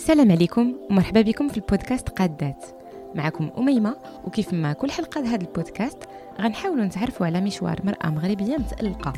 السلام 0.00 0.32
عليكم 0.32 0.74
ومرحبا 0.90 1.22
بكم 1.22 1.48
في 1.48 1.56
البودكاست 1.56 2.08
قادات 2.08 2.64
معكم 3.14 3.50
أميمة 3.58 3.96
وكيف 4.24 4.52
ما 4.54 4.72
كل 4.72 4.90
حلقة 4.90 5.20
هذا 5.20 5.40
البودكاست 5.40 5.98
غنحاولوا 6.40 6.84
نتعرفوا 6.84 7.26
على 7.26 7.40
مشوار 7.40 7.80
مرأة 7.84 8.10
مغربية 8.10 8.56
متألقة. 8.56 9.12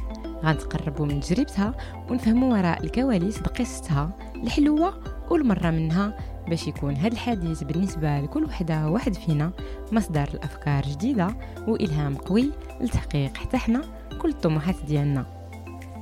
غنتقربوا 0.44 1.06
من 1.06 1.20
تجربتها 1.20 1.74
ونفهموا 2.10 2.58
وراء 2.58 2.84
الكواليس 2.84 3.38
بقصتها 3.38 4.10
الحلوة 4.36 4.94
والمرة 5.30 5.70
منها 5.70 6.18
باش 6.48 6.68
يكون 6.68 6.96
هذا 6.96 7.12
الحديث 7.12 7.62
بالنسبة 7.62 8.20
لكل 8.20 8.44
وحدة 8.44 8.88
واحد 8.88 9.14
فينا 9.14 9.52
مصدر 9.92 10.28
الأفكار 10.34 10.82
جديدة 10.82 11.36
وإلهام 11.68 12.14
قوي 12.14 12.50
لتحقيق 12.80 13.36
حتى 13.36 13.56
حنا 13.56 13.82
كل 14.22 14.28
الطموحات 14.28 14.76
ديالنا. 14.86 15.26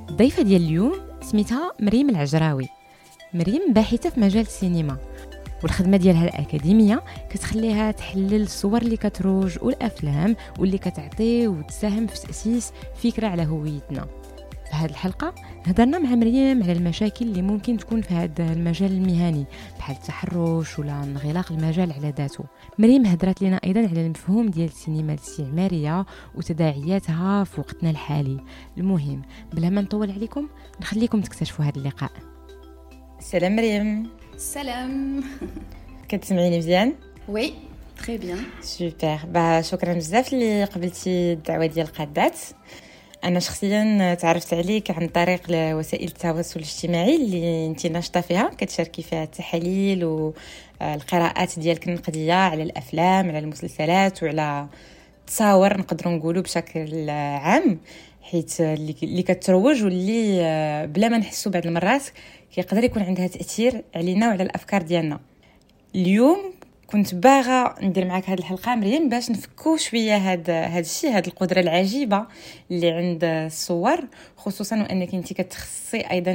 الضيفة 0.09 0.43
ديال 0.43 0.61
اليوم 0.61 0.93
سميتها 1.21 1.71
مريم 1.79 2.09
العجراوي. 2.09 2.80
مريم 3.33 3.73
باحثة 3.73 4.09
في 4.09 4.19
مجال 4.19 4.41
السينما. 4.41 4.97
والخدمة 5.63 5.97
ديالها 5.97 6.23
الأكاديمية 6.23 7.03
كتخليها 7.29 7.91
تحلل 7.91 8.41
الصور 8.41 8.81
اللي 8.81 8.97
كتروج 8.97 9.57
والأفلام 9.61 10.35
واللي 10.59 10.77
كتعطي 10.77 11.47
وتساهم 11.47 12.07
في 12.07 12.21
تأسيس 12.21 12.71
فكرة 12.95 13.27
على 13.27 13.45
هويتنا. 13.45 14.07
في 14.69 14.77
هذه 14.77 14.89
الحلقة 14.89 15.35
هضرنا 15.65 15.99
مع 15.99 16.15
مريم 16.15 16.63
على 16.63 16.71
المشاكل 16.71 17.25
اللي 17.25 17.41
ممكن 17.41 17.77
تكون 17.77 18.01
في 18.01 18.13
هذا 18.13 18.53
المجال 18.53 18.91
المهني 18.91 19.45
بحال 19.77 19.95
التحرش 19.95 20.79
ولا 20.79 21.03
انغلاق 21.03 21.51
المجال 21.51 21.91
على 21.91 22.13
ذاته. 22.17 22.43
مريم 22.79 23.05
هضرت 23.05 23.41
لنا 23.41 23.59
أيضا 23.63 23.79
على 23.79 24.05
المفهوم 24.05 24.49
ديال 24.49 24.69
السينما 24.69 25.13
الاستعمارية 25.13 26.05
وتداعياتها 26.35 27.43
في 27.43 27.61
وقتنا 27.61 27.89
الحالي. 27.89 28.37
المهم 28.77 29.21
بلا 29.53 29.69
ما 29.69 29.81
نطول 29.81 30.11
عليكم 30.11 30.47
نخليكم 30.81 31.21
تكتشفوا 31.21 31.65
هذا 31.65 31.77
اللقاء. 31.77 32.30
سلام 33.21 33.55
مريم 33.55 34.09
سلام 34.37 35.23
كتسمعيني 36.09 36.57
مزيان 36.57 36.93
oui 37.27 37.53
très 38.05 38.17
bien 38.17 38.43
super 38.61 39.19
bah 39.25 39.61
شكرا 39.61 39.93
بزاف 39.93 40.33
اللي 40.33 40.63
قبلتي 40.63 41.33
الدعوه 41.33 41.65
ديال 41.65 41.85
القادات 41.87 42.37
أنا 43.23 43.39
شخصيا 43.39 44.13
تعرفت 44.13 44.53
عليك 44.53 44.91
عن 44.91 45.07
طريق 45.07 45.41
وسائل 45.49 46.07
التواصل 46.07 46.59
الاجتماعي 46.59 47.15
اللي 47.15 47.67
انت 47.67 47.87
ناشطه 47.87 48.21
فيها 48.21 48.51
كتشاركي 48.57 49.01
فيها 49.01 49.23
التحاليل 49.23 50.05
والقراءات 50.05 51.59
ديالك 51.59 51.87
النقديه 51.87 52.33
على 52.33 52.63
الافلام 52.63 53.29
على 53.29 53.39
المسلسلات 53.39 54.23
وعلى 54.23 54.67
تصاور 55.27 55.77
نقدروا 55.77 56.13
نقولوا 56.13 56.41
بشكل 56.41 57.09
عام 57.09 57.79
حيت 58.21 58.61
اللي 58.61 59.23
كتروج 59.23 59.83
واللي 59.83 60.87
بلا 60.87 61.09
ما 61.09 61.17
نحسوا 61.17 61.51
بعض 61.51 61.65
المرات 61.65 62.03
كيقدر 62.51 62.83
يكون 62.83 63.03
عندها 63.03 63.27
تأثير 63.27 63.83
علينا 63.95 64.27
وعلى 64.27 64.43
الأفكار 64.43 64.81
ديالنا. 64.81 65.19
اليوم 65.95 66.53
كنت 66.91 67.15
باغا 67.15 67.75
ندير 67.81 68.05
معاك 68.05 68.29
هذه 68.29 68.39
الحلقة 68.39 68.75
مريم 68.75 69.09
باش 69.09 69.31
نفكو 69.31 69.77
شوية 69.77 70.15
هذا 70.15 70.61
هذا 70.61 70.79
الشيء 70.79 71.09
هذه 71.09 71.27
القدرة 71.27 71.59
العجيبة 71.59 72.25
اللي 72.71 72.91
عند 72.91 73.23
الصور 73.23 73.99
خصوصا 74.37 74.75
وأنك 74.81 75.13
انت 75.13 75.33
كتخصصي 75.33 75.97
أيضا 75.97 76.33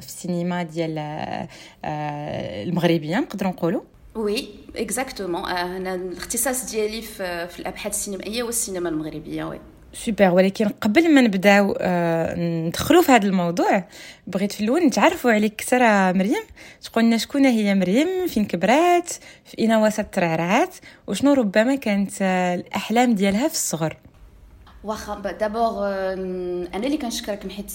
في 0.00 0.06
السينما 0.06 0.62
ديال 0.62 0.98
آه، 0.98 1.48
المغربية 2.62 3.18
نقدروا 3.18 3.52
نقولوا 3.52 3.82
oui 4.14 4.48
exactement 4.76 5.44
أنا 5.50 5.94
الاختصاص 5.94 6.70
ديالي 6.70 7.02
في 7.02 7.58
الأبحاث 7.58 7.92
السينمائية 7.92 8.42
والسينما 8.42 8.88
المغربية 8.88 9.44
oui 9.44 9.60
super 10.04 10.30
ولكن 10.30 10.68
قبل 10.68 11.14
ما 11.14 11.20
نبداو 11.20 11.76
آه 11.80 12.34
ندخلوا 12.66 13.02
في 13.02 13.12
هذا 13.12 13.26
الموضوع 13.26 13.84
بغيت 14.26 14.52
في 14.52 14.64
الأول 14.64 14.86
نتعرفوا 14.86 15.32
عليك 15.32 15.52
أكثر 15.52 15.78
مريم. 16.18 16.42
تقول 16.82 17.04
لنا 17.04 17.16
شكون 17.16 17.46
هي 17.46 17.74
مريم 17.74 18.26
فين 18.26 18.44
كبرات 18.44 19.10
في 19.44 19.58
اين 19.58 19.74
وسط 19.74 20.04
ترعرعات 20.04 20.74
وشنو 21.06 21.32
ربما 21.32 21.74
كانت 21.74 22.22
الأحلام 22.22 23.14
ديالها 23.14 23.48
في 23.48 23.54
الصغر. 23.54 23.96
واخا 24.84 25.20
d'abord 25.40 25.86
أنا 25.86 26.86
اللي 26.86 26.96
كنشكرك 26.96 27.52
حيت 27.52 27.72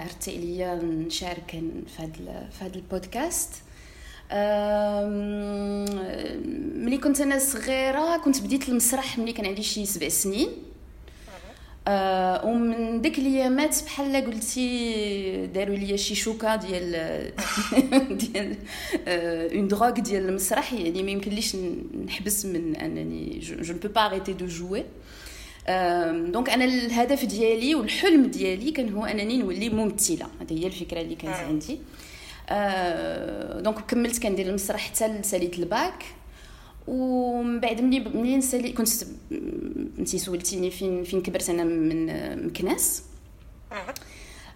عرضتي 0.00 0.36
عليا 0.36 0.74
نشارك 0.74 1.50
في 1.96 2.02
هذا 2.02 2.48
في 2.50 2.64
هذا 2.64 2.74
البودكاست. 2.74 3.50
ملي 6.84 6.98
كنت 6.98 7.20
أنا 7.20 7.38
صغيرة 7.38 8.16
كنت 8.16 8.40
بديت 8.40 8.68
المسرح 8.68 9.18
ملي 9.18 9.32
كان 9.32 9.46
عندي 9.46 9.62
شي 9.62 9.86
سبع 9.86 10.08
سنين. 10.08 10.48
آه 11.88 12.46
ومن 12.46 13.00
ديك 13.00 13.18
الأيامات 13.18 13.84
بحال 13.84 14.26
قلتي 14.26 15.46
داروا 15.46 15.76
لي 15.76 15.98
شي 15.98 16.14
شوكة 16.14 16.56
ديال 16.56 16.90
ديال 18.22 18.56
une 19.54 19.68
drogue 19.68 19.90
ديال 19.90 20.28
المسرح 20.28 20.72
يعني 20.72 21.02
ما 21.02 21.10
يمكنليش 21.10 21.56
نحبس 22.06 22.46
من 22.46 22.76
أنني 22.76 23.38
جو 23.38 23.74
نبو 23.74 23.88
با 23.88 24.06
اريتي 24.06 24.32
دو 24.32 24.46
جوي 24.46 24.84
donc 26.32 26.50
أنا 26.50 26.64
الهدف 26.64 27.24
ديالي 27.24 27.74
والحلم 27.74 28.26
ديالي 28.26 28.70
كان 28.70 28.92
هو 28.92 29.04
أنني 29.04 29.38
نولي 29.38 29.68
ممثلة. 29.68 30.26
هذه 30.40 30.62
هي 30.62 30.66
الفكرة 30.66 31.00
اللي 31.00 31.14
كانت 31.14 31.36
عندي. 31.36 31.78
donc 33.62 33.78
كملت 33.86 34.22
كندير 34.22 34.46
المسرح 34.46 34.90
حتى 34.90 35.22
ساليت 35.22 35.58
الباك. 35.58 36.04
ومن 36.86 37.60
بعد 37.60 37.80
ملي 37.80 38.00
ملي 38.00 38.36
نسالي 38.36 38.72
كنت 38.72 38.88
انت 39.98 40.16
سولتيني 40.16 40.70
فين 40.70 41.04
فين 41.04 41.22
كبرت 41.22 41.50
أنا 41.50 41.64
من 41.64 42.06
مكناس 42.46 43.02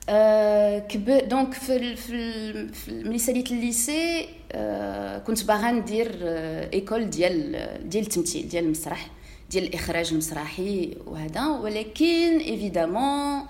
آه 0.09 0.79
كبر 0.79 1.25
donc 1.25 1.55
في 1.55 1.97
في, 1.97 2.69
في 2.73 2.93
ملي 2.93 3.19
ساليت 3.19 3.51
ال 3.53 3.66
lycée 3.66 4.29
آه 4.53 5.19
كنت 5.19 5.45
باغا 5.45 5.71
ندير 5.71 6.19
آه 6.23 6.71
école 6.73 7.11
ديال 7.11 7.53
ديال 7.89 8.05
التمثيل 8.05 8.49
ديال 8.49 8.65
المسرح 8.65 9.11
ديال 9.51 9.65
الإخراج 9.65 10.13
المسرحي 10.13 10.97
وهذا. 11.07 11.47
ولكن 11.47 12.39
évidemment 12.39 13.47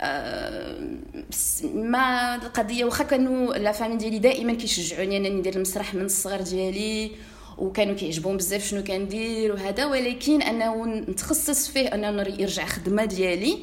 آه 0.00 0.80
ما 1.74 2.34
القضية 2.34 2.84
واخا 2.84 3.04
كانوا 3.04 3.54
la 3.54 3.72
famille 3.72 3.96
ديالي 3.96 4.18
دائما 4.18 4.54
كيشجعوني 4.54 5.16
أنني 5.16 5.30
ندير 5.30 5.56
المسرح 5.56 5.94
من 5.94 6.04
الصغر 6.04 6.40
ديالي. 6.40 7.10
وكانوا 7.58 7.94
كيعجبهم 7.94 8.36
بزاف 8.36 8.68
شنو 8.68 8.84
كندير 8.84 9.52
وهذا 9.52 9.86
ولكن 9.86 10.42
أنه 10.42 10.86
نتخصص 10.86 11.68
فيه 11.68 11.94
أنه 11.94 12.22
يرجع 12.38 12.64
خدمة 12.64 13.04
ديالي. 13.04 13.58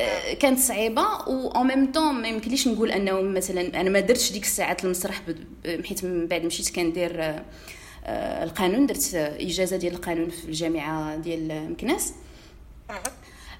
آه، 0.00 0.34
كانت 0.34 0.58
صعيبة 0.58 1.02
و 1.02 1.48
en 1.48 1.66
même 1.66 1.92
temps 1.92 2.14
ما 2.14 2.28
يمكنليش 2.28 2.68
نقول 2.68 2.90
أنه 2.90 3.20
مثلا 3.20 3.80
أنا 3.80 3.90
ما 3.90 4.00
درتش 4.00 4.32
ديك 4.32 4.42
الساعات 4.42 4.84
المسرح 4.84 5.22
حيت 5.84 6.04
من 6.04 6.26
بعد 6.26 6.44
مشيت 6.44 6.74
كندير 6.74 7.42
آه، 8.06 8.44
القانون 8.44 8.86
درت 8.86 9.14
إجازة 9.14 9.76
ديال 9.76 9.94
القانون 9.94 10.30
في 10.30 10.44
الجامعة 10.44 11.16
ديال 11.16 11.70
مكناس. 11.70 12.12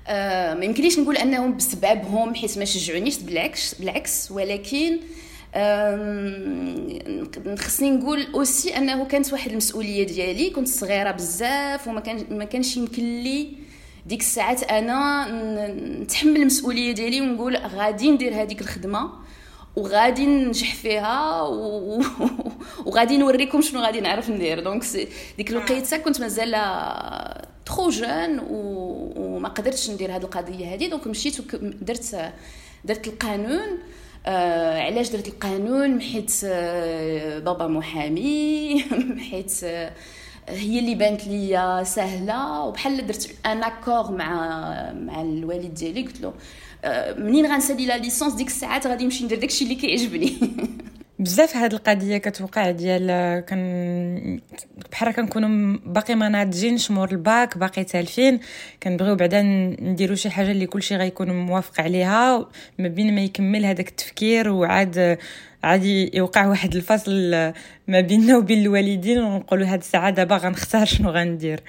آه، 0.07 0.55
ما 0.55 0.65
يمكنليش 0.65 0.99
نقول 0.99 1.17
انهم 1.17 1.57
بسببهم 1.57 2.35
حيت 2.35 2.59
ما 2.59 2.65
شجعونيش 2.65 3.19
بالعكس 3.19 3.75
بالعكس 3.75 4.31
ولكن 4.31 5.01
خصني 7.59 7.91
نقول 7.91 8.27
أوسي 8.35 8.77
أنه 8.77 9.05
كانت 9.05 9.33
واحد 9.33 9.51
المسؤولية 9.51 10.07
ديالي 10.07 10.51
كنت 10.51 10.69
صغيرة 10.69 11.11
بزاف 11.11 11.89
وما 11.89 12.01
كان 12.01 12.27
ما 12.31 12.45
كانش 12.45 12.77
يمكن 12.77 13.03
لي 13.03 13.57
ديك 14.07 14.21
الساعات 14.21 14.63
أنا 14.63 15.27
نتحمل 16.03 16.37
المسؤولية 16.37 16.93
ديالي 16.93 17.21
ونقول 17.21 17.57
غادي 17.57 18.11
ندير 18.11 18.43
هذيك 18.43 18.61
الخدمة 18.61 19.11
وغادي 19.77 20.27
ننجح 20.27 20.75
فيها 20.75 21.43
و... 21.43 22.03
وغادي 22.87 23.17
نوريكم 23.17 23.61
شنو 23.61 23.81
غادي 23.81 24.01
نعرف 24.01 24.31
ندير. 24.31 24.61
دونك 24.61 24.85
ديك 25.37 25.51
الوقيتة 25.51 25.97
كنت 25.97 26.21
مازال 26.21 26.51
trop 27.67 27.91
jeune 27.91 28.39
و... 28.39 29.13
وما 29.17 29.49
قدرتش 29.49 29.91
ندير 29.91 30.17
هذه 30.17 30.23
القضية 30.23 30.75
هذه 30.75 30.91
donc 30.91 31.07
مشيت 31.07 31.55
ودرت 31.55 32.33
درت 32.85 33.07
القانون 33.07 33.79
آه 34.27 34.81
علاش 34.83 35.09
درت 35.11 35.29
القانون؟ 35.29 36.01
حيت 36.03 36.33
آه 36.45 37.39
بابا 37.39 37.67
محامي 37.67 38.85
حيت 39.31 39.65
آه 39.65 39.93
هي 40.49 40.79
اللي 40.79 40.95
بانت 40.95 41.27
لي 41.27 41.83
سهلة. 41.87 42.63
وبحال 42.65 43.07
درت 43.07 43.31
un 43.47 43.63
accord 43.63 44.11
مع 44.13 44.33
مع 44.93 45.23
الوالد 45.23 45.75
ديالي 45.75 46.03
قلت 46.03 46.21
له 46.21 46.33
آه 46.85 47.13
منين 47.15 47.47
غنسالي 47.47 47.87
la 47.87 47.99
licence 47.99 48.33
ديك 48.35 48.47
الساعات؟ 48.47 48.87
غادي 48.87 49.05
نمشي 49.05 49.25
ندير 49.25 49.39
داكشي 49.41 49.65
اللي 49.65 49.75
كيعجبني. 49.75 50.33
بزاف 51.19 51.57
هاد 51.57 51.73
القضية 51.73 52.19
كتوقع 52.19 52.71
ديال 52.71 53.07
كان 53.41 54.41
بحال 54.93 55.13
كنكونوا 55.13 55.79
باقي 55.87 56.15
ما 56.15 56.29
ناضجين 56.29 56.79
شمور 56.79 57.11
الباك 57.11 57.59
باقي 57.59 57.85
تالفين 57.85 58.41
كنبغيو 58.83 59.15
بعدا 59.15 59.43
نديرو 59.81 60.15
شي 60.15 60.31
حاجة 60.31 60.51
اللي 60.51 60.67
كلشي 60.67 60.97
غيكون 60.97 61.31
موافق 61.47 61.81
عليها 61.81 62.49
ما 62.79 62.89
بين 62.89 63.15
ما 63.15 63.21
يكمل 63.21 63.65
هذاك 63.65 63.89
التفكير 63.89 64.49
وعاد 64.49 65.19
عادي 65.65 66.17
يوقع 66.17 66.47
واحد 66.47 66.77
الفصل 66.77 67.31
ما 67.89 68.01
بيننا 68.01 68.37
وبين 68.37 68.63
الوالدين 68.63 69.19
ونقولوا 69.19 69.67
هاد 69.67 69.79
الساعة 69.79 70.11
دابا 70.11 70.37
غنختار 70.37 70.87
شنو 70.87 71.11
غندير. 71.11 71.61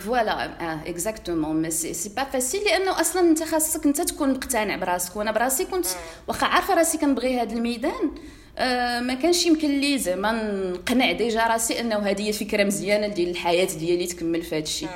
voilà 0.00 0.50
exactement 0.88 1.62
mais 1.62 1.70
c'est 1.70 2.14
pas 2.16 2.24
facile 2.24 2.64
لأنه 2.64 3.00
أصلا 3.00 3.22
أنت 3.22 3.42
خاصك 3.42 3.86
أنت 3.86 4.00
تكون 4.00 4.32
مقتنع 4.32 4.76
براسك. 4.76 5.16
وأنا 5.16 5.32
براسي 5.32 5.64
كنت 5.64 5.86
واخا 6.28 6.46
عارفة 6.46 6.74
راسي 6.74 6.98
كنبغي 6.98 7.40
هذا 7.40 7.52
الميدان. 7.52 8.10
آه، 8.58 9.00
ما 9.00 9.14
كانش 9.14 9.46
يمكن 9.46 9.80
لي 9.80 9.98
زعما 9.98 10.32
نقنع 10.72 11.12
déjà 11.12 11.46
راسي 11.46 11.80
انه 11.80 11.96
هذه 11.96 12.22
هي 12.22 12.32
فكرة 12.32 12.64
مزيانة 12.64 13.06
ديال 13.08 13.30
الحياة 13.30 13.68
ديالي 13.78 14.06
تكمل 14.06 14.42
في 14.42 14.56
هذا 14.56 14.62
الشيء. 14.62 14.88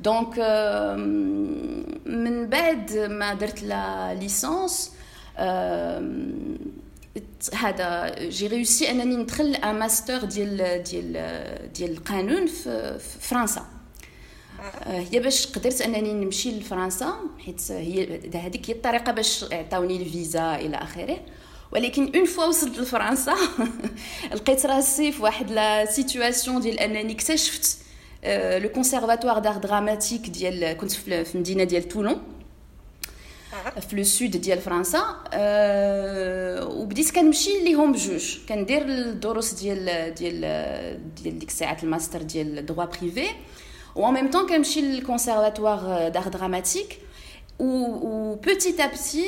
donc 0.00 0.38
من 2.06 2.46
بعد 2.46 2.92
ما 2.96 3.34
درت 3.34 3.62
la 3.62 4.14
licence 4.14 4.92
هذا 7.54 8.14
j'ai 8.28 8.46
réussi 8.46 8.90
أنني 8.90 9.16
ندخل 9.16 9.54
un 9.54 9.78
master 9.78 10.24
ديال 10.24 10.82
ديال 10.82 11.12
ديال 11.72 11.90
القانون 11.90 12.46
في 12.46 12.98
فرنسا. 13.20 13.66
آه، 14.82 15.04
هي 15.12 15.20
باش 15.20 15.46
قدرت 15.46 15.80
أنني 15.80 16.12
نمشي 16.12 16.50
لفرنسا 16.50 17.14
حيت 17.44 17.70
هي 17.70 18.20
هذيك 18.34 18.70
هي 18.70 18.74
الطريقة 18.74 19.12
باش 19.12 19.44
عطاوني 19.52 20.02
الفيزا 20.02 20.54
إلى 20.54 20.76
آخره. 20.76 21.20
ولكن 21.74 22.12
une 22.16 22.24
fois 22.24 22.44
وصلت 22.44 22.78
لفرنسا 22.78 23.34
لقيت 24.34 24.66
راسي 24.66 25.12
في 25.12 25.22
واحد 25.22 25.50
la 25.50 25.84
situation 25.84 26.60
ديال 26.60 26.78
أنني 26.78 27.12
اكتشفت 27.12 27.78
le 28.62 28.68
conservatoire 28.68 29.38
d'art 29.38 29.56
dramatique 29.56 30.20
ديال 30.20 30.72
كنت 30.72 30.92
في 30.92 31.34
المدينة 31.34 31.64
ديال 31.64 31.88
Toulon 31.88 32.22
في 33.88 33.96
le 33.96 34.02
sud 34.02 34.30
ديال 34.30 34.60
فرنسا 34.60 35.04
أه 35.32 36.66
وبديت 36.66 37.10
كنمشي 37.10 37.60
ليهم 37.64 37.92
بجوج. 37.92 38.38
كندير 38.48 38.82
الدروس 38.82 39.52
ديال 39.52 40.14
ديال 40.14 40.40
ديال 41.22 41.38
ديك 41.38 41.48
الساعات 41.48 41.84
الماستر 41.84 42.22
ديال 42.22 42.66
droit 42.66 42.84
privé 42.84 43.26
و 43.96 44.10
même 44.10 44.30
temps 44.30 44.48
كنمشي 44.48 44.80
لل 44.80 44.97
conservatoire 44.97 46.08
d'art 46.08 46.28
dramatique 46.28 46.98
و 47.58 48.34
petit 48.34 48.80
à 48.80 48.86
petit 48.86 49.26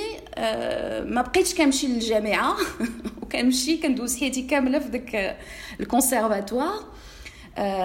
ما 1.11 1.23
بقيتش 1.23 1.55
كنمشي 1.55 1.87
للجامعة. 1.87 2.57
وكنمشي 3.23 3.77
كندوز 3.77 4.21
حياتي 4.21 4.43
كاملة 4.43 4.79
في 4.79 4.89
داك 4.89 5.37
الكونسيرفاتوار 5.81 6.85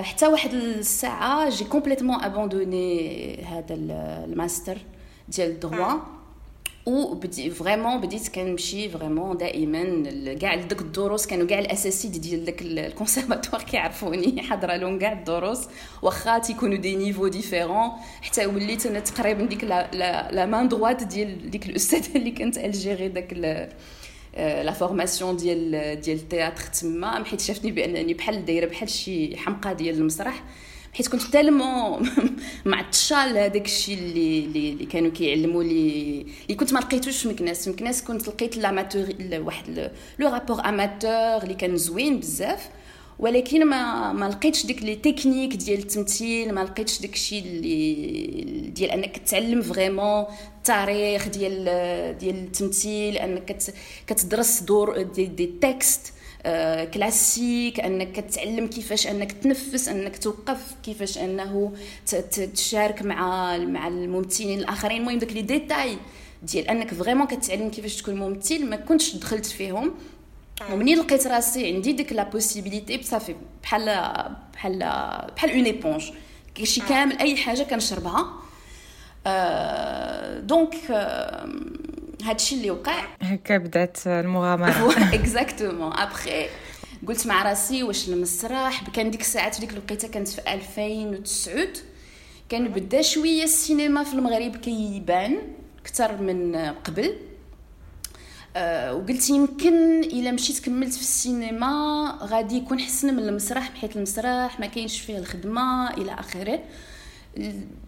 حتى 0.02 0.28
واحد 0.28 0.54
الساعة 0.54 1.50
j'ai 1.50 1.64
complètement 1.64 2.24
abandonné 2.24 3.44
هذا 3.44 3.76
الماستر 3.76 4.78
ديال 5.30 5.50
ال 5.50 5.58
droit 5.58 6.00
وبدي 6.86 7.50
vraiment 7.50 8.02
بديت 8.02 8.28
كنمشي 8.28 8.90
vraiment 8.90 9.38
دائما 9.38 10.04
كاع 10.34 10.56
لديك 10.56 10.82
الدروس 10.82 11.28
كانوا 11.28 11.48
كاع 11.48 11.60
الاساسيد 11.60 12.12
ديال 12.12 12.46
داك 12.46 12.62
الكونسيرفاتوار 12.62 13.64
كيعرفوني 13.64 14.42
حاضره 14.42 14.76
لهم 14.76 15.00
كاع 15.00 15.12
الدروس 15.12 15.60
واخا 16.02 16.40
تيكونوا 16.40 16.78
des 16.78 16.96
niveaux 16.96 17.28
différents 17.28 17.90
حتى 18.22 18.46
وليت 18.46 18.86
أنا 18.86 19.00
تقريبا 19.00 19.46
ديك 19.46 19.64
la, 19.64 19.92
la, 20.32 20.46
main 20.46 20.68
droite 20.68 21.04
ديال 21.04 21.52
ديك 21.52 21.66
الاستاذه 21.66 22.18
اللي 22.18 22.32
كانت 22.32 22.58
الجيري 22.58 23.08
داك 23.08 23.34
la 24.38 24.72
formation 24.72 25.38
ديال 25.38 26.02
ديال 26.02 26.18
ال 26.18 26.24
théâtre 26.24 26.64
تما 26.64 27.24
حيت 27.24 27.42
شافتني 27.42 27.72
بانني 27.72 28.14
بحال 28.14 28.46
دايره 28.46 28.66
بحال 28.66 28.90
شي 28.90 29.38
حمقى 29.38 29.76
ديال 29.76 29.96
المسرح 29.98 30.44
حيت 30.94 31.08
كنت 31.08 31.22
tellement 31.22 32.10
معطشه 32.66 33.28
لهداك 33.34 33.66
الشيء 33.66 33.98
اللي 33.98 34.40
اللي 34.46 34.86
كانوا 34.86 35.12
كيعلموا 35.12 35.64
لي 35.64 36.26
اللي 36.44 36.56
كنت 36.56 36.74
ما 36.74 36.80
لقيتوش 36.80 37.22
في 37.22 37.30
مكناس. 37.30 37.64
في 37.64 37.70
مكناس 37.70 38.04
كنت 38.04 38.28
لقيت 38.28 38.58
l'amateur 38.58 39.08
واحد 39.34 39.92
le 40.20 40.30
rapport 40.30 40.60
amateur 40.70 41.44
اللي 41.44 41.54
كان 41.54 41.78
زوين 41.78 42.20
بزاف. 42.20 42.70
ولكن 43.20 43.66
ما 43.66 44.14
ما 44.14 44.30
لقيتش 44.30 44.66
ديك 44.66 44.84
les 44.84 44.96
techniques 44.96 45.56
ديال 45.56 45.80
التمثيل 45.80 46.54
ما 46.54 46.64
لقيتش 46.64 47.02
داك 47.02 47.14
الشيء 47.14 47.44
اللي 47.44 48.70
ديال 48.70 48.92
أنك 48.92 49.18
تعلم 49.18 49.62
vraiment 49.62 50.26
التاريخ 50.58 51.28
ديال 51.28 51.66
ديال 52.18 52.36
التمثيل 52.36 53.18
أنك 53.18 53.58
كتدرس 54.08 54.60
دور 54.64 55.02
des, 55.02 55.26
des 55.26 55.46
textes. 55.62 56.14
classiques 56.94 57.80
أنك 57.80 58.20
تتعلم 58.20 58.68
كيفاش 58.68 59.08
أنك 59.08 59.32
تنفس 59.32 59.88
أنك 59.88 60.18
توقف 60.18 60.76
كيفاش 60.84 61.18
أنه 61.18 61.74
تشارك 62.56 63.02
مع 63.02 63.58
مع 63.58 63.88
الممثلين 63.88 64.60
الآخرين. 64.60 65.02
المهم 65.02 65.20
داك 65.20 65.34
les 65.34 65.42
détails 65.42 65.98
ديال 66.44 66.68
أنك 66.68 66.94
vraiment 66.94 67.28
كتعلم 67.28 67.70
كيفاش 67.70 67.96
تكون 68.02 68.16
ممثل 68.16 68.66
ما 68.66 68.76
كنتش 68.76 69.16
دخلت 69.16 69.46
فيهم. 69.46 69.94
ومنين 70.72 71.00
لقيت 71.00 71.28
راسي 71.28 71.74
عندي 71.74 71.92
ديك 71.92 72.14
la 72.14 72.24
possibilité 72.24 72.98
بصافي 72.98 73.36
بحال 73.64 73.86
بحال 74.54 74.80
بحال 75.36 75.52
une 75.52 75.66
éponge 75.66 76.12
شي 76.64 76.82
كامل 76.82 77.18
أي 77.18 77.38
حاجة 77.38 77.64
كنشربها. 77.64 78.34
donc 80.40 80.76
آه 80.92 81.50
هادشي 82.24 82.56
اللي 82.56 82.72
وقع. 82.72 83.04
هكا 83.22 83.58
بدات 83.58 84.08
المغامرة. 84.08 84.96
exactement 85.16 85.94
après 85.94 86.46
قلت 87.08 87.28
مع 87.28 87.44
راسي 87.44 87.84
واش 87.84 88.10
المسرح 88.10 88.90
كان 88.90 89.12
ديك 89.12 89.22
الساعات 89.22 89.60
ديك 89.60 89.72
الوقيتة 89.74 90.08
كانت 90.08 90.28
في 90.28 90.54
2009 90.54 91.68
كان 92.50 92.68
بدا 92.68 93.02
شوية 93.02 93.44
السينما 93.44 94.04
في 94.04 94.14
المغرب 94.14 94.56
كيبان 94.56 95.38
أكثر 95.82 96.22
من 96.22 96.56
قبل. 96.56 97.16
أه 98.56 98.96
وقلت 98.96 99.30
يمكن 99.30 100.00
إلا 100.04 100.32
مشيت 100.32 100.60
كملت 100.66 100.94
في 100.94 101.02
السينما 101.02 102.18
غادي 102.22 102.58
يكون 102.58 102.80
حسن 102.80 103.14
من 103.14 103.20
المسرح 103.30 103.72
حيت 103.82 103.96
المسرح 103.96 104.60
ما 104.60 104.66
كاينش 104.66 105.00
فيه 105.02 105.18
الخدمة 105.18 105.94
إلى 105.94 106.14
آخره. 106.14 106.60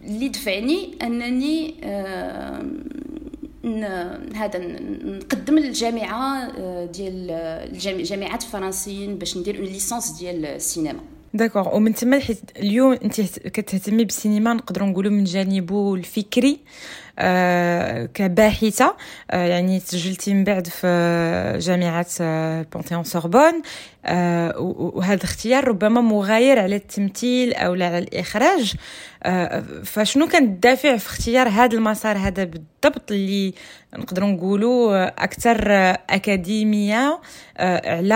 اللي 0.04 0.28
دفعني 0.28 0.98
أنني 1.02 1.74
أه 1.82 2.62
هذا 4.34 4.58
نقدم 5.04 5.58
للجامعة 5.58 6.50
آه، 6.58 6.84
ديال 6.84 7.30
الجامعات 7.86 8.42
الفرنسيين 8.42 9.18
باش 9.18 9.36
ندير 9.36 9.58
une 9.58 9.64
licence 9.64 10.10
ديال 10.10 10.46
السينما 10.46 11.00
d'accord 11.34 11.76
ومن 11.76 11.94
تما 11.94 12.18
حيت 12.18 12.38
اليوم 12.56 12.92
انت 12.92 13.20
كتهتمي 13.20 14.04
بالسينما 14.04 14.54
نقدروا 14.54 14.88
نقولوا 14.88 15.10
من 15.10 15.24
جانبه 15.24 15.94
الفكري. 15.94 16.58
آه 17.18 18.06
كباحثة. 18.06 18.96
آه 19.30 19.46
يعني 19.46 19.80
تسجلتي 19.80 20.34
من 20.34 20.44
بعد 20.44 20.66
في 20.66 21.58
جامعة 21.60 22.06
آه 22.20 22.66
Panthéon 22.72 23.04
Sorbonne 23.04 23.62
آه 24.06 24.54
وهذا 24.58 25.14
الاختيار 25.14 25.68
ربما 25.68 26.00
مغاير 26.00 26.58
على 26.58 26.76
التمثيل 26.76 27.54
أو 27.54 27.72
على 27.72 27.98
الإخراج. 27.98 28.74
آه 29.22 29.64
فشنو 29.84 30.26
كان 30.26 30.44
الدافع 30.44 30.96
في 30.96 31.06
اختيار 31.06 31.48
هذا 31.48 31.76
المسار؟ 31.76 32.16
هذا 32.18 32.44
بالضبط 32.44 33.12
اللي 33.12 33.54
نقدروا 33.98 34.28
نقولوا 34.28 35.06
أكثر 35.24 35.72
أكاديمية 36.10 37.20
آه 37.58 37.90
على 37.94 38.14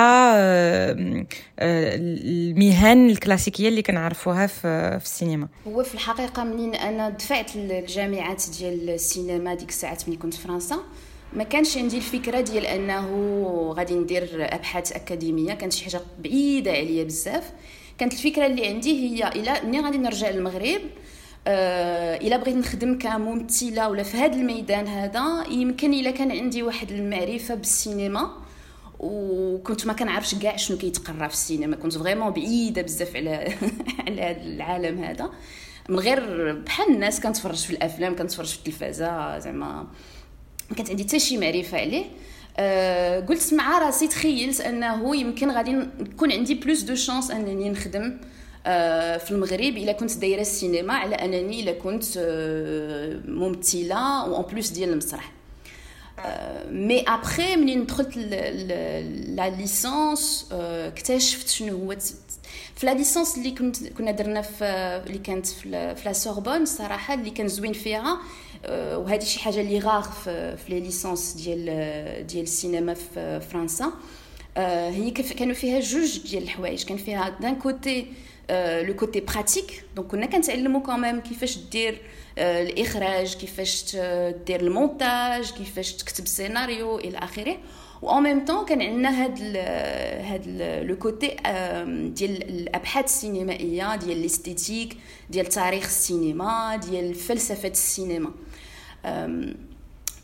المهن 1.61 3.11
الكلاسيكية 3.11 3.69
اللي 3.69 3.83
كنعرفوها 3.83 4.47
في, 4.47 4.99
السينما. 5.03 5.49
هو 5.69 5.83
في 5.83 5.95
الحقيقة 5.95 6.45
منين 6.45 6.75
أنا 6.75 7.09
دفعت 7.11 7.57
للجامعات 7.57 8.45
ديال 8.59 8.88
السينما 8.95 9.55
ديك 9.55 9.69
الساعات 9.69 10.09
ملي 10.09 10.17
كنت 10.17 10.35
في 10.35 10.41
فرنسا. 10.41 10.79
ما 11.33 11.45
كانش 11.45 11.79
عندي 11.79 11.97
الفكرة 11.97 12.41
ديال 12.41 12.67
أنه 12.67 13.75
غادي 13.77 13.95
ندير 13.95 14.55
أبحاث 14.55 14.93
أكاديمية. 14.93 15.55
كانت 15.55 15.73
شي 15.73 15.85
حاجة 15.85 16.01
بعيدة 16.23 16.71
عليا 16.71 17.05
بزاف. 17.05 17.53
كانت 17.99 18.13
الفكرة 18.13 18.47
اللي 18.47 18.67
عندي 18.67 18.91
هي 18.91 19.29
إلا 19.29 19.65
ملي 19.65 19.81
غادي 19.81 19.99
نرجع 19.99 20.31
للمغرب 20.31 20.81
آه 21.47 22.17
إلا 22.17 22.37
بغيت 22.37 22.57
نخدم 22.57 22.99
كممثلة 22.99 23.89
ولا 23.89 24.03
في 24.03 24.17
هذا 24.17 24.37
الميدان 24.37 24.87
هذا 24.87 25.45
يمكن 25.51 25.95
إلا 25.95 26.11
كان 26.11 26.33
عندي 26.33 26.63
واحد 26.63 26.93
المعرفة 26.93 27.55
بالسينما. 27.55 28.31
وكنت 28.99 29.87
ما 29.87 29.93
كنعرفش 29.93 30.35
كاع 30.35 30.57
شنو 30.57 30.79
كيتقرا 30.79 31.29
في 31.29 31.35
السينما. 31.35 31.77
كنت 31.77 31.99
فريمون 31.99 32.31
بعيدة 32.31 32.83
بزاف 32.83 33.17
على 33.17 33.31
على 34.07 34.23
هذا 34.23 34.43
العالم 34.43 35.05
هذا. 35.05 35.31
من 35.89 35.99
غير 35.99 36.53
بحال 36.53 36.95
الناس 36.95 37.21
كنتفرج 37.21 37.57
في 37.57 37.71
الأفلام 37.71 38.17
كنتفرج 38.17 38.47
في 38.47 38.57
التلفازة 38.59 39.39
زعما 39.39 39.87
ما 40.71 40.77
كانت 40.77 40.91
عندي 40.91 41.05
حتى 41.05 41.19
شي 41.19 41.39
معرفة 41.39 41.79
عليه. 41.79 42.05
أه 42.59 43.21
قلت 43.21 43.55
مع 43.55 43.79
راسي 43.79 44.09
تخيلت 44.09 44.61
أنه 44.61 45.17
يمكن 45.17 45.51
غادي 45.51 45.73
نكون 45.73 46.33
عندي 46.33 46.55
plus 46.55 46.83
de 46.83 46.95
chances 46.95 47.31
أنني 47.31 47.71
نخدم 47.71 48.19
أه 48.67 49.17
في 49.17 49.31
المغرب 49.31 49.77
إلا 49.77 49.93
كنت 49.93 50.17
دايرة 50.17 50.41
السينما 50.41 50.95
على 50.95 51.15
أنني 51.15 51.61
إلا 51.61 51.73
كنت 51.73 52.05
أه 52.17 53.21
ممثلة 53.27 54.29
و 54.29 54.34
en 54.34 54.43
plus 54.43 54.71
ديال 54.71 54.89
المسرح. 54.89 55.33
mais 56.71 57.05
après 57.09 57.57
منين 57.57 57.87
دخلت 57.87 58.17
la 58.17 59.51
licence 59.51 60.49
اكتشفت 60.53 61.49
شنو 61.49 61.79
هو 61.79 61.97
في 62.77 62.87
la 62.87 62.95
licence 62.95 63.39
اللي 63.39 63.51
كنت 63.51 63.87
كنا 63.87 64.11
درنا 64.11 64.43
في 64.43 64.65
اللي 65.07 65.19
كانت 65.19 65.47
في 65.47 66.03
la 66.05 66.13
Sorbonne 66.13 66.65
صراحة 66.65 67.15
اللي 67.15 67.31
كان 67.31 67.49
زوين 67.49 67.73
فيها 67.73 68.19
وهذه 68.69 69.25
شي 69.25 69.41
حاجة 69.41 69.61
اللي 69.61 69.79
غاغ 69.79 70.11
في, 70.11 70.57
في 70.57 70.71
les 70.71 70.81
licences 70.81 71.33
ديال 71.33 72.27
ديال 72.27 72.43
السينما 72.43 72.95
في 72.95 73.41
فرنسا. 73.41 73.93
هي 74.57 75.11
كانوا 75.11 75.55
فيها 75.55 75.81
جوج 75.81 76.19
ديال 76.19 76.43
الحوايج. 76.43 76.85
كان 76.85 76.97
فيها 76.97 77.29
d'un 77.41 77.57
côté 77.57 78.07
le 78.51 78.97
côté 78.97 79.21
pratique 79.21 79.85
donc 79.97 80.11
كنا 80.11 80.27
كنتعلموا 80.27 80.81
كمان 80.81 81.21
كيفاش 81.21 81.59
دير 81.59 82.01
الإخراج 82.39 83.37
كيفاش 83.37 83.97
دير 84.47 84.61
المونتاج 84.61 85.51
كيفاش 85.51 85.93
تكتب 85.93 86.27
سيناريو 86.27 86.99
إلى 86.99 87.19
آخره. 87.19 87.57
و 88.03 88.21
même 88.21 88.45
temps 88.45 88.65
كان 88.65 88.83
عندنا 88.83 89.25
هاد 89.25 89.39
ال 89.41 89.57
هاد 90.25 90.43
le 90.89 90.97
côté 90.97 91.29
ديال 92.15 92.43
الابحاث 92.49 93.05
السينمائية 93.05 93.97
ديال 93.97 94.19
ال 94.19 94.26
esthétique 94.26 94.97
ديال 95.31 95.47
تاريخ 95.47 95.85
السينما 95.85 96.77
ديال 96.77 97.15
فلسفة 97.15 97.69
السينما. 97.69 98.31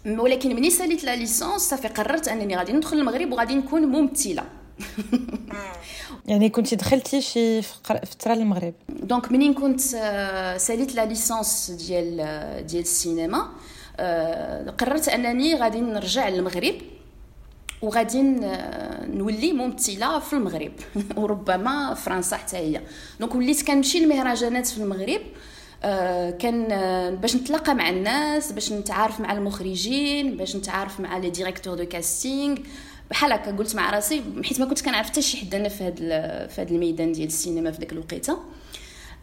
ولكن 0.07 0.57
ملي 0.57 0.71
ساليت 0.71 1.05
la 1.05 1.17
licence 1.17 1.63
صافي 1.63 1.89
قررت 1.89 2.29
أنني 2.29 2.57
غادي 2.57 2.73
ندخل 2.73 2.97
المغرب 2.97 3.33
وغادي 3.33 3.55
نكون 3.55 3.83
ممثلة. 3.83 4.45
يعني 6.27 6.49
كنت 6.49 6.75
دخلتي 6.75 7.21
شي 7.21 7.63
فتره 7.63 8.35
للمغرب 8.35 8.75
donc 8.89 9.33
منين 9.33 9.55
كنت 9.55 9.81
ساليت 10.57 10.95
la 10.95 11.05
licence 11.05 11.71
ديال 11.71 12.17
ديال 12.67 12.83
السينما 12.83 13.49
قررت 14.79 15.09
أنني 15.09 15.55
غادي 15.55 15.81
نرجع 15.81 16.29
للمغرب. 16.29 16.75
وغادي 17.83 18.23
نولي 19.03 19.53
ممثله 19.53 20.19
في 20.19 20.33
المغرب. 20.33 20.73
وربما 21.17 21.95
فرنسا 21.95 22.37
حتى 22.37 22.57
هي. 22.57 22.81
donc 23.21 23.35
وليت 23.35 23.67
كنمشي 23.67 24.01
للمهرجانات 24.01 24.67
في 24.67 24.79
المغرب 24.79 25.21
آه، 25.85 26.31
كان 26.31 26.69
باش 27.17 27.37
نتلاقى 27.37 27.75
مع 27.75 27.89
الناس 27.89 28.53
باش 28.53 28.73
نتعارف 28.73 29.21
مع 29.21 29.33
المخرجين 29.33 30.37
باش 30.37 30.57
نتعارف 30.57 31.01
مع 31.01 31.19
les 31.19 31.31
directeurs 31.31 31.75
de 31.75 31.85
casting 31.85 32.57
بحال 33.11 33.33
هكا 33.33 33.57
قلت 33.57 33.75
مع 33.75 33.91
راسي 33.91 34.23
حيت 34.45 34.61
ما 34.61 34.67
كنت 34.67 34.81
كنعرف 34.81 35.07
حتى 35.07 35.23
شي 35.23 35.37
حد 35.37 35.55
أنا 35.55 35.69
في 35.69 35.85
هذا 35.85 36.47
في 36.47 36.63
هذا 36.63 36.71
الميدان 36.71 37.13
ديال 37.13 37.27
السينما 37.27 37.71
في 37.71 37.79
ديك 37.79 37.93
الوقيتة. 37.93 38.39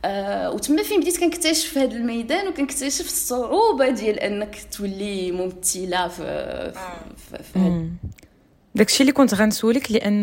أه 0.05 0.51
وتما 0.51 0.83
فين 0.83 0.99
بديت 0.99 1.19
كنكتشف 1.19 1.77
هذا 1.77 1.95
الميدان 1.95 2.47
وكنكتشف 2.47 3.05
الصعوبة 3.05 3.89
ديال 3.89 4.19
أنك 4.19 4.57
تولي 4.77 5.31
ممثله 5.31 6.07
في 6.07 6.71
في, 6.73 7.37
في, 7.37 7.43
في 7.53 7.89
داكشي 8.75 9.01
اللي 9.01 9.11
كنت 9.11 9.33
غنسولك 9.33 9.91
لأن 9.91 10.21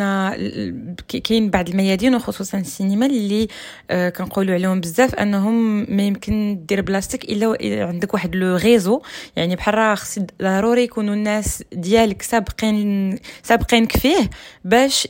كاين 1.24 1.50
بعض 1.50 1.68
الميادين 1.68 2.14
وخصوصا 2.14 2.58
السينما 2.58 3.06
اللي 3.06 3.48
آه 3.90 4.08
كنقولوا 4.08 4.54
عليهم 4.54 4.80
بزاف 4.80 5.14
أنهم 5.14 5.86
ما 5.96 6.02
يمكن 6.02 6.60
دير 6.68 6.80
بلاصتك 6.80 7.24
إلا 7.24 7.56
عندك 7.86 8.14
واحد 8.14 8.36
le 8.36 8.56
réseau 8.56 9.02
يعني 9.36 9.56
بحال 9.56 9.74
راه 9.74 9.94
خص 9.94 10.18
ضروري 10.42 10.82
يكونوا 10.82 11.14
الناس 11.14 11.62
ديالك 11.72 12.22
سابقين 12.22 13.18
سابقينك 13.42 13.96
فيه 13.96 14.30
باش 14.64 15.06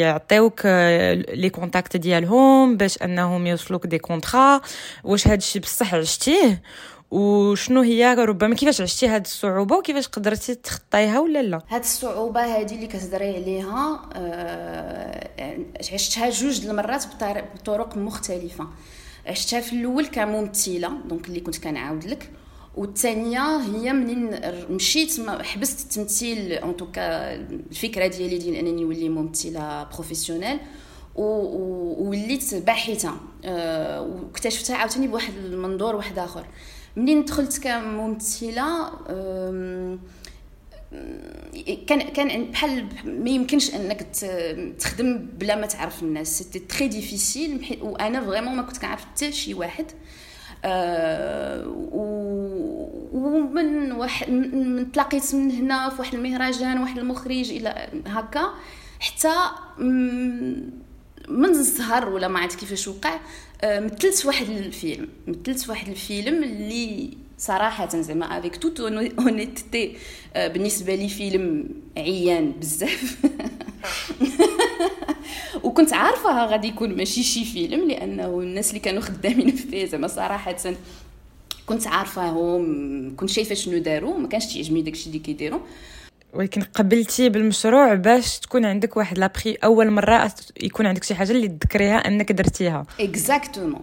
يعطيوك 0.00 0.60
آه، 0.66 1.14
les 1.14 1.50
contacts 1.50 1.96
ديالهم 1.96 2.76
باش 2.76 3.02
أنهم 3.02 3.46
يوصلوك 3.46 3.86
des 3.86 3.98
contrats 3.98 4.60
واش 5.04 5.28
هادشي 5.28 5.58
بصح 5.58 5.94
عشتيه؟ 5.94 6.62
وشنو 7.10 7.80
هي 7.80 8.14
ربما 8.14 8.54
كيفاش 8.54 8.80
عشتي 8.80 9.08
هاد 9.08 9.24
الصعوبة 9.24 9.76
وكيفاش 9.76 10.08
قدرتي 10.08 10.54
تخطيها 10.54 11.20
ولا 11.20 11.42
لا؟ 11.42 11.60
هاد 11.68 11.80
الصعوبة 11.80 12.40
هادي 12.40 12.74
اللي 12.74 12.86
كتهضري 12.86 13.34
عليها 13.36 14.10
آه 14.14 15.28
عشتها 15.92 16.30
جوج 16.30 16.66
المرات 16.66 17.04
بطرق 17.54 17.96
مختلفة. 17.96 18.66
عشتها 19.26 19.60
في 19.60 19.72
الأول 19.72 20.06
كممثلة 20.06 20.92
donc 21.08 21.28
اللي 21.28 21.40
كنت 21.40 21.58
كنعاود 21.58 22.04
لك. 22.04 22.30
والثانية 22.76 23.56
هي 23.56 23.92
منين 23.92 24.40
مشيت 24.70 25.30
حبست 25.30 25.80
التمثيل 25.80 26.52
en 26.52 26.76
tout 26.76 27.09
cas 27.09 27.34
الفكرة 27.34 28.06
ديالي 28.06 28.38
ديال 28.38 28.54
أنني 28.54 28.82
نولي 28.82 29.08
ممثلة 29.08 29.84
professionnelle 29.84 30.58
ووليت 31.14 32.54
باحثة 32.54 33.12
أه 33.44 34.00
واكتشفتها 34.02 34.76
عاوتاني 34.76 35.06
بواحد 35.06 35.32
المنظور 35.36 35.96
واحد 35.96 36.18
آخر. 36.18 36.46
منين 36.96 37.24
دخلت 37.24 37.58
كممثله 37.58 38.90
كان 41.86 42.00
كان 42.00 42.50
بحال 42.50 42.88
ما 43.04 43.30
يمكنش 43.30 43.74
أنك 43.74 44.06
تخدم 44.78 45.26
بلا 45.38 45.56
ما 45.56 45.66
تعرف 45.66 46.02
الناس. 46.02 46.38
c'était 46.38 46.58
très 46.58 46.88
difficile 46.88 47.78
وأنا 47.82 48.20
vraiment 48.20 48.56
ما 48.56 48.62
كنت 48.62 48.76
كنعرف 48.76 49.04
حتى 49.04 49.32
شي 49.32 49.54
واحد. 49.54 49.86
أه 50.64 51.66
ومن 53.12 53.92
واحد 53.92 54.30
من 54.30 54.92
تلاقيت 54.92 55.34
من 55.34 55.50
هنا 55.50 55.88
في 55.88 55.96
واحد 55.98 56.14
المهرجان 56.14 56.80
واحد 56.80 56.98
المخرج 56.98 57.50
إلى 57.50 57.88
هكا. 58.06 58.54
حتى 59.00 59.34
من 61.28 61.44
الزهر 61.44 62.08
ولا 62.08 62.28
ما 62.28 62.40
عرفت 62.40 62.58
كيفاش 62.60 62.88
وقع 62.88 63.20
مثلت 63.64 64.26
واحد 64.26 64.48
الفيلم. 64.48 65.08
مثلت 65.26 65.68
واحد 65.68 65.88
الفيلم 65.88 66.44
اللي 66.44 67.10
صراحة 67.38 67.88
زعما 67.88 68.38
avec 68.38 68.56
toute 68.56 68.80
honnêteté 68.80 69.96
بالنسبة 70.36 70.94
لي 70.94 71.08
فيلم 71.08 71.68
عيان 71.96 72.52
بزاف. 72.52 73.16
وكنت 75.64 75.92
عارفة 75.92 76.46
غادي 76.46 76.68
يكون 76.68 76.96
ماشي 76.96 77.22
شي 77.22 77.44
فيلم 77.44 77.88
لأنه 77.88 78.40
الناس 78.40 78.68
اللي 78.68 78.80
كانوا 78.80 79.02
خدامين 79.02 79.50
فيه 79.50 79.84
زعما 79.84 80.08
صراحة 80.08 80.56
كنت 81.66 81.86
عارفاهم 81.86 83.16
كنت 83.16 83.30
شايفة 83.30 83.54
شنو 83.54 83.78
داروا 83.78 84.18
ما 84.18 84.28
كانش 84.28 84.54
تعجبني 84.54 84.82
داكشي 84.82 85.06
اللي 85.06 85.18
كيديروا. 85.18 85.60
ولكن 86.34 86.62
قبلتي 86.62 87.28
بالمشروع 87.28 87.94
باش 87.94 88.38
تكون 88.38 88.64
عندك 88.64 88.96
واحد 88.96 89.18
l'après 89.18 89.54
أول 89.64 89.90
مرة 89.90 90.32
يكون 90.62 90.86
عندك 90.86 91.04
شي 91.04 91.14
حاجة 91.14 91.32
اللي 91.32 91.48
تذكريها 91.48 91.96
أنك 91.96 92.32
درتيها. 92.32 92.86
exactement 93.00 93.80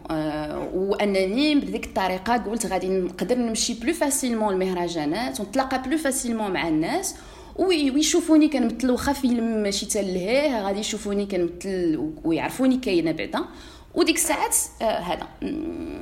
وانني 0.73 1.55
بديك 1.55 1.85
الطريقة 1.85 2.37
قلت 2.37 2.65
غادي 2.65 2.89
نقدر 2.89 3.37
نمشي 3.37 3.73
plus 3.73 3.93
facilement 3.93 4.53
المهرجانات 4.53 5.39
ونتلاقى 5.39 5.81
plus 5.81 5.97
facilement 5.97 6.51
مع 6.51 6.67
الناس 6.67 7.15
ويشوفوني 7.55 8.47
كنمثل 8.47 8.91
واخا 8.91 9.13
فيلم 9.13 9.63
ماشي 9.63 9.85
تلهيه 9.85 10.61
غادي 10.61 10.79
يشوفوني 10.79 11.25
كنمثل 11.25 12.11
ويعرفوني 12.23 12.77
كاينة 12.77 13.11
بعدا. 13.11 13.39
وديك 13.95 14.15
الساعات 14.15 14.55
آه 14.81 14.99
هذا. 14.99 15.27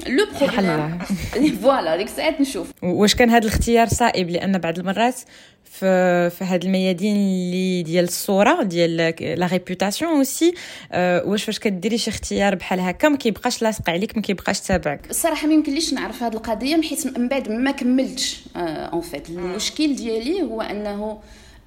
le 0.08 0.26
problème. 0.40 1.00
voilà 1.62 1.98
ديك 1.98 2.08
الساعات 2.08 2.42
نشوف. 2.42 2.72
واش 2.84 3.16
كان 3.16 3.30
هذا 3.30 3.48
الاختيار 3.48 3.88
صائب؟ 3.88 4.30
لأن 4.30 4.58
بعض 4.58 4.80
المرات 4.80 5.16
في 5.64 6.30
في 6.30 6.44
هاد 6.44 6.64
الميادين 6.66 7.16
اللي 7.16 7.84
ديال 7.84 8.04
الصورة 8.04 8.64
ديال 8.64 8.98
la 9.40 9.48
réputation 9.48 10.12
aussi 10.12 10.54
أه 10.92 11.24
واش 11.26 11.44
فاش 11.44 11.60
كديري 11.60 11.98
شي 11.98 12.10
اختيار 12.10 12.56
بحال 12.56 12.80
هكا؟ 12.80 13.10
ما 13.10 13.18
كيبقاش 13.18 13.62
لاصق 13.62 13.90
عليك 13.90 14.16
ما 14.16 14.22
كيبقاش 14.22 14.60
تابعك. 14.60 15.10
الصراحه 15.10 15.48
ما 15.48 15.54
يمكنليش 15.54 15.94
نعرف 15.94 16.24
هاد 16.24 16.36
القضية 16.36 16.82
حيت 16.82 17.18
من 17.18 17.28
بعد 17.28 17.52
ما 17.52 17.72
كملتش 17.72 18.40
en 18.56 19.02
fait 19.02 19.30
المشكل 19.30 19.96
ديالي 19.96 20.42
هو 20.42 20.62
أنه 20.62 21.20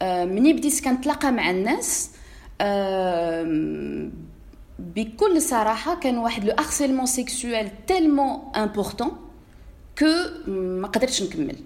أه 0.02 0.24
مني 0.24 0.52
بديت 0.52 0.84
كنتلاقى 0.84 1.32
مع 1.32 1.50
الناس 1.50 2.10
بكل 4.96 5.42
صراحة 5.42 6.00
كان 6.00 6.18
واحد 6.18 6.44
le 6.44 6.54
harcèlement 6.58 7.06
sexuel 7.06 7.68
tellement 7.86 8.38
important 8.56 9.10
que 9.98 10.06
ما 10.50 10.88
قدرتش 10.88 11.22
نكمل 11.22 11.56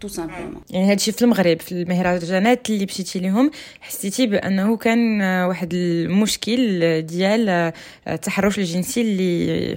tout 0.00 0.08
simplement 0.08 0.62
يعني 0.70 0.90
هادشي 0.90 1.12
في 1.12 1.22
المغرب 1.22 1.60
في 1.60 1.72
المهرجانات 1.72 2.70
اللي 2.70 2.84
مشيتي 2.84 3.18
لهم 3.18 3.50
حسيتي 3.80 4.26
بأنه 4.26 4.76
كان 4.76 5.22
واحد 5.22 5.74
المشكل 5.74 7.02
ديال 7.02 7.72
التحرش 8.08 8.58
الجنسي 8.58 9.00
اللي 9.00 9.76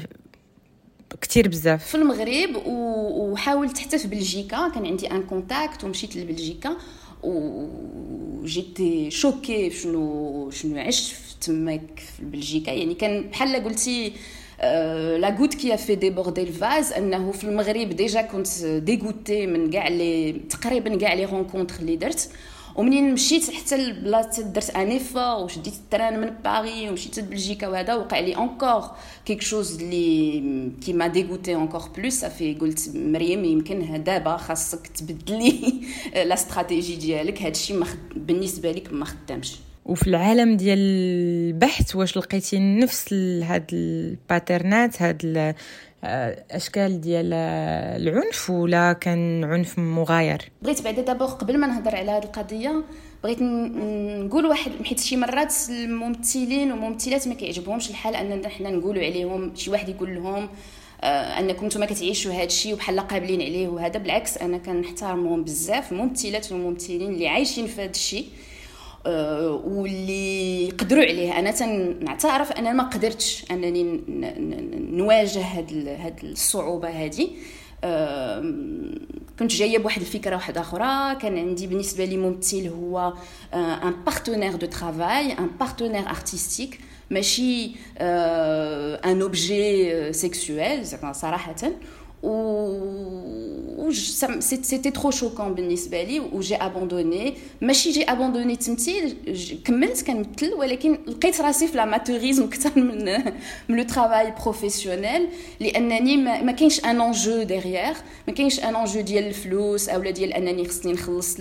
كثير 1.21 1.47
بزاف. 1.47 1.87
في 1.87 1.95
المغرب 1.95 2.63
وحاولت 2.65 3.77
حتى 3.77 3.99
في 3.99 4.07
بلجيكا 4.07 4.69
كان 4.69 4.85
عندي 4.85 5.11
un 5.11 5.23
contact 5.23 5.83
ومشيت 5.83 6.15
لبلجيكا. 6.15 6.77
وجيتي 7.23 9.11
choquée 9.11 9.69
شنو 9.69 10.49
شنو 10.49 10.79
عشت 10.79 11.15
تماك 11.41 11.99
في 12.17 12.25
بلجيكا. 12.25 12.71
يعني 12.71 12.93
كان 12.93 13.21
بحال 13.21 13.63
قلتي 13.63 14.13
la 15.17 15.35
goutte 15.39 15.53
qui 15.53 15.77
fait 15.77 15.95
déborder 15.95 16.41
le 16.41 16.58
vase 16.58 16.91
أنه 16.91 17.31
في 17.31 17.43
المغرب 17.43 17.89
déjà 17.89 18.21
كنت 18.21 18.65
dégoûtée 18.65 19.47
من 19.47 19.69
كاع 19.69 19.87
لي 19.87 20.33
تقريبا 20.49 20.97
كاع 20.97 21.13
les 21.13 21.25
rencontres 21.25 21.75
اللي 21.79 21.95
درت. 21.95 22.29
ومنين 22.75 23.13
مشيت 23.13 23.51
حتى 23.51 23.77
لبلاصة 23.77 24.43
درت 24.43 24.69
un 24.69 24.87
effort 24.87 25.43
وشديت 25.43 25.73
ال 25.73 25.81
train 25.81 26.21
من 26.21 26.29
باري 26.43 26.89
ومشيت 26.89 27.19
لبلجيكا 27.19 27.67
وهذا 27.67 27.95
وقع 27.95 28.19
لي 28.19 28.37
encore 28.37 28.83
quelque 29.25 29.41
chose 29.41 29.81
اللي 29.81 30.71
qui 30.85 30.93
m'a 30.93 31.07
dégoûtée 31.07 31.55
encore 31.55 31.81
plus 31.97 32.13
صافي 32.13 32.53
قلت 32.53 32.91
مريم 32.95 33.45
يمكن 33.45 34.03
دابا 34.03 34.37
خاصك 34.37 34.87
تبدلي 34.87 35.73
la 36.27 36.33
stratégie 36.33 36.95
ديالك. 36.95 37.41
هادشي 37.41 37.73
بالنسبة 38.15 38.71
لك 38.71 38.93
ما 38.93 39.05
خدامش. 39.05 39.55
وفي 39.85 40.07
العالم 40.07 40.57
ديال 40.57 40.79
البحث 40.79 41.95
واش 41.95 42.17
لقيتي 42.17 42.59
نفس 42.59 43.13
هاد 43.43 43.65
الباترنات 43.73 45.01
هاد 45.01 45.55
الاشكال 46.03 47.01
ديال 47.01 47.33
العنف 48.01 48.49
ولا 48.49 48.93
كان 48.93 49.43
عنف 49.43 49.79
مغاير؟ 49.79 50.51
بغيت 50.61 50.81
بعدا 50.81 51.01
دابا 51.01 51.25
قبل 51.25 51.57
ما 51.57 51.67
نهضر 51.67 51.95
على 51.95 52.11
هاد 52.11 52.23
القضية 52.23 52.83
بغيت 53.23 53.41
نقول 53.41 54.45
واحد 54.45 54.71
حيت 54.85 54.99
شي 54.99 55.17
مرات 55.17 55.53
الممثلين 55.69 56.71
والممثلات 56.71 57.27
ما 57.27 57.33
كيعجبهمش 57.33 57.89
الحال 57.89 58.15
اننا 58.15 58.49
حنا 58.49 58.69
نقولوا 58.69 59.03
عليهم 59.03 59.55
شي 59.55 59.71
واحد 59.71 59.89
يقول 59.89 60.15
لهم 60.15 60.49
آه 61.01 61.39
أنكم 61.39 61.65
نتوما 61.65 61.85
كتعيشوا 61.85 62.33
هذا 62.33 62.43
الشيء 62.43 62.73
وبحال 62.73 62.99
قابلين 62.99 63.41
عليه 63.41 63.67
وهذا. 63.67 63.99
بالعكس 63.99 64.37
أنا 64.37 64.57
كنحترمهم 64.57 65.43
بزاف 65.43 65.91
ممثلات 65.93 66.51
وممثلين 66.51 67.13
اللي 67.13 67.27
عايشين 67.27 67.67
في 67.67 67.81
هذا 67.81 67.89
الشيء 67.89 68.25
آه 68.25 68.51
واللي 69.05 70.67
يقدروا 70.67 71.03
عليه 71.03 71.39
أنا 71.39 71.51
تنعترف 71.51 72.51
أنا 72.51 72.73
ما 72.73 72.83
قدرتش 72.83 73.45
أنني 73.51 74.01
نواجه 74.91 75.41
هاد 75.41 75.87
هاد 75.87 76.19
الصعوبة 76.23 76.89
هذه 76.89 77.27
كنت 79.39 79.51
جاية 79.51 79.77
بواحد 79.77 80.01
الفكرة 80.01 80.35
واحدة 80.35 80.61
أخرى. 80.61 81.15
كان 81.15 81.37
عندي 81.37 81.67
بالنسبة 81.67 82.05
لي 82.05 82.17
ممثل 82.17 82.67
هو 82.67 83.13
un 83.53 83.93
partenaire 84.05 84.55
de 84.55 84.67
travail 84.67 85.31
un 85.31 85.49
partenaire 85.59 86.09
artistique 86.09 86.79
ماشي 87.09 87.71
un 88.01 89.21
objet 89.21 90.13
sexuel 90.13 90.87
صراحة. 91.11 91.55
و 92.23 93.91
c'était 94.39 94.91
trop 94.91 95.11
choquant 95.11 95.53
بالنسبة 95.53 96.03
لي 96.03 96.19
و 96.19 96.26
j'ai 96.26 96.55
abandonné 96.55 97.33
ماشي 97.61 97.91
j'ai 97.91 98.03
abandonné 98.03 98.53
التمثيل 98.53 99.15
كملت 99.65 100.07
كنمثل 100.07 100.53
ولكن 100.53 100.97
لقيت 101.07 101.41
راسي 101.41 101.67
في 101.67 101.77
l'amateurisme 101.77 102.43
أكثر 102.43 102.79
من 102.79 103.05
من 103.69 103.77
le 103.77 103.83
travail 103.83 104.33
professionnel 104.43 105.27
لانني 105.59 106.17
ما 106.17 106.51
كاينش 106.51 106.85
un 106.85 107.01
enjeu 107.01 107.43
derrière 107.43 107.93
ما 108.27 108.33
كاينش 108.33 108.59
un 108.59 108.75
enjeu 108.75 109.01
ديال 109.01 109.27
الفلوس 109.27 109.89
اولا 109.89 110.11
ديال 110.11 110.33
انني 110.33 110.67
خصني 110.67 110.93
نخلص 110.93 111.37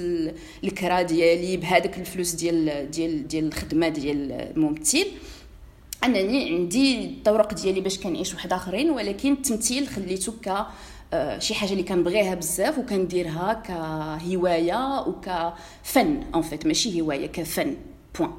الكرا 0.64 1.02
ديالي 1.02 1.56
بهذاك 1.56 1.98
الفلوس 1.98 2.32
ديال 2.32 2.90
ديال 2.90 3.28
ديال 3.28 3.44
الخدمه 3.44 3.88
ديال 3.88 4.32
الممثل 4.32 5.06
أنني 6.04 6.54
عندي 6.54 7.04
الطرق 7.04 7.54
ديالي 7.54 7.80
باش 7.80 7.98
كنعيش 7.98 8.34
واحد 8.34 8.52
آخرين 8.52 8.90
ولكن 8.90 9.32
التمثيل 9.32 9.88
خليته 9.88 10.32
ك 10.42 10.66
آه، 11.12 11.38
شي 11.38 11.54
حاجة 11.54 11.72
اللي 11.72 11.82
كنبغيها 11.82 12.34
بزاف 12.34 12.78
وكنديرها 12.78 13.52
كهواية 13.52 15.00
وكفن 15.00 16.22
en 16.34 16.42
fait 16.42 16.66
ماشي 16.66 17.00
هواية 17.00 17.26
كفن 17.26 17.76
بوين 18.18 18.30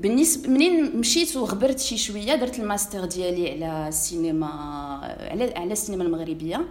بالنسبة 0.00 0.50
منين 0.50 0.96
مشيت 0.96 1.36
وغبرت 1.36 1.78
شي 1.78 1.96
شوية 1.96 2.34
درت 2.34 2.58
الماستر 2.58 3.04
ديالي 3.04 3.50
على 3.64 3.88
السينما 3.88 4.46
على 5.30 5.54
على 5.56 5.72
السينما 5.72 6.04
المغربية 6.04 6.64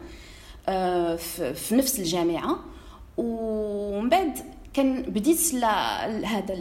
آه، 0.67 1.15
في 1.53 1.75
نفس 1.75 1.99
الجامعة 1.99 2.59
ومن 3.17 4.09
بعد 4.09 4.37
كان 4.73 5.01
بديت 5.01 5.55
هذا 6.25 6.55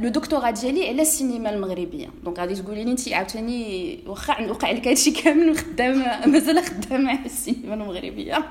le 0.00 0.08
دكتوراه 0.08 0.50
ديالي 0.50 0.88
على 0.88 1.02
السينما 1.02 1.50
المغربية. 1.50 2.08
donc 2.24 2.38
غادي 2.38 2.54
تقولي 2.54 2.84
لي 2.84 2.90
انت 2.90 3.08
عاوتاني 3.12 3.98
واخا 4.06 4.50
وقع 4.50 4.70
لك 4.70 4.88
هادشي 4.88 5.10
كامل 5.10 5.50
وخدامه 5.50 6.26
مازال 6.26 6.64
خدامة 6.64 7.10
على 7.10 7.26
السينما 7.26 7.74
المغربية. 7.74 8.44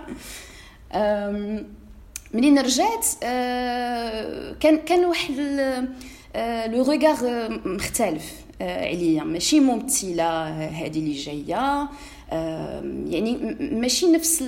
منين 2.34 2.60
رجعت؟ 2.60 3.06
آه، 3.24 4.54
كان 4.60 4.78
كان 4.78 5.06
واحد 5.06 5.34
le 6.68 6.84
regard 6.90 7.50
مختلف 7.66 8.34
آه، 8.62 8.88
عليا. 8.88 9.24
ماشي 9.24 9.60
ممثلة 9.60 10.44
هذه 10.50 11.00
اللي 11.00 11.14
جاية. 11.14 11.90
يعني 13.08 13.58
ماشي 13.60 14.12
نفس 14.12 14.44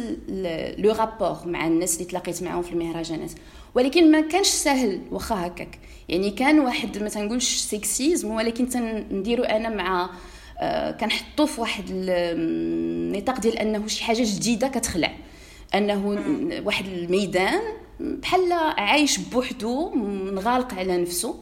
le 0.78 0.92
rapport 0.92 1.38
مع 1.46 1.68
الناس 1.68 1.94
اللي 1.94 2.06
تلاقيت 2.06 2.44
معاهم 2.44 2.62
في 2.62 2.72
المهرجانات. 2.72 3.32
ولكن 3.76 4.12
ما 4.12 4.22
كانش 4.22 4.48
سهل 4.48 5.02
واخا 5.12 5.48
هكاك. 5.48 5.80
يعني 6.10 6.32
كان 6.32 6.60
واحد 6.60 6.98
ما 6.98 7.10
تنقولش 7.10 7.56
sexisme 7.56 8.32
ولكن 8.32 8.70
تنديرو 8.70 9.44
أنا 9.44 9.70
مع 9.70 10.10
آه 10.60 10.92
كنحطو 10.92 11.46
في 11.46 11.62
واحد 11.62 11.86
النطاق 11.90 13.40
ديال 13.40 13.58
أنه 13.58 13.88
شي 13.88 14.04
حاجة 14.04 14.24
جديدة 14.24 14.68
كتخلع. 14.68 15.14
أنه 15.76 16.08
واحد 16.66 16.86
الميدان 16.86 17.62
بحال 18.00 18.54
عايش 18.78 19.18
بوحدو 19.18 19.90
منغلق 19.90 20.74
على 20.74 20.98
نفسه 20.98 21.36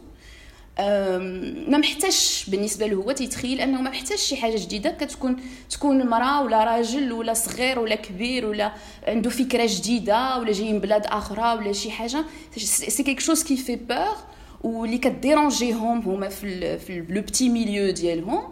ما 0.80 1.78
محتاجش 1.78 2.46
بالنسبة 2.50 2.88
له 2.88 2.96
هو 2.96 3.12
تيتخيل 3.12 3.62
أنه 3.62 3.82
ما 3.82 3.90
محتاج 3.90 4.18
شي 4.18 4.36
حاجة 4.36 4.56
جديدة 4.58 4.90
كتكون 4.90 5.36
تكون 5.70 6.08
مرأة 6.08 6.44
ولا 6.44 6.64
راجل 6.64 7.12
ولا 7.12 7.34
صغير 7.34 7.80
ولا 7.80 7.96
كبير 7.96 8.46
ولا 8.46 8.72
عنده 9.08 9.30
فكرة 9.30 9.66
جديدة 9.70 10.38
ولا 10.38 10.52
جاي 10.52 10.74
من 10.74 10.80
بلاد 10.80 11.06
آخرى 11.06 11.60
ولا 11.60 11.72
شي 11.74 11.92
حاجة. 11.92 12.26
c'est 12.58 13.04
quelque 13.04 13.20
chose 13.20 13.44
qui 13.44 13.58
fait 13.58 13.76
peur 13.76 14.16
واللي 14.62 14.98
كتـ 14.98 15.15
dérange 15.15 15.74
يهم 15.74 16.00
هما 16.00 16.30
في 16.30 16.78
في 16.80 17.06
le 17.10 17.22
petit 17.22 17.50
milieu 17.50 17.92
ديالهم. 17.92 18.44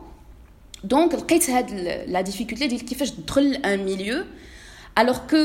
donc 0.83 1.15
لقيت 1.15 1.49
هاد 1.49 1.71
la 2.07 2.21
difficulté 2.21 2.67
ديال 2.67 2.85
كيفاش 2.85 3.11
تدخل 3.11 3.53
un 3.65 3.85
milieu 3.85 4.23
alors 4.99 5.17
que 5.17 5.35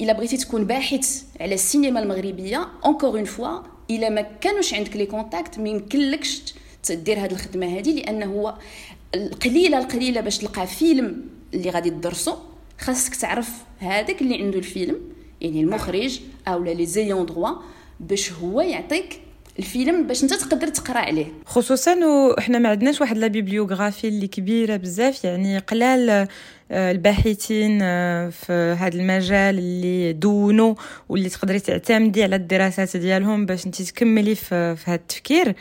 إلا 0.00 0.12
بغيتي 0.12 0.36
تكون 0.36 0.64
باحث 0.64 1.22
على 1.40 1.54
السينما 1.54 2.00
المغربية 2.00 2.68
encore 2.84 3.10
une 3.10 3.24
fois 3.24 3.58
إلا 3.90 4.08
ما 4.08 4.22
كانوش 4.22 4.74
عندك 4.74 4.96
les 4.96 5.06
contacts 5.06 5.58
ما 5.58 5.68
يمكنلكش 5.68 6.42
تدير 6.82 7.18
هذه 7.18 7.32
الخدمة 7.32 7.78
هذه 7.78 7.92
لأنه 7.92 8.26
هو 8.26 8.54
القليلة 9.14 9.78
القليلة 9.78 10.20
باش 10.20 10.38
تلقى 10.38 10.66
فيلم 10.66 11.24
اللي 11.54 11.70
غادي 11.70 11.90
تدرسو 11.90 12.36
خاصك 12.78 13.14
تعرف 13.14 13.48
هذاك 13.78 14.22
اللي 14.22 14.42
عنده 14.42 14.58
الفيلم 14.58 15.00
يعني 15.40 15.60
المخرج 15.60 16.20
أو 16.48 16.64
les 16.64 16.86
ayants 16.86 17.26
droit 17.26 17.50
باش 18.00 18.32
هو 18.32 18.60
يعطيك 18.60 19.20
الفيلم 19.58 20.06
باش 20.06 20.22
أنت 20.22 20.34
تقدر 20.34 20.68
تقرأ 20.68 20.98
عليه. 20.98 21.26
خصوصا 21.46 21.96
وحنا 22.06 22.58
ما 22.58 22.68
عندناش 22.68 23.00
واحد 23.00 23.18
la 23.18 23.26
bibliographie 23.26 24.08
اللي 24.08 24.26
كبيرة 24.26 24.76
بزاف 24.76 25.24
يعني 25.24 25.58
قلال 25.58 26.28
الباحثين 26.72 27.78
آه، 27.82 28.28
في 28.28 28.52
هذا 28.52 28.94
المجال 28.94 29.58
اللي 29.58 30.12
دونوا 30.12 30.74
واللي 31.08 31.28
تقدري 31.28 31.60
تعتمدي 31.60 32.22
على 32.22 32.36
الدراسات 32.36 32.96
ديالهم 32.96 33.46
باش 33.46 33.66
انت 33.66 33.82
تكملي 33.82 34.34
في, 34.34 34.76
في 34.76 34.90
هذا 34.90 34.94
التفكير. 34.94 35.54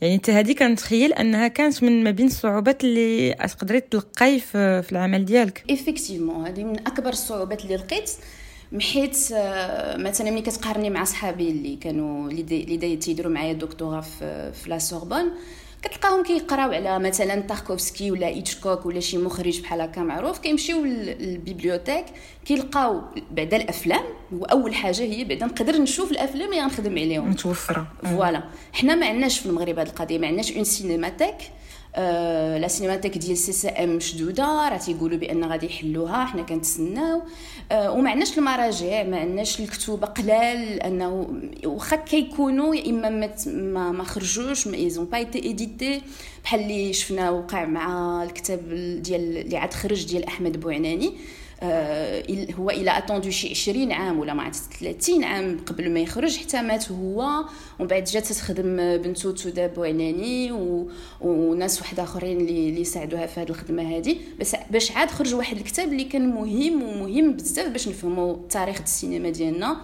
يعني 0.00 0.14
انت 0.14 0.30
هذه 0.30 0.52
كنتخيل 0.52 1.12
انها 1.12 1.48
كانت 1.48 1.82
من 1.82 2.04
ما 2.04 2.10
بين 2.10 2.26
الصعوبات 2.26 2.84
اللي 2.84 3.32
تقدري 3.32 3.80
تلقاي 3.80 4.40
في, 4.40 4.82
العمل 4.92 5.24
ديالك. 5.24 5.64
effectivement 5.70 6.46
هذه 6.46 6.64
من 6.64 6.78
أكبر 6.78 7.08
الصعوبات 7.08 7.64
اللي 7.64 7.76
لقيت 7.76 8.10
حيت 8.80 9.16
آه، 9.32 9.96
مثلا 9.96 10.30
ملي 10.30 10.42
كتقارني 10.42 10.90
مع 10.90 11.04
صحابي 11.04 11.50
اللي 11.50 11.76
كانوا 11.76 12.30
اللي 12.30 12.96
تيديروا 12.96 13.32
معايا 13.32 13.52
الدكتوراه 13.52 14.00
في 14.00 14.52
la 14.66 14.78
Sorbonne 14.78 15.32
كتلقاهم 15.82 16.22
كيقراو 16.22 16.72
على 16.72 16.98
مثلا 16.98 17.40
تاركوفسكي 17.40 18.10
ولا 18.10 18.26
هيتشكوك 18.26 18.86
ولا 18.86 19.00
شي 19.00 19.18
مخرج 19.18 19.60
بحال 19.60 19.80
هكا 19.80 20.00
معروف 20.02 20.38
كيمشيو 20.38 20.84
لل 20.84 21.01
bibliothèque 21.01 22.04
كيلقاو 22.44 23.02
بعدا 23.30 23.56
الأفلام 23.56 24.02
وأول 24.32 24.74
حاجة 24.74 25.02
هي 25.02 25.24
بعدا 25.24 25.46
نقدر 25.46 25.76
نشوف 25.78 26.10
الأفلام 26.12 26.50
اللي 26.50 26.62
غنخدم 26.62 26.92
عليهم. 26.92 27.30
متوفره 27.30 27.86
voilà. 28.04 28.42
حنا 28.72 28.94
ما 28.94 29.06
عندناش 29.06 29.38
في 29.38 29.46
المغرب 29.46 29.78
هذه 29.78 29.86
القضية 29.86 30.18
ما 30.18 30.26
عندناش 30.26 30.52
une 30.52 30.64
cinémathèque 30.64 31.36
آه 31.96 32.58
la 32.58 32.68
cinémathèque 32.68 33.18
ديال 33.18 33.36
CCM 33.38 33.96
مشدوده 33.96 34.68
راه 34.68 34.76
تيقولوا 34.76 35.18
بأن 35.18 35.44
غادي 35.44 35.66
يحلوها 35.66 36.24
حنا 36.24 36.42
كنتسناو. 36.42 37.22
آه 37.72 37.90
وما 37.92 38.10
عندناش 38.10 38.38
المراجع 38.38 39.02
ما 39.02 39.18
عندناش 39.18 39.60
الكتوبه 39.60 40.06
قلال 40.06 40.82
أنه 40.82 41.26
واخا 41.64 41.96
كيكونوا 41.96 42.74
يا 42.74 42.90
إما 42.90 43.08
ما, 43.46 43.92
ما 43.92 44.04
خرجوش 44.04 44.66
ما 44.66 44.76
ils 44.76 44.90
ont 44.90 45.04
pas 45.04 45.16
été 45.18 45.42
édités 45.42 46.02
بحال 46.44 46.60
اللي 46.60 46.92
شفنا 46.92 47.30
وقع 47.30 47.64
مع 47.64 48.22
الكتاب 48.22 48.60
ديال 49.02 49.36
اللي 49.36 49.56
عاد 49.56 49.74
خرج 49.74 50.06
ديال 50.06 50.24
أحمد 50.24 50.60
بوعناني. 50.60 51.12
هو 52.58 52.70
il 52.70 52.98
a 52.98 53.02
attendu 53.02 53.30
شي 53.30 53.50
20 53.50 53.92
عام 53.92 54.18
ولا 54.18 54.34
ما 54.34 54.42
عرفت 54.42 54.72
30 54.80 55.24
عام 55.24 55.60
قبل 55.66 55.90
ما 55.90 56.00
يخرج 56.00 56.36
حتى 56.36 56.62
مات 56.62 56.92
هو. 56.92 57.44
ومن 57.78 57.88
بعد 57.88 58.04
جات 58.04 58.32
تخدم 58.32 58.76
بنتو 58.76 59.30
تودا 59.30 59.66
بوعناني 59.66 60.52
و... 60.52 60.90
وناس 61.20 61.80
واحد 61.80 62.00
آخرين 62.00 62.40
اللي 62.40 62.68
اللي 62.68 62.84
ساعدوها 62.84 63.26
في 63.26 63.40
هذه 63.40 63.50
الخدمة 63.50 63.96
هذه 63.96 64.16
بس 64.40 64.56
باش 64.70 64.92
عاد 64.92 65.10
خرج 65.10 65.34
واحد 65.34 65.56
الكتاب 65.56 65.92
اللي 65.92 66.04
كان 66.04 66.28
مهم 66.28 66.82
ومهم 66.82 67.32
بزاف 67.32 67.68
باش 67.68 67.88
نفهموا 67.88 68.36
تاريخ 68.50 68.80
السينما 68.80 69.30
ديالنا 69.30 69.76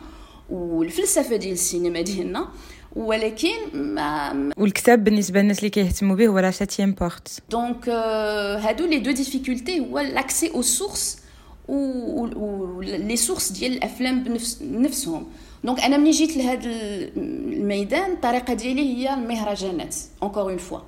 والفلسفة 0.51 1.37
ديال 1.37 1.53
السينما 1.53 2.01
ديالنا. 2.01 2.49
ولكن 2.97 3.55
ما 3.75 4.53
والكتاب 4.57 5.05
بالنسبة 5.05 5.41
للناس 5.41 5.59
اللي 5.59 5.71
كيهتموا 5.71 6.17
به 6.17 6.27
هو 6.27 6.39
La 6.39 6.51
septième 6.51 6.93
porte 6.93 7.39
donc 7.51 7.89
هادو 7.89 8.87
les 8.87 8.99
deux 8.99 9.11
difficultés 9.11 9.81
هو 9.81 9.99
l'accès 9.99 10.35
aux 10.35 10.51
sources 10.55 11.22
و 11.69 12.06
les 12.06 13.17
sources 13.17 13.53
ديال 13.53 13.73
الأفلام 13.73 14.25
بنفس 14.25 14.63
نفسهم 14.63 15.27
donc 15.65 15.81
أنا 15.81 15.97
ملي 15.97 16.11
جيت 16.11 16.37
لهذا 16.37 16.71
الميدان 17.17 18.13
الطريقة 18.13 18.55
ديالي 18.55 18.97
هي 18.97 19.15
المهرجانات 19.15 19.97
encore 20.23 20.43
une 20.43 20.57
fois 20.57 20.79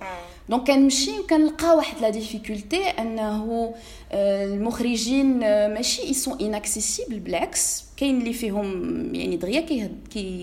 donc 0.48 0.66
كنمشي 0.66 1.18
وكنلقى 1.18 1.76
واحد 1.76 2.00
la 2.00 2.09
difficulté 2.09 2.85
أنه 2.84 3.74
آه، 4.12 4.44
المخرجين 4.44 5.42
آه، 5.42 5.68
ماشي 5.68 6.02
ils 6.02 6.19
sont 6.19 6.40
inaccessibles 6.40 7.18
بالعكس. 7.18 7.84
كاين 7.96 8.20
اللي 8.20 8.32
فيهم 8.32 9.14
يعني 9.14 9.37
دغيا 9.37 9.90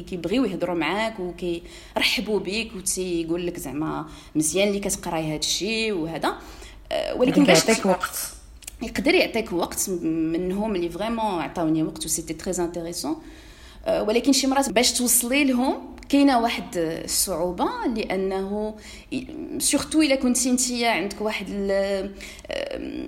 كيبغيو 0.07 0.45
يهضروا 0.45 0.75
معاك 0.75 1.19
وكيرحبوا 1.19 2.39
بك 2.39 2.71
وتيقول 2.77 3.47
لك 3.47 3.59
زعما 3.59 4.05
مزيان 4.35 4.67
اللي 4.67 4.79
كتقراي 4.79 5.23
هذا 5.23 5.35
الشيء 5.35 5.93
وهذا. 5.93 6.37
آه، 6.91 7.15
ولكن 7.15 7.43
باش 7.43 7.85
وقت. 7.85 8.40
يقدر 8.81 9.15
يعطيك 9.15 9.53
وقت 9.53 9.89
منهم 10.03 10.75
اللي 10.75 10.89
vraiment 10.89 11.41
عطاوني 11.41 11.83
وقت 11.83 12.05
و 12.05 12.09
c'était 12.09 12.33
très 12.33 12.65
intéressant 12.65 13.15
ولكن 13.87 14.33
شي 14.33 14.47
مرات 14.47 14.69
باش 14.69 14.91
توصلي 14.91 15.43
لهم 15.43 15.95
كاينة 16.09 16.39
واحد 16.39 16.63
الصعوبة 16.77 17.69
لأنه 17.95 18.75
surtout 19.57 20.01
إلا 20.01 20.15
كنتي 20.15 20.49
أنت 20.49 20.71
عندك 20.83 21.21
واحد 21.21 21.49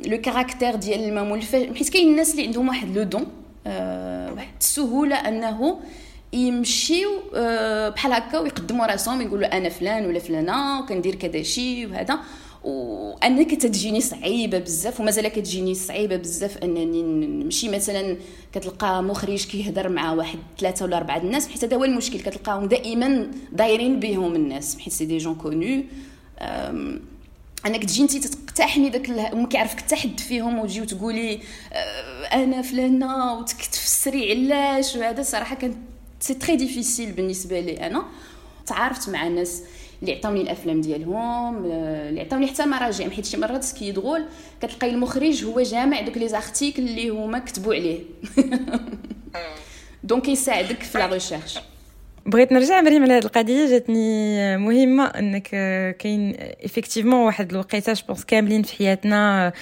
le 0.05 0.21
caractère 0.21 0.75
ديال 0.75 1.03
الممول 1.03 1.41
حيت 1.41 1.89
كاين 1.89 2.07
الناس 2.07 2.31
اللي 2.31 2.45
عندهم 2.45 2.67
واحد 2.67 2.97
le 2.97 3.03
don 3.03 3.27
واحد 4.35 4.53
السهولة 4.59 5.15
أنه 5.15 5.79
يمشيو 6.33 7.09
بحال 7.95 8.13
هكا 8.13 8.39
ويقدموا 8.39 8.85
راسهم 8.85 9.21
يقولوا 9.21 9.57
أنا 9.57 9.69
فلان 9.69 10.05
ولا 10.05 10.19
فلانة 10.19 10.79
وكندير 10.79 11.15
كذا 11.15 11.43
شي 11.43 11.85
وهذا. 11.85 12.19
وأنا 12.63 13.43
كتجيني 13.43 14.01
صعيبة 14.01 14.59
بزاف 14.59 14.99
ومازال 14.99 15.27
كتجيني 15.27 15.75
صعيبة 15.75 16.15
بزاف 16.15 16.57
أنني 16.57 17.01
نمشي 17.43 17.69
مثلا 17.69 18.17
كتلقى 18.53 19.03
مخرج 19.03 19.45
كيهضر 19.45 19.89
مع 19.89 20.13
واحد 20.13 20.39
ثلاثة 20.59 20.85
ولا 20.85 20.97
أربعة 20.97 21.17
الناس 21.17 21.47
حيت 21.47 21.63
هذا 21.63 21.77
هو 21.77 21.83
المشكل 21.83 22.19
كتلقاهم 22.19 22.65
دائما 22.65 23.31
دايرين 23.51 23.99
بهم 23.99 24.35
الناس 24.35 24.79
حيت 24.79 24.93
c'est 24.93 25.05
des 25.05 25.17
gens 25.17 25.35
connus. 25.35 25.83
انك 27.65 27.83
تجي 27.83 28.03
انت 28.03 28.17
تقتحمي 28.17 28.89
داك 28.89 29.33
وما 29.33 29.47
كيعرفك 29.47 29.79
حتى 29.79 29.95
حد 29.95 30.19
فيهم 30.19 30.59
وتجي 30.59 30.81
وتقولي 30.81 31.39
أنا 32.33 32.61
فلانة 32.61 33.39
وتفسري 33.39 34.31
علاش؟ 34.31 34.95
وهذا 34.95 35.23
صراحة 35.23 35.55
كان 35.55 35.75
c'est 36.19 36.33
très 36.33 36.55
difficile 36.55 37.11
بالنسبة 37.11 37.59
لي 37.59 37.87
أنا. 37.87 38.05
تعارفت 38.65 39.09
مع 39.09 39.27
الناس 39.27 39.63
اللي 40.03 40.15
عطاوني 40.15 40.41
الأفلام 40.41 40.81
ديالهم 40.81 41.65
اللي 41.65 42.21
عطاوني 42.21 42.47
حتى 42.47 42.65
مراجع. 42.65 43.09
حيت 43.09 43.25
شي 43.25 43.37
مرات 43.37 43.71
c'est 43.71 43.91
drôle 43.91 44.25
كتلقاي 44.61 44.89
المخرج 44.89 45.45
هو 45.45 45.61
جامع 45.61 46.01
دوك 46.01 46.17
les 46.17 46.27
articles 46.27 46.83
اللي 46.83 47.09
هما 47.09 47.39
كتبوا 47.39 47.75
عليه. 47.75 47.99
donc 50.03 50.27
يساعدك 50.27 50.83
في 50.83 50.97
la 50.97 51.05
recherche. 51.05 51.59
بغيت 52.25 52.51
نرجع 52.51 52.81
مريم 52.81 53.03
على 53.03 53.13
هذه 53.13 53.23
القضية 53.23 53.69
جاتني 53.69 54.57
مهمة 54.57 55.05
إنك 55.05 55.47
كاين 55.99 56.35
effectivement 56.63 57.25
واحد 57.25 57.51
الوقيتة 57.51 57.93
je 57.93 58.03
pense 58.03 58.25
كاملين 58.25 58.63
في 58.63 58.75
حياتنا 58.75 59.53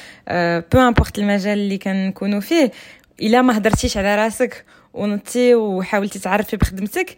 peu 0.74 0.80
importe 0.80 1.20
المجال 1.20 1.60
اللي 1.60 1.78
كنكونوا 1.78 2.40
فيه. 2.40 2.72
إلا 3.22 3.42
ما 3.42 3.58
هضرتيش 3.58 3.98
على 3.98 4.16
راسك 4.16 4.66
ونتي 4.94 5.56
وحاولتي 5.56 6.20
تعرفي 6.20 6.58
بخدمتك 6.58 7.18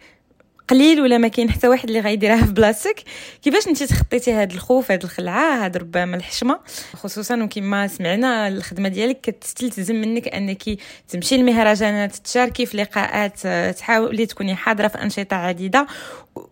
قليل 0.68 1.02
ولا 1.02 1.18
ما 1.18 1.28
كاين 1.28 1.52
حتى 1.52 1.68
واحد 1.68 1.88
اللي 1.88 2.00
غيديرها 2.00 2.46
في 2.46 2.52
بلاصتك؟ 2.52 3.04
كيفاش 3.42 3.68
انت 3.68 3.84
تخطيتي 3.84 4.32
هاد 4.32 4.52
الخوف 4.52 4.92
هاد 4.92 5.04
الخلعة 5.04 5.66
هاد 5.66 5.78
ربما 5.78 6.18
الحشمة؟ 6.18 6.60
خصوصا 6.96 7.44
وكما 7.44 7.88
سمعنا 7.88 8.48
الخدمة 8.48 8.90
ديالك 8.90 9.22
كتستلزم 9.22 9.96
منك 9.96 10.28
أنك 10.28 10.64
تمشي 11.08 11.38
للمهرجانات 11.38 12.16
تشاركي 12.16 12.66
في 12.66 12.78
لقاءات 12.78 13.48
تحاولي 13.78 14.26
تكوني 14.26 14.56
حاضرة 14.56 14.88
في 14.88 15.02
أنشطة 15.02 15.36
عديدة. 15.36 15.88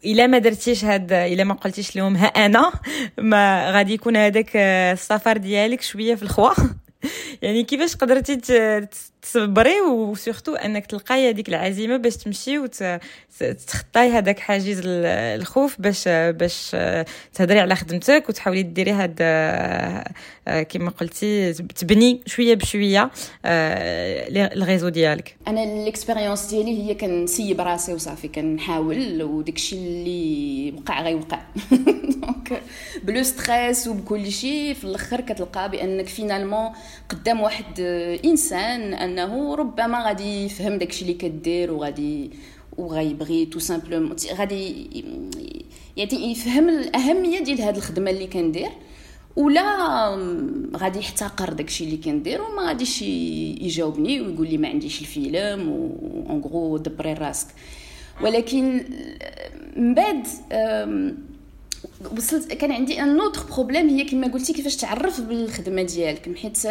إلا 0.05 0.27
ما 0.27 0.37
درتيش 0.37 0.85
هاد 0.85 1.13
إلا 1.13 1.43
ما 1.43 1.53
قلتيش 1.53 1.95
لهم 1.95 2.15
ها 2.15 2.25
أنا؟ 2.25 2.71
ما 3.17 3.71
غادي 3.71 3.93
يكون 3.93 4.17
هذاك 4.17 4.55
السفر 4.55 5.37
ديالك 5.37 5.81
شوية 5.81 6.15
في 6.15 6.23
الخوا. 6.23 6.53
يعني 7.41 7.63
كيفاش 7.63 7.95
قدرتي 7.95 8.35
تصبري 9.21 9.81
و 9.81 9.91
surtout 9.91 10.55
أنك 10.55 10.85
تلقاي 10.85 11.29
هذيك 11.29 11.49
العزيمة 11.49 11.97
باش 11.97 12.17
تمشي 12.17 12.59
وتخطاي 12.59 14.09
هذاك 14.09 14.39
حاجز 14.39 14.81
الخوف 14.85 15.81
باش 15.81 16.07
باش 16.07 16.75
تهضري 17.33 17.59
على 17.59 17.75
خدمتك 17.75 18.25
وتحاولي 18.29 18.63
ديري 18.63 18.91
هاد 18.91 19.15
كما 20.63 20.89
قلتي 20.89 21.53
تبني 21.53 22.21
شوية 22.25 22.55
بشوية 22.55 23.11
ال 23.45 23.66
réseau 23.66 24.89
ديالك. 24.89 25.35
أنا 25.47 25.63
ال 25.63 25.71
expérience 25.71 26.45
ديالي 26.45 26.83
هي 26.83 26.95
كنسيب 26.95 27.61
راسي 27.61 27.93
وصافي 27.93 28.27
كنحاول 28.27 29.23
وداكشي 29.23 29.75
اللي 29.75 30.73
وقع 30.77 31.01
غيوقع. 31.01 31.39
donc 32.21 32.61
ب 33.03 33.10
le 33.10 33.23
stress 33.23 33.87
وبكل 33.87 34.31
شيء 34.31 34.73
في 34.73 34.83
الأخر 34.83 35.21
كتلقى 35.21 35.71
بأنك 35.71 36.07
finalement 36.07 36.69
قدام 37.09 37.41
واحد 37.41 37.79
إنسان 38.25 38.93
أنه 39.11 39.55
ربما 39.55 40.05
غادي 40.05 40.45
يفهم 40.45 40.77
داكشي 40.77 41.01
اللي 41.01 41.13
كدير 41.13 41.71
وغادي 41.71 42.31
وغيبغي 42.77 43.45
tout 43.45 43.59
simplement 43.59 44.15
غادي 44.33 44.89
يعني 45.97 46.31
يفهم 46.31 46.69
الأهمية 46.69 47.39
ديال 47.39 47.61
هذه 47.61 47.77
الخدمة 47.77 48.11
اللي 48.11 48.27
كندير 48.27 48.69
ولا 49.35 49.61
غادي 50.77 50.99
يحتقر 50.99 51.53
داكشي 51.53 51.83
اللي 51.83 51.97
كندير 51.97 52.41
وما 52.41 52.67
غاديش 52.67 53.01
يجاوبني 53.01 54.21
ويقول 54.21 54.47
لي 54.49 54.57
ما 54.57 54.67
عنديش 54.67 55.01
الفيلم 55.01 55.59
en 56.29 56.41
gros 56.41 56.77
دبري 56.77 57.13
راسك. 57.13 57.47
ولكن 58.21 58.83
من 59.75 59.93
بعد 59.93 60.27
وصلت 62.17 62.53
كان 62.53 62.71
عندي 62.71 63.01
un 63.01 63.19
autre 63.19 63.43
problème 63.43 63.89
هي 63.89 64.03
كما 64.03 64.27
قلتي 64.27 64.53
كيفاش 64.53 64.75
تعرف 64.75 65.21
بالخدمة 65.21 65.81
ديالك. 65.81 66.37
حيت 66.37 66.65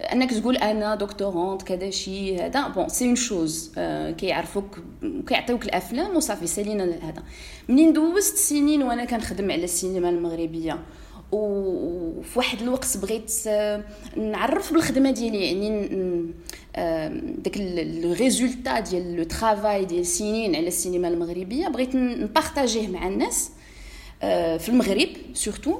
أنك 0.00 0.30
تقول 0.30 0.56
أنا 0.56 0.94
doctorante 0.94 1.62
كذا 1.62 1.90
شي 1.90 2.36
هذا. 2.36 2.68
bon 2.68 2.88
c'est 2.88 3.04
une 3.04 3.16
chose 3.16 3.72
كيعرفوك 4.18 4.78
كيعطيوك 5.26 5.64
الأفلام 5.64 6.16
وصافي 6.16 6.46
سالينا 6.46 6.84
هذا. 6.84 7.22
منين 7.68 7.92
دوزت 7.92 8.36
سنين 8.36 8.82
وأنا 8.82 9.04
كنخدم 9.04 9.50
على 9.50 9.64
السينما 9.64 10.08
المغربية؟ 10.08 10.78
وفي 11.32 12.38
واحد 12.38 12.62
الوقت 12.62 12.96
بغيت 12.96 13.32
نعرف 14.16 14.72
بالخدمة 14.72 15.10
ديالي 15.10 15.46
يعني 15.46 15.88
داك 17.38 17.58
le 18.02 18.12
résultat 18.12 18.80
ديال 18.80 19.16
le 19.16 19.24
travail 19.24 19.84
ديال 19.84 20.06
سنين 20.06 20.56
على 20.56 20.68
السينما 20.68 21.08
المغربية 21.08 21.68
بغيت 21.68 21.94
نبارطاجيه 21.96 22.88
مع 22.88 23.08
الناس. 23.08 23.48
آه، 23.48 23.61
في 24.58 24.68
المغرب 24.68 25.08
surtout 25.34 25.78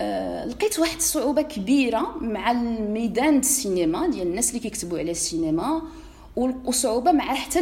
آه، 0.00 0.44
لقيت 0.46 0.78
واحد 0.78 0.96
الصعوبه 0.96 1.42
كبيرة 1.42 2.16
مع 2.20 2.50
الميدان 2.50 3.38
السينما 3.38 4.06
ديال 4.06 4.26
الناس 4.26 4.48
اللي 4.48 4.60
كيكتبوا 4.60 4.98
على 4.98 5.10
السينما 5.10 5.82
وصعوبة 6.64 7.12
مع 7.12 7.34
حتى 7.34 7.60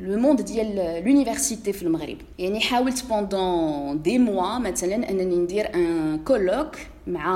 le 0.00 0.18
monde 0.18 0.42
ديال 0.42 1.02
l'université 1.04 1.72
في 1.72 1.82
المغرب. 1.82 2.16
يعني 2.38 2.60
حاولت 2.60 3.04
pendant 3.08 4.02
des 4.02 4.18
mois 4.18 4.58
مثلا 4.58 5.10
أنني 5.10 5.36
ندير 5.36 5.74
un 5.74 6.18
colloque 6.24 6.76
مع 7.06 7.26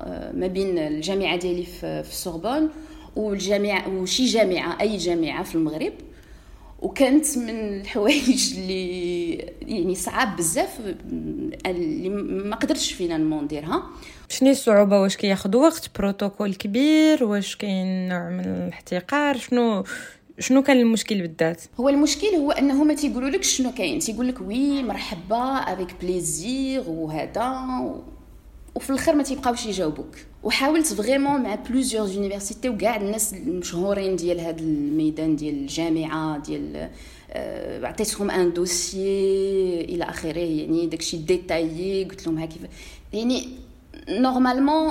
آه، 0.00 0.32
ما 0.32 0.46
بين 0.46 0.78
الجامعة 0.78 1.36
ديالي 1.36 1.64
في 1.64 2.02
السوربون 2.08 2.68
والجامعة 3.16 3.88
وشي 3.88 4.26
جامعة 4.26 4.80
أي 4.80 4.96
جامعة 4.96 5.42
في 5.42 5.54
المغرب. 5.54 5.92
وكانت 6.84 7.38
من 7.38 7.50
الحوايج 7.50 8.54
اللي 8.56 9.34
يعني 9.62 9.94
صعاب 9.94 10.36
بزاف 10.36 10.80
اللي 11.66 12.08
ما 12.08 12.56
قدرتش 12.56 12.92
فينا 12.92 13.18
نديرها 13.18 13.82
شنو 14.28 14.50
الصعوبة؟ 14.50 15.00
واش 15.00 15.16
كياخذ 15.16 15.56
وقت؟ 15.56 15.90
بروتوكول 15.98 16.54
كبير؟ 16.54 17.24
واش 17.24 17.56
كاين 17.56 18.08
نوع 18.08 18.30
من 18.30 18.44
الاحتقار؟ 18.44 19.36
شنو 19.36 19.84
شنو 20.38 20.62
كان 20.62 20.80
المشكل 20.80 21.22
بالذات؟ 21.22 21.62
هو 21.80 21.88
المشكل 21.88 22.26
هو 22.26 22.50
أنه 22.50 22.84
ما 22.84 22.94
تيقولوا 22.94 23.30
لك 23.30 23.42
شنو 23.42 23.72
كاين. 23.72 23.98
تيقول 23.98 24.28
لك 24.28 24.40
oui 24.40 24.82
مرحبا 24.82 25.54
avec 25.54 25.94
plaisir 26.02 26.84
وهذا 26.86 27.64
وفي 28.74 28.90
الآخر 28.90 29.14
ما 29.14 29.22
تيبقاوش 29.22 29.66
يجاوبوك. 29.66 30.16
وحاولت 30.42 30.86
vraiment 30.86 31.42
مع 31.42 31.54
plusieurs 31.54 32.08
universités 32.08 32.68
وكاع 32.68 32.96
الناس 32.96 33.34
المشهورين 33.34 34.16
ديال 34.16 34.40
هذا 34.40 34.60
الميدان 34.60 35.36
ديال 35.36 35.54
الجامعة 35.54 36.38
ديال 36.38 36.90
آه، 37.30 37.86
عطيتهم 37.86 38.30
un 38.30 38.52
dossier 38.52 39.80
إلى 39.80 40.04
آخره 40.04 40.38
يعني 40.38 40.86
داكشي 40.86 41.16
détaillé 41.16 42.04
قلت 42.04 42.26
لهم 42.26 42.38
ها 42.38 42.46
كيف. 42.46 42.62
يعني 43.12 43.48
normalement 44.08 44.90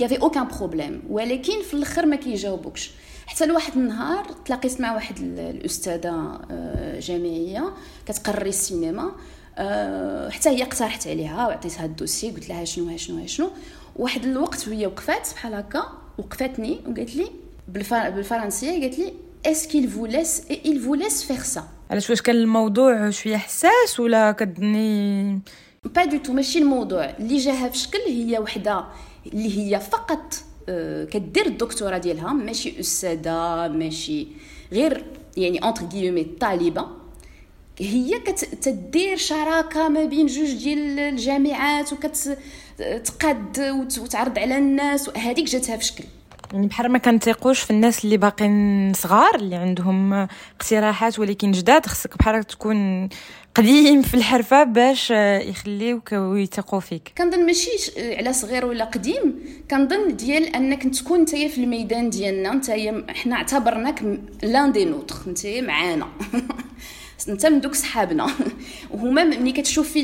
y 0.00 0.04
avait 0.04 0.22
aucun 0.22 0.48
problème 0.48 1.02
ولكن 1.10 1.62
في 1.62 1.74
الآخر 1.74 2.06
ما 2.06 2.16
كيجاوبوكش. 2.16 2.90
حتى 3.26 3.46
لواحد 3.46 3.72
النهار 3.76 4.24
تلاقيت 4.44 4.80
مع 4.80 4.94
واحد 4.94 5.18
الأستاذة 5.38 6.38
آه، 6.50 7.00
جامعية 7.00 7.72
كتقري 8.06 8.48
السينما. 8.48 9.12
أه 9.58 10.30
حتى 10.30 10.48
هي 10.48 10.62
اقترحت 10.62 11.06
عليها 11.06 11.46
وعطيتها 11.46 11.84
ال 11.84 11.90
dossier 11.90 12.30
قلت 12.30 12.48
لها 12.48 12.64
شنو 12.64 12.96
شنو 12.96 13.26
شنو. 13.26 13.50
واحد 13.96 14.24
الوقت 14.24 14.68
وهي 14.68 14.86
وقفات 14.86 15.28
بحال 15.34 15.54
هكا 15.54 15.82
وقفتني 16.18 16.80
وقالت 16.86 17.16
لي 17.16 17.30
بالفرنسية 17.68 18.80
قالت 18.80 18.98
لي 18.98 19.12
est-ce 19.46 19.67
qu'ils 19.67 19.88
vous 19.88 20.06
laissent 20.06 20.42
ils 20.50 20.78
vous 20.78 20.94
laissent 20.94 21.22
faire 21.24 21.42
ça 21.42 21.64
علاش 21.90 22.10
واش 22.10 22.22
كان 22.22 22.36
الموضوع 22.36 23.10
شوية 23.10 23.36
حساس 23.36 24.00
ولا 24.00 24.32
كدا 24.32 24.75
non 24.75 25.40
pas 25.94 26.04
du 26.04 26.18
tout 26.18 26.32
ماشي 26.32 26.58
الموضوع. 26.58 27.04
اللي 27.04 27.36
جاها 27.38 27.68
في 27.68 27.78
شكل 27.78 27.98
هي 28.06 28.38
وحدة 28.38 28.84
اللي 29.26 29.58
هي 29.58 29.80
فقط 29.80 30.34
أه 30.68 31.04
كدير 31.04 31.46
الدكتوراه 31.46 31.98
ديالها 31.98 32.32
ماشي 32.32 32.80
أستاذة 32.80 33.68
ماشي 33.68 34.26
غير 34.72 35.04
يعني 35.36 35.58
اونتر 35.58 35.82
غيومي 35.92 36.24
طالبة. 36.24 36.86
هي 37.80 38.18
كتدير 38.18 39.16
شراكة 39.16 39.88
ما 39.88 40.04
بين 40.04 40.26
جوج 40.26 40.52
ديال 40.52 40.98
الجامعات 40.98 41.92
وكتقاد 41.92 43.60
وتعرض 44.00 44.38
على 44.38 44.58
الناس 44.58 45.10
هذيك 45.16 45.46
جاتها 45.46 45.76
في 45.76 45.84
شكل. 45.84 46.04
يعني 46.52 46.66
بحال 46.66 46.92
ما 46.92 46.98
كنتيقوش 46.98 47.60
في 47.60 47.70
الناس 47.70 48.04
اللي 48.04 48.16
باقيين 48.16 48.92
صغار 48.94 49.34
اللي 49.34 49.56
عندهم 49.56 50.28
اقتراحات 50.60 51.18
ولكن 51.18 51.50
جداد 51.50 51.86
خصك 51.86 52.18
بحال 52.18 52.44
تكون 52.44 53.08
قديم 53.54 54.02
في 54.02 54.14
الحرفة 54.14 54.64
باش 54.64 55.10
يخليوك 55.10 56.12
ويثقوا 56.12 56.80
فيك. 56.80 57.12
كنظن 57.18 57.46
ماشي 57.46 57.70
على 57.98 58.32
صغير 58.32 58.66
ولا 58.66 58.84
قديم 58.84 59.40
كنظن 59.70 60.16
ديال 60.16 60.56
أنك 60.56 60.82
تكون 60.82 61.20
نتايا 61.20 61.48
في 61.48 61.58
الميدان 61.58 62.10
ديالنا 62.10 62.54
نتايا 62.54 63.06
حنا 63.08 63.36
اعتبرناك 63.36 64.02
l'un 64.42 64.72
des 64.72 64.84
nôtres 64.84 65.16
نتايا 65.26 65.62
معانا. 65.62 66.06
انت 67.28 67.46
من 67.46 67.60
دوك 67.60 67.74
صحابنا. 67.74 68.26
وهما 68.90 69.24
ملي 69.24 69.52
كتشوفي 69.52 70.02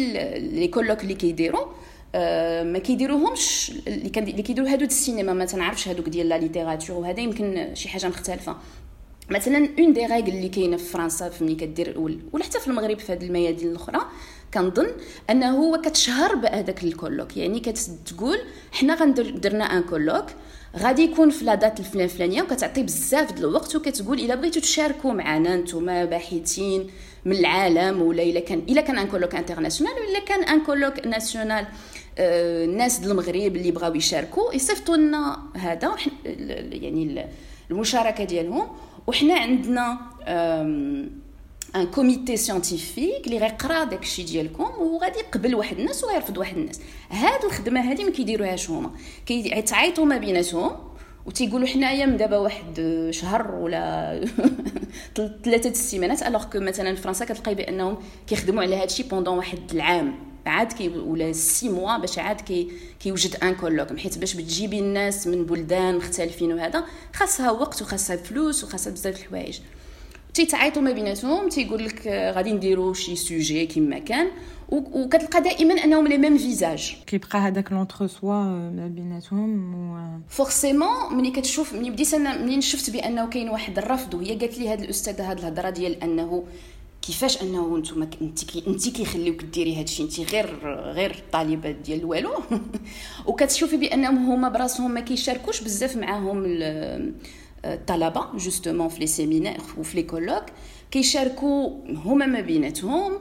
les 0.52 0.68
colloques 0.68 1.02
اللي 1.02 1.14
كيديروا 1.14 1.66
آه، 2.14 2.62
ما 2.62 2.78
كيديروهمش 2.78 3.72
اللي 3.86 4.42
كيديروا 4.42 4.68
هادو 4.68 4.84
السينما. 4.84 5.32
ما 5.32 5.44
تنعرفش 5.44 5.88
هادوك 5.88 6.08
ديال 6.08 6.28
la 6.28 6.38
littérature 6.38 6.96
وهذا 6.96 7.20
يمكن 7.20 7.70
شي 7.74 7.88
حاجة 7.88 8.08
مختلفة. 8.08 8.56
مثلا 9.30 9.68
une 9.78 9.92
des 9.92 10.06
règles 10.06 10.28
اللي 10.28 10.48
كاينة 10.48 10.76
في 10.76 10.84
فرنسا 10.84 11.30
ملي 11.40 11.54
كدير 11.54 11.98
ولا 12.32 12.44
حتى 12.44 12.60
في 12.60 12.68
المغرب 12.68 12.98
في 12.98 13.12
هذه 13.12 13.24
الميادين 13.24 13.68
الأخرى 13.70 14.00
كنظن 14.54 14.86
أنه 15.30 15.50
هو 15.50 15.80
كتشهر 15.80 16.34
بهذاك 16.34 16.84
ال 16.84 16.90
colloque. 16.90 17.36
يعني 17.36 17.60
كتقول 17.60 18.38
حنا 18.72 18.94
غندرنا 18.94 19.64
un 19.64 19.82
colloque 19.82 20.26
غادي 20.78 21.02
يكون 21.02 21.30
في 21.30 21.44
la 21.44 21.54
date 21.54 21.80
الفلان 21.80 22.04
الفلانيه 22.04 22.42
وكتعطي 22.42 22.82
بزاف 22.82 23.32
د 23.32 23.38
الوقت 23.38 23.76
وكتقول 23.76 24.20
إلا 24.20 24.34
بغيتو 24.34 24.60
تشاركوا 24.60 25.12
معنا 25.12 25.56
نتوما 25.56 26.04
باحثين 26.04 26.90
من 27.24 27.32
العالم 27.32 28.02
ولا 28.02 28.22
إلا 28.22 28.40
كان 28.40 28.58
إلا 28.68 28.80
كان 28.80 28.98
un 28.98 29.06
colloque 29.06 29.34
international 29.34 29.94
ولا 29.94 30.20
كان 30.24 30.44
un 30.44 30.60
colloque 30.62 31.06
national 31.06 31.66
الناس 32.18 32.98
ديال 32.98 33.10
المغرب 33.10 33.56
اللي 33.56 33.70
بغاو 33.70 33.94
يشاركوا 33.94 34.54
يصيفطوا 34.54 34.96
لنا 34.96 35.38
هذا 35.56 35.94
يعني 36.72 37.26
المشاركة 37.70 38.24
ديالهم. 38.24 38.66
وحنا 39.06 39.34
عندنا 39.34 39.98
un 41.76 41.86
comité 41.86 42.36
scientifique 42.36 43.26
اللي 43.26 43.38
غيقرا 43.38 43.84
داكشي 43.84 44.22
ديالكم 44.22 44.64
وغادي 44.64 45.18
يقبل 45.18 45.54
واحد 45.54 45.78
الناس 45.78 46.04
ويرفض 46.04 46.38
واحد 46.38 46.56
الناس. 46.56 46.80
هاد 47.10 47.44
الخدمة 47.44 47.90
هادي 47.90 48.04
ما 48.04 48.10
كيديروهاش 48.10 48.70
هما. 48.70 48.90
كيتعايطوا 49.26 50.04
ما 50.04 50.18
بيناتهم 50.18 50.72
وتيقولوا 51.26 51.68
حنايا 51.68 52.06
من 52.06 52.16
دابا 52.16 52.38
واحد 52.38 53.08
شهر 53.10 53.54
ولا 53.54 54.24
ثلاثة 55.44 55.70
السيمانات 55.70 56.22
alors 56.22 56.44
que 56.44 56.60
مثلا 56.60 56.94
فرنسا 56.94 57.24
كتلقاي 57.24 57.54
بأنهم 57.54 57.96
كيخدموا 58.26 58.62
على 58.62 58.76
هادشي 58.76 59.02
pendant 59.02 59.36
واحد 59.38 59.58
العام. 59.72 60.14
عاد 60.46 60.72
كي 60.72 60.88
ولا 60.88 61.32
six 61.32 61.68
mois 61.68 61.98
باش 61.98 62.18
عاد 62.18 62.40
كي 62.40 62.70
كيوجد 63.00 63.36
un 63.42 63.54
colloque 63.54 63.98
حيت 63.98 64.18
باش 64.18 64.34
بتجيبي 64.34 64.78
الناس 64.78 65.26
من 65.26 65.46
بلدان 65.46 65.96
مختلفين 65.96 66.52
وهذا 66.52 66.84
خاصها 67.14 67.50
وقت 67.50 67.82
وخاصها 67.82 68.16
فلوس 68.16 68.64
وخاصها 68.64 68.92
بزاف 68.92 69.20
الحوايج. 69.20 69.58
تيتعيطوا 70.34 70.82
ما 70.82 70.92
بيناتهم 70.92 71.48
تيقول 71.48 71.84
لك 71.84 72.06
غادي 72.36 72.52
نديروا 72.52 72.94
شي 72.94 73.16
sujet 73.16 73.66
كيما 73.66 73.98
كان 73.98 74.30
وكتلقى 74.68 75.42
دائما 75.42 75.74
أنهم 75.74 76.06
les 76.06 76.18
mêmes 76.18 76.38
visages. 76.38 76.96
كيبقى 77.06 77.38
هذاك 77.38 77.72
l'entre-soi 77.72 78.44
ما 78.70 78.90
بيناتهم 78.94 79.74
و 79.74 80.20
forcément 80.28 81.14
ملي 81.14 81.30
كتشوف 81.30 81.74
ملي 81.74 81.90
بديت 81.90 82.14
أنا 82.14 82.38
منين 82.42 82.60
شفت 82.60 82.90
بأنه 82.90 83.26
كاين 83.28 83.48
واحد 83.48 83.78
الرفض 83.78 84.14
وهي 84.14 84.34
قالت 84.34 84.58
لي 84.58 84.68
هذه 84.68 84.84
الأستاذة 84.84 85.32
هذه 85.32 85.38
الهضرة 85.38 85.70
ديال 85.70 86.02
أنه 86.02 86.44
كيفاش 87.02 87.42
أنه 87.42 87.78
نتوما 87.78 88.08
انت 88.22 88.44
كي 88.44 88.64
انت 88.66 88.88
كيخليوك 88.88 89.44
ديري 89.44 89.76
هادشي 89.76 90.02
انت 90.02 90.20
غير 90.20 90.58
غير 90.92 91.22
طالبه 91.32 91.70
ديال 91.70 92.04
والو 92.04 92.32
وكتشوفي 93.26 93.76
بأنهم 93.76 94.32
هما 94.32 94.48
براسهم 94.48 94.90
ما 94.90 95.00
كيشاركوش 95.00 95.60
بزاف 95.60 95.96
معاهم 95.96 96.44
الطلبه 97.72 98.26
justement 98.36 98.88
في 98.88 99.00
les 99.00 99.06
séminaires 99.06 99.60
وفي 99.78 99.96
les 99.96 100.02
colloques 100.02 100.44
كيشاركوا 100.90 101.70
هما 102.04 102.26
ما 102.26 102.40
بيناتهم 102.40 103.12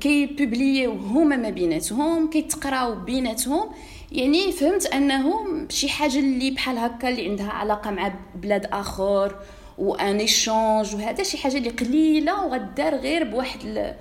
كيبوبليو 0.00 0.92
هما 0.92 1.36
ما 1.36 1.50
بيناتهم 1.50 2.30
كيتقراو 2.30 2.94
بيناتهم. 2.94 3.70
يعني 4.12 4.52
فهمت 4.52 4.86
أنه 4.86 5.46
شي 5.68 5.88
حاجة 5.88 6.18
اللي 6.18 6.50
بحال 6.50 6.78
هكا 6.78 7.08
اللي 7.08 7.28
عندها 7.28 7.50
علاقة 7.50 7.90
مع 7.90 8.14
بلاد 8.34 8.66
آخر 8.66 9.36
و 9.78 9.91
un 9.91 10.18
échange 10.18 10.94
وهذا 10.94 11.22
شي 11.22 11.38
حاجة 11.38 11.56
اللي 11.58 11.70
قليلة 11.70 12.44
وغدار 12.44 12.94
غير 12.94 13.24
بواحد. 13.24 13.94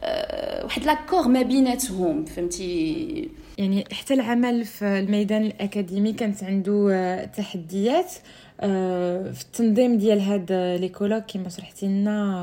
أه 0.00 0.64
واحد 0.64 0.84
l'accord 0.84 1.28
ما 1.28 1.42
بيناتهم. 1.42 2.24
فهمتي؟ 2.24 3.28
يعني 3.58 3.84
حتى 3.92 4.14
العمل 4.14 4.64
في 4.64 4.84
الميدان 4.84 5.42
الأكاديمي 5.42 6.12
كانت 6.12 6.44
عنده 6.44 6.88
آه، 6.92 7.24
تحديات. 7.24 8.12
آه، 8.14 8.18
في 8.62 9.42
التنظيم 9.44 9.98
ديال 9.98 10.20
هاد 10.20 10.52
لي 10.52 10.88
كولوك 10.88 11.24
كما 11.24 11.48
شرحتي 11.48 11.86
لنا 11.86 12.34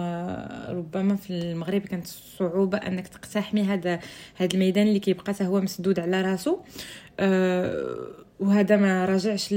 آه، 0.70 0.74
ربما 0.74 1.16
في 1.16 1.30
المغرب 1.30 1.82
كانت 1.82 2.08
صعوبة 2.08 2.78
أنك 2.78 3.08
تقتحمي 3.08 3.62
هذا 3.62 4.00
هذا 4.36 4.50
الميدان 4.54 4.88
اللي 4.88 5.00
كيبقى 5.00 5.34
هو 5.42 5.62
مسدود 5.62 6.00
على 6.00 6.22
راسو. 6.22 6.58
وهذا 8.40 8.78
ما 8.78 9.06
راجعش 9.06 9.50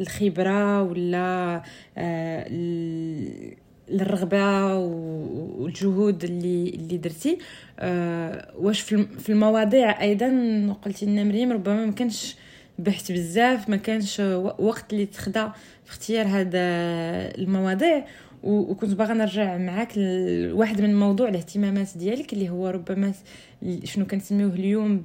الخبره 0.00 0.82
ولا 0.82 1.62
الرغبه 3.90 4.76
والجهود 4.76 6.24
اللي 6.24 6.68
اللي 6.68 6.96
درتي. 6.96 7.38
واش 8.58 8.80
في 8.80 9.28
المواضيع 9.28 10.02
أيضا 10.02 10.28
قلتي 10.84 11.06
لنا 11.06 11.24
مريم 11.24 11.52
ربما 11.52 11.86
ما 11.86 11.92
كانش 11.92 12.36
بحث 12.78 13.12
بزاف. 13.12 13.68
ما 13.68 13.76
كانش 13.76 14.20
وقت 14.58 14.92
اللي 14.92 15.06
تخدى 15.06 15.46
في 15.84 15.90
اختيار 15.90 16.26
هذا 16.26 16.60
المواضيع. 17.38 18.04
وكنت 18.42 18.94
باغا 18.94 19.14
نرجع 19.14 19.58
معاك 19.58 19.98
لواحد 19.98 20.80
من 20.80 21.00
موضوع 21.00 21.28
الاهتمامات 21.28 21.98
ديالك 21.98 22.32
اللي 22.32 22.50
هو 22.50 22.68
ربما 22.68 23.12
شنو 23.84 24.06
كنسميوه 24.06 24.52
اليوم 24.52 25.02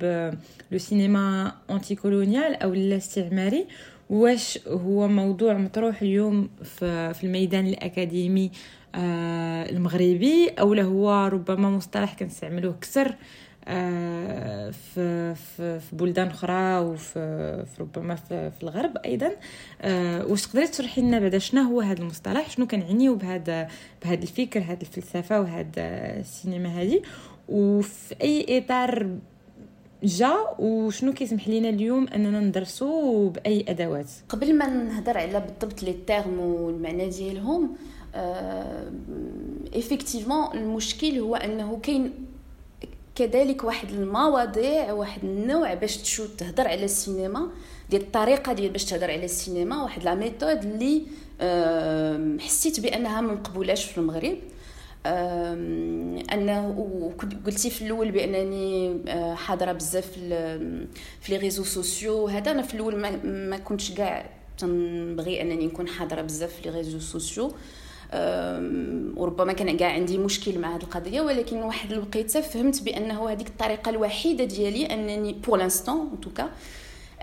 لو 0.72 0.78
سينما 0.78 1.52
انتي 1.70 1.96
كولونيال 1.96 2.56
أو 2.56 2.74
الاستعماري. 2.74 3.66
واش 4.10 4.60
هو 4.68 5.08
موضوع 5.08 5.54
مطروح 5.54 6.02
اليوم 6.02 6.50
في 6.64 7.24
الميدان 7.24 7.68
الأكاديمي 7.68 8.52
آه، 8.96 9.70
المغربي؟ 9.70 10.50
أو 10.60 10.74
هو 10.74 11.28
ربما 11.28 11.70
مصطلح 11.70 12.14
كنستعملوه 12.14 12.74
آه، 12.74 13.16
في 13.68 15.36
في 15.36 15.80
في 15.80 15.96
بلدان 15.96 16.28
أخرى 16.28 16.80
وفي 16.80 17.66
في 17.66 17.84
ربما 17.84 18.16
في, 18.16 18.52
الغرب 18.64 18.98
أيضا. 18.98 19.32
آه، 19.82 20.26
واش 20.26 20.48
تقدري 20.48 20.68
تشرحي 20.68 21.02
لنا 21.02 21.20
بعدا 21.20 21.38
شنو 21.38 21.62
هو 21.62 21.82
هذا 21.82 22.00
المصطلح؟ 22.00 22.50
شنو 22.50 22.68
كنعنيو 22.68 23.16
بهذا 23.16 23.68
بهذا 24.04 24.24
الفكر 24.24 24.60
هذه 24.60 24.82
الفلسفة 24.82 25.42
وهذا 25.42 25.70
السينما 26.20 26.70
هذه؟ 26.70 27.02
وفي 27.50 28.16
أي 28.22 28.58
إطار 28.58 29.10
جا؟ 30.04 30.36
وشنو 30.60 31.14
كيسمح 31.14 31.48
لينا 31.48 31.70
اليوم 31.70 32.08
أننا 32.08 32.40
ندرسو 32.40 33.30
بأي 33.30 33.66
أدوات؟ 33.68 34.12
قبل 34.30 34.58
ما 34.58 34.68
نهضر 34.68 35.18
على 35.18 35.40
بالضبط 35.40 35.84
لي 35.84 35.96
تيرم 36.08 36.40
والمعنى 36.40 37.10
ديالهم 37.10 37.76
effectivement 39.76 40.38
آه 40.38 40.54
المشكل 40.54 41.20
هو 41.20 41.36
أنه 41.36 41.80
كاين 41.84 42.14
كذلك 43.18 43.64
واحد 43.64 43.90
المواضيع 43.90 44.92
واحد 44.92 45.24
النوع 45.24 45.74
باش 45.74 45.98
تشو 45.98 46.26
تهضر 46.26 46.68
على 46.68 46.86
السينما 46.86 47.50
ديال 47.90 48.02
الطريقة 48.02 48.54
ديال 48.54 48.70
باش 48.70 48.86
تهضر 48.86 49.12
على 49.12 49.26
السينما 49.26 49.84
واحد 49.84 50.04
la 50.04 50.16
méthode 50.16 50.64
اللي 50.64 51.02
حسيت 52.40 52.80
بأنها 52.80 53.22
ما 53.22 53.34
مقبولاش 53.34 53.86
في 53.86 53.98
المغرب. 53.98 54.38
أنه 56.34 57.14
قلتي 57.46 57.70
في 57.70 57.82
الأول 57.82 58.12
بأنني 58.12 58.98
آه، 59.08 59.34
حاضرة 59.34 59.72
بزاف 59.72 60.12
في 61.22 61.30
les 61.30 61.38
réseaux 61.38 61.64
sociaux 61.64 62.28
هذا 62.28 62.52
أنا 62.52 62.62
في 62.62 62.74
الأول 62.74 62.96
ما, 63.26 63.58
كنتش 63.58 63.92
كاع 63.92 64.30
تنبغي 64.58 65.42
أنني 65.42 65.66
نكون 65.66 65.88
حاضرة 65.88 66.22
بزاف 66.22 66.54
في 66.54 66.70
les 66.70 66.78
réseaux 66.78 67.00
sociaux. 67.00 67.54
وربما 69.18 69.54
كان 69.54 69.78
كاع 69.78 69.92
عندي 69.92 70.18
مشكل 70.18 70.60
مع 70.60 70.76
هذه 70.76 70.82
القضية 70.84 71.22
ولكن 71.22 71.58
واحد 71.58 71.92
الوقيتة 71.92 72.42
فهمت 72.42 72.84
بانه 72.84 73.30
هذيك 73.32 73.48
الطريقة 73.48 73.90
الوحيدة 73.90 74.44
ديالي 74.44 74.86
أنني 74.86 75.34
pour 75.34 75.58
l'instant 75.58 76.10
en 76.14 76.22
tout 76.22 76.38
cas 76.38 76.50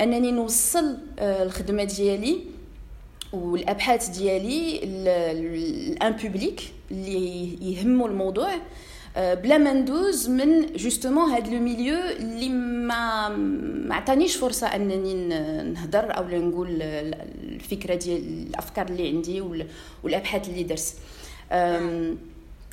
أنني 0.01 0.31
نوصل 0.31 0.99
آه، 1.19 1.43
الخدمة 1.43 1.85
ديالي 1.85 2.39
والأبحاث 3.33 4.09
ديالي 4.09 4.79
ل 4.79 5.24
un 5.24 6.13
public 6.13 6.61
اللي 6.91 7.49
يهمو 7.73 8.07
الموضوع. 8.07 8.55
بلا 9.17 9.59
ما 9.59 9.73
ندوز 9.73 10.29
من 10.29 10.67
justement 10.77 11.31
هاد 11.31 11.49
le 11.49 11.61
milieu 11.61 11.97
اللي 11.99 12.49
ما 12.49 13.29
ما 13.89 13.95
عطانيش 13.95 14.37
فرصه 14.37 14.67
انني 14.67 15.15
نهضر 15.73 16.17
أو 16.17 16.29
نقول 16.29 16.83
الفكرة 16.83 17.95
ديال 17.95 18.47
الافكار 18.49 18.89
اللي 18.89 19.09
عندي 19.09 19.43
والابحاث 20.03 20.49
اللي 20.49 20.63
درت 20.63 20.95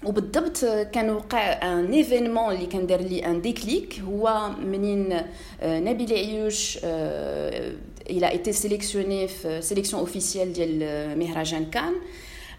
وبالضبط 0.04 0.66
كان 0.66 1.10
وقع 1.10 1.40
un 1.80 1.94
événement 1.94 2.56
اللي 2.56 2.66
كان 2.66 2.88
دار 2.88 3.02
لي 3.02 3.26
un 3.26 3.42
déclic 3.42 4.00
هو 4.00 4.50
منين 4.66 5.22
نبيل 5.64 6.14
عيوش 6.14 6.78
il 8.10 8.30
a 8.30 8.35
été 8.35 8.52
sélectionné 8.52 9.28
في 9.28 9.62
sélection 9.62 10.00
officielle 10.00 10.54
ديال 10.54 11.20
مهرجان 11.20 11.66
كان 11.66 11.94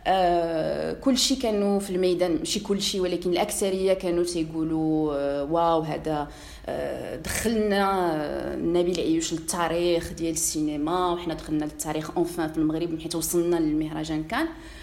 آه 0.06 0.92
كل 0.92 1.18
شيء 1.18 1.38
كانوا 1.38 1.80
في 1.80 1.90
الميدان 1.90 2.36
ماشي 2.38 2.60
كل 2.60 2.82
شيء 2.82 3.00
ولكن 3.00 3.30
الأكثرية 3.30 3.92
كانوا 3.92 4.24
تيقولوا 4.24 5.14
آه 5.14 5.44
waouh 5.44 5.80
هذا 5.80 6.28
آه 6.66 7.16
دخلنا 7.16 8.56
نبيل 8.56 9.00
عيوش 9.00 9.32
للتاريخ 9.32 10.12
ديال 10.12 10.32
السينما 10.32 11.12
وحنا 11.12 11.34
دخلنا 11.34 11.64
للتاريخ 11.64 12.10
enfin 12.16 12.52
في 12.52 12.58
المغرب 12.58 13.00
حيت 13.00 13.14
وصلنا 13.14 13.56
للمهرجان 13.56 14.24
كان. 14.24 14.46
آه 14.46 14.81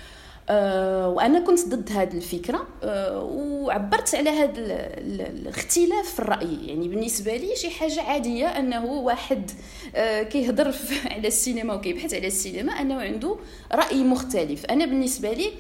وأنا 0.50 1.40
كنت 1.40 1.68
ضد 1.68 1.92
هذه 1.92 2.14
الفكرة 2.14 2.68
آه 2.84 3.24
وعبرت 3.24 4.16
على 4.16 4.30
هذا 4.30 4.54
الاختلاف 4.58 6.14
في 6.14 6.20
الراي 6.20 6.68
يعني 6.68 6.88
بالنسبة 6.88 7.38
لي 7.38 7.56
شي 7.56 7.70
حاجة 7.70 8.02
عادية 8.02 8.48
أنه 8.48 8.86
واحد 8.86 9.52
آه 9.96 10.24
كيهضر 10.24 10.76
على 11.12 11.28
السينما 11.28 11.74
وكيبحث 11.74 12.14
على 12.14 12.28
السينما 12.28 12.72
أنه 12.72 13.02
عنده 13.02 13.36
رأي 13.72 14.04
مختلف. 14.04 14.66
أنا 14.66 14.86
بالنسبة 14.86 15.34
لي 15.34 15.52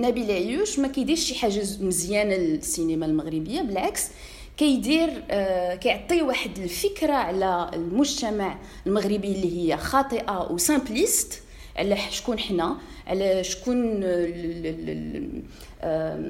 نبيل 0.00 0.30
عيوش 0.30 0.78
ما 0.78 0.88
كيديرش 0.88 1.20
شي 1.20 1.34
حاجة 1.34 1.62
مزيانة 1.80 2.34
للسينما 2.34 3.06
المغربية 3.06 3.60
بالعكس 3.60 4.08
كيدير 4.56 5.24
آه 5.30 5.74
كيعطي 5.74 6.22
واحد 6.22 6.58
الفكرة 6.58 7.12
على 7.12 7.70
المجتمع 7.74 8.58
المغربي 8.86 9.32
اللي 9.32 9.58
هي 9.72 9.76
خاطئة 9.76 10.52
و 10.52 10.61
simpliste 10.61 11.41
على 11.76 11.96
شكون 12.10 12.38
حنا 12.38 12.76
على 13.06 13.44
شكون 13.44 14.00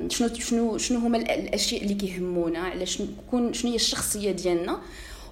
شنو 0.09 0.28
شنو 0.38 0.78
شنو 0.78 0.98
هما 0.98 1.18
الأشياء 1.18 1.83
اللي 1.83 1.94
كيهمونا 1.94 2.59
على 2.59 2.87
شنو 2.87 3.07
شنو 3.52 3.70
هي 3.70 3.76
الشخصية 3.76 4.31
ديالنا. 4.31 4.81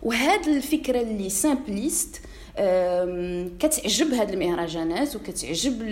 وهاد 0.02 0.48
الفكرة 0.48 1.00
اللي 1.00 1.30
simpliste 1.30 2.20
كتعجب 3.58 4.14
هاد 4.14 4.30
المهرجانات 4.30 5.16
وكتعجب 5.16 5.82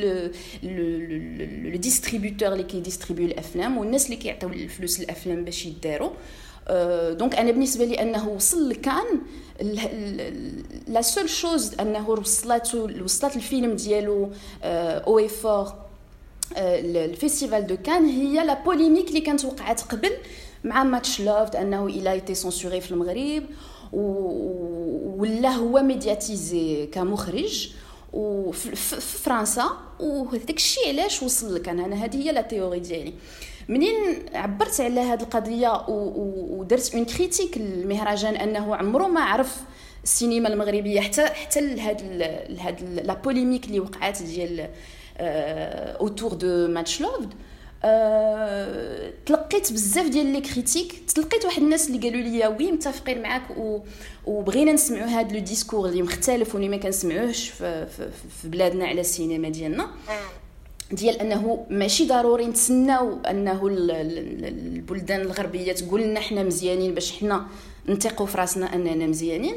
les 0.63 1.77
distributeurs 1.77 2.53
اللي 2.53 2.63
كي 2.63 2.73
distribuer 2.73 3.27
الأفلام 3.27 3.79
والناس 3.79 4.05
اللي 4.07 4.17
كيعطيو 4.17 4.49
الفلوس 4.49 5.01
للأفلام 5.01 5.45
باش 5.45 5.67
يداروا 5.67 6.11
donc 7.19 7.35
أنا 7.35 7.51
بالنسبة 7.51 7.85
لي 7.85 8.03
أنه 8.03 8.29
وصل 8.29 8.69
لكان 8.69 9.05
la 10.89 11.03
seule 11.03 11.29
chose 11.29 11.75
أنه 11.81 12.11
وصلت 12.11 12.75
وصلت 13.05 13.37
الفيلم 13.37 13.77
ديالو 13.77 14.31
ou 14.65 15.19
يفوز 15.19 15.73
ال 16.57 16.69
festival 16.69 17.67
de 17.67 17.77
Cannes 17.77 18.05
هي 18.07 18.45
la 18.47 18.65
polémique 18.65 19.09
اللي 19.09 19.21
كانت 19.21 19.45
وقعت 19.45 19.81
قبل 19.81 20.11
مع 20.65 20.85
Much 20.85 21.21
Loved 21.21 21.57
أنه 21.57 21.87
il 21.87 22.13
a 22.13 22.18
été 22.18 22.35
censuré 22.35 22.81
في 22.81 22.91
المغرب 22.91 23.45
ولا 25.19 25.49
هو 25.49 25.83
médiatisé 25.83 26.87
كمخرج 26.87 27.71
وفي 28.13 28.77
فرنسا 29.01 29.71
وهذاك 30.01 30.57
الشيء 30.57 30.89
علاش 30.89 31.23
وصل 31.23 31.55
لك 31.55 31.69
أنا 31.69 32.05
هذه 32.05 32.17
هي 32.17 32.33
la 32.33 32.41
théorie 32.41 32.81
ديالي. 32.81 33.13
منين 33.69 33.95
عبرت 34.35 34.81
على 34.81 35.01
هذه 35.01 35.23
القضية 35.23 35.85
ودرت 35.89 36.95
une 36.95 37.05
critique 37.05 37.57
المهرجان 37.57 38.37
انه 38.37 38.77
عمره 38.77 39.07
ما 39.07 39.21
عرف 39.21 39.57
السينما 40.05 40.49
المغربية 40.49 41.01
حتى 41.01 41.27
حتى 41.27 41.61
لهاد 41.61 42.03
لهاد 42.49 42.83
la 43.05 43.15
polémique 43.15 43.65
اللي 43.65 43.81
وقعات 43.81 44.23
ديال 44.23 44.69
autour 45.21 46.33
de 46.35 46.69
Much 46.69 47.01
Loved 47.01 47.35
أه 47.85 49.13
تلقيت 49.27 49.73
بزاف 49.73 50.07
ديال 50.09 50.27
les 50.27 50.41
critiques 50.41 51.03
تلقيت 51.15 51.45
واحد 51.45 51.63
الناس 51.63 51.89
اللي 51.91 52.09
قالوا 52.09 52.21
لي 52.23 52.47
oui 52.47 52.73
متفقين 52.73 53.23
معاك. 53.23 53.43
وبغينا 54.27 54.73
نسمعوا 54.73 55.07
هذا 55.07 55.33
le 55.33 55.39
discours 55.39 55.89
اللي 55.89 56.03
مختلف 56.03 56.55
واللي 56.55 56.69
ما 56.69 56.77
كنسمعوهش 56.77 57.49
في, 57.49 57.87
في, 57.87 58.09
في 58.43 58.49
بلادنا 58.49 58.87
على 58.87 59.01
السينما 59.01 59.49
ديالنا 59.49 59.91
ديال 60.93 61.21
انه 61.21 61.67
ماشي 61.71 62.07
ضروري 62.07 62.47
نتسناو 62.47 63.19
انه 63.31 63.61
البلدان 63.67 65.21
الغربية 65.21 65.73
تقول 65.73 66.03
لنا 66.03 66.21
حنا 66.21 66.43
مزيانين 66.43 66.95
باش 66.95 67.19
حنا 67.19 67.47
نثقوا 67.89 68.27
في 68.27 68.39
راسنا 68.39 68.75
اننا 68.75 69.07
مزيانين. 69.07 69.55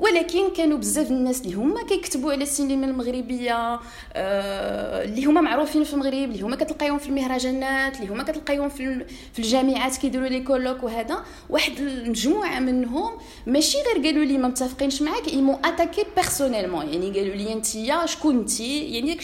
ولكن 0.00 0.50
كانوا 0.56 0.78
بزاف 0.78 1.10
الناس 1.10 1.40
اللي 1.40 1.54
هما 1.54 1.82
كيكتبوا 1.82 2.32
على 2.32 2.42
السينما 2.42 2.86
المغربية 2.86 3.80
آه 4.14 5.04
اللي 5.04 5.24
هما 5.24 5.40
معروفين 5.40 5.84
في 5.84 5.94
المغرب 5.94 6.14
اللي 6.14 6.42
هما 6.42 6.56
كتلقايهم 6.56 6.98
في 6.98 7.08
المهرجانات 7.08 7.96
اللي 7.96 8.12
هما 8.12 8.22
كتلقايهم 8.22 8.68
في 8.68 9.04
الجامعات 9.38 9.96
كيديروا 9.96 10.28
les 10.28 10.40
colloques 10.40 10.82
وهذا. 10.82 11.24
واحد 11.50 11.78
المجموعة 11.80 12.60
منهم 12.60 13.12
ماشي 13.46 13.78
غير 13.78 14.06
قالوا 14.06 14.24
لي 14.24 14.38
ما 14.38 14.48
متفقينش 14.48 15.02
معاك 15.02 15.28
ils 15.28 15.42
m'ont 15.42 15.58
attaquée 15.64 16.04
personnellement 16.16 16.88
يعني 16.88 17.10
قالوا 17.10 17.34
لي 17.34 17.52
انت 17.52 17.66
شكون 18.06 18.38
انت 18.38 18.60
يعني 18.60 19.18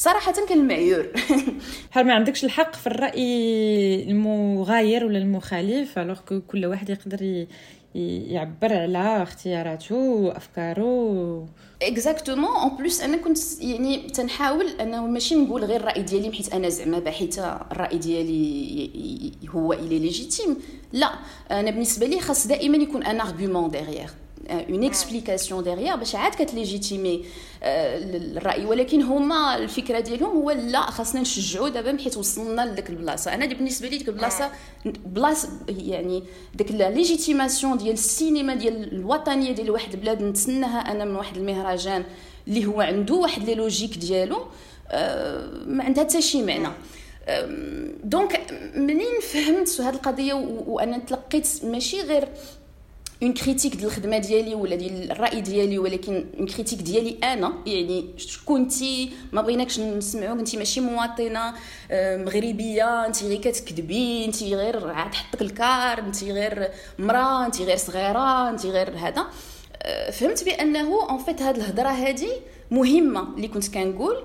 صراحة 0.00 0.32
كان 0.32 0.58
المعيور. 0.58 1.06
بحال 1.90 2.06
ما 2.06 2.14
عندكش 2.14 2.44
الحق 2.44 2.74
في 2.76 2.86
الرأي 2.86 4.10
المغاير 4.10 5.04
ولا 5.04 5.18
المخالف؟ 5.18 5.98
alors 5.98 6.18
كل 6.48 6.66
واحد 6.66 6.90
يقدر 6.90 7.46
يعبر 7.94 8.72
على 8.72 9.22
اختياراته 9.22 9.96
وأفكاره. 9.96 11.46
exactement 11.82 12.56
en 12.56 12.76
plus 12.76 13.00
أنا 13.00 13.16
كنت 13.16 13.38
يعني 13.60 13.96
تنحاول 13.98 14.66
أنه 14.66 15.06
ماشي 15.06 15.34
نقول 15.34 15.64
غير 15.64 15.80
الرأي 15.80 16.02
ديالي 16.02 16.32
حيت 16.32 16.54
أنا 16.54 16.68
زعما 16.68 16.98
باحثة 16.98 17.60
الرأي 17.72 17.98
ديالي 17.98 19.32
هو 19.48 19.72
إلي 19.72 19.98
légitime. 19.98 20.56
لا 20.92 21.10
أنا 21.50 21.70
بالنسبة 21.70 22.06
لي 22.06 22.20
خاص 22.20 22.46
دائما 22.46 22.76
يكون 22.76 23.02
un 23.02 23.20
argument 23.20 23.70
derrière 23.70 24.10
une 24.48 24.84
explication 24.84 25.62
derrière 25.62 25.96
باش 25.96 26.14
عاد 26.14 26.34
كت 26.34 26.50
légitimer 26.50 27.24
الراي 27.62 28.64
ولكن 28.64 29.02
هما 29.02 29.56
الفكرة 29.56 30.00
ديالهم 30.00 30.36
هو 30.36 30.50
لا 30.50 30.80
خاصنا 30.80 31.20
نشجعوا 31.20 31.68
دابا 31.68 31.98
حيت 32.04 32.16
وصلنا 32.16 32.66
لذاك 32.66 32.90
البلاصة. 32.90 33.34
أنا 33.34 33.46
بالنسبة 33.46 33.88
لي 33.88 33.98
ديك 33.98 34.08
البلاصة 34.08 34.50
بلاصة 34.84 35.48
يعني 35.68 36.22
ديك 36.54 36.72
légitimation 36.72 37.78
ديال 37.78 37.92
السينما 37.92 38.54
ديال 38.54 38.92
الوطنية 38.92 39.52
ديال 39.52 39.70
واحد 39.70 39.92
البلاد 39.92 40.22
نتسناها 40.22 40.78
أنا 40.92 41.04
من 41.04 41.16
واحد 41.16 41.36
المهرجان 41.36 42.04
اللي 42.48 42.66
هو 42.66 42.80
عنده 42.80 43.14
واحد 43.14 43.44
les 43.44 43.54
logiques 43.54 43.98
ديالو 43.98 44.46
ما 45.66 45.84
عندها 45.84 46.04
حتى 46.04 46.22
شي 46.22 46.42
معنى. 46.42 46.68
donc 48.04 48.40
منين 48.74 49.20
فهمت 49.32 49.80
هذه 49.80 49.94
القضية؟ 49.94 50.34
وأنا 50.66 50.98
تلقيت 50.98 51.48
ماشي 51.64 52.00
غير 52.00 52.28
une 53.22 53.32
critique 53.32 53.76
ديال 53.76 53.86
الخدمه 53.86 54.18
ديالي 54.18 54.54
ولا 54.54 54.76
ديال 54.76 55.10
الراي 55.10 55.40
ديالي 55.40 55.78
ولكن 55.78 56.26
une 56.38 56.46
critique 56.46 56.78
ديالي 56.78 57.18
أنا 57.24 57.52
يعني 57.66 58.04
كنتي 58.44 59.10
ما 59.32 59.42
بغيناكش 59.42 59.80
نسمعوك 59.80 60.38
انت 60.38 60.56
ماشي 60.56 60.80
مواطنه 60.80 61.54
مغربيه 61.92 63.06
انت 63.06 63.24
غير 63.24 63.40
كتكذبي 63.40 64.24
انت 64.24 64.42
غير 64.42 64.90
عاد 64.90 65.14
حطك 65.14 65.42
الكار 65.42 65.98
انت 65.98 66.24
غير 66.24 66.70
مراه 66.98 67.46
انت 67.46 67.62
غير 67.62 67.76
صغيره 67.76 68.50
انت 68.50 68.66
غير 68.66 68.90
هذا 68.96 69.26
فهمت 70.12 70.44
بانه 70.44 71.10
en 71.10 71.18
fait 71.18 71.42
هاد 71.42 71.56
الهضره 71.56 71.88
هذه 71.88 72.30
مهمة 72.70 73.34
اللي 73.36 73.48
كنت 73.48 73.74
كنقول 73.74 74.16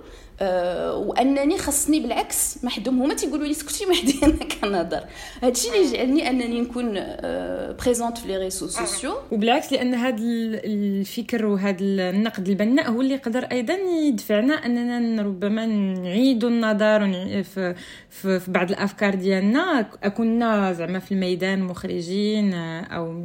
أه 0.41 0.95
وأنني 0.95 1.57
خصني 1.57 1.99
بالعكس 1.99 2.63
ما 2.63 2.69
حدهم 2.69 3.01
هما 3.01 3.13
تيقولوا 3.13 3.47
لي 3.47 3.53
سكتي 3.53 3.85
ما 3.85 3.95
حدي 3.95 4.19
أنا 4.25 4.35
كنهضر. 4.35 5.03
هادشي 5.43 5.67
اللي 5.69 5.93
جعلني 5.93 6.29
أنني 6.29 6.61
نكون 6.61 6.93
أه 6.97 7.75
présente 7.83 8.17
في 8.17 8.27
les 8.27 8.37
réseaux 8.37 8.67
sociaux 8.67 9.13
وبالعكس 9.31 9.73
لأن 9.73 9.93
هذا 9.93 10.15
الفكر 10.19 11.45
وهذا 11.45 11.77
النقد 11.81 12.49
البناء 12.49 12.91
هو 12.91 13.01
اللي 13.01 13.13
يقدر 13.13 13.43
أيضا 13.43 13.73
يدفعنا 14.07 14.53
أننا 14.53 15.21
ربما 15.21 15.65
نعيد 15.65 16.43
النظر 16.43 17.11
في, 17.43 17.75
في, 18.09 18.39
في 18.39 18.51
بعض 18.51 18.69
الأفكار 18.69 19.15
ديالنا. 19.15 19.81
كنا 20.17 20.73
زعما 20.73 20.99
في 20.99 21.11
الميدان 21.11 21.63
مخرجين 21.63 22.53
أو 22.53 23.23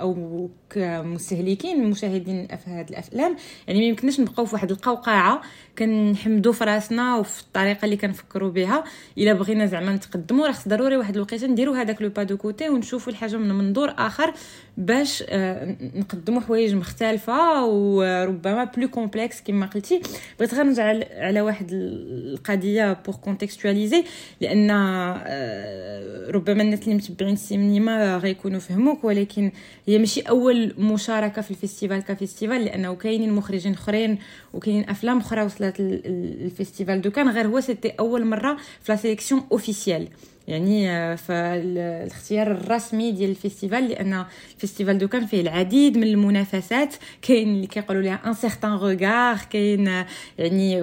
أو 0.00 0.50
كمستهلكين 0.70 1.90
مشاهدين 1.90 2.48
هذه 2.66 2.86
الأفلام. 2.90 3.36
يعني 3.68 3.80
ما 3.80 3.86
يمكنناش 3.86 4.20
نبقاو 4.20 4.41
في 4.44 4.54
واحد 4.54 4.70
القوقعة. 4.70 5.42
كنحمدوا 5.78 6.52
في 6.52 6.64
راسنا 6.64 7.16
وفي 7.16 7.40
الطريقة 7.40 7.84
اللي 7.84 7.96
كنفكروا 7.96 8.50
بها. 8.50 8.84
إلا 9.18 9.32
بغينا 9.32 9.66
زعما 9.66 9.94
نتقدموا 9.94 10.46
راه 10.46 10.54
ضروري 10.68 10.96
واحد 10.96 11.14
الوقيتة 11.14 11.46
نديروا 11.46 11.76
هذاك 11.76 12.02
le 12.02 12.08
pas 12.08 12.22
de 12.22 12.36
côté 12.36 12.68
ونشوفوا 12.68 13.12
الحاجة 13.12 13.36
من 13.36 13.48
منظور 13.54 13.94
آخر 13.98 14.32
باش 14.76 15.24
آه 15.28 15.76
نقدموا 15.94 16.40
حوايج 16.40 16.74
مختلفة 16.74 17.64
وربما 17.66 18.64
plus 18.64 18.88
complexes 18.88 19.40
كما 19.40 19.66
قلتي. 19.66 20.00
بغيت 20.38 20.54
غير 20.54 20.64
نرجع 20.64 20.84
على 21.16 21.40
واحد 21.40 21.68
القضية 21.72 22.92
pour 22.92 23.14
contextualiser 23.14 24.04
لأن 24.40 24.70
آه 24.70 26.30
ربما 26.30 26.62
الناس 26.62 26.82
اللي 26.82 26.94
متبعين 26.94 27.32
السينما 27.34 28.16
غيكونوا 28.16 28.60
فهموك 28.60 29.04
ولكن 29.04 29.52
هي 29.86 29.98
ماشي 29.98 30.20
أول 30.20 30.74
مشاركة 30.78 31.42
في 31.42 31.50
ال 31.50 31.56
festival 31.56 32.00
ك 32.04 32.11
festival 32.11 32.64
لأنه 32.64 32.94
كاينين 32.94 33.32
مخرجين 33.32 33.72
أخرين 33.72 34.18
وكاينين 34.54 34.90
أفلام 34.90 35.18
أخرى 35.18 35.42
وصلت 35.42 35.74
ال 35.80 35.93
festival 35.93 37.00
de 37.00 37.10
Cannes 37.10 37.28
غير 37.28 37.46
هو 37.46 37.60
c'était 37.60 37.88
أول 37.88 38.24
مرة 38.26 38.56
في 38.82 38.92
la 38.92 38.96
sélection 38.96 39.42
officielle 39.52 40.08
يعني 40.48 40.90
آه، 40.90 41.14
فالاختيار 41.14 42.50
الرسمي 42.50 43.12
ديال 43.12 43.30
ال 43.30 43.36
festival 43.36 43.88
لأن 43.88 44.24
ال 44.54 44.59
festival 44.59 44.98
de 44.98 45.08
Cannes 45.08 45.26
فيه 45.26 45.40
العديد 45.40 45.98
من 45.98 46.02
المنافسات. 46.02 46.94
كاين 47.22 47.48
اللي 47.48 47.66
كيقولوا 47.66 48.02
لها 48.02 48.20
Un 48.26 48.34
Certain 48.34 48.72
Regard 48.72 49.38
كاين 49.50 49.88
آه، 49.88 50.06
يعني 50.38 50.80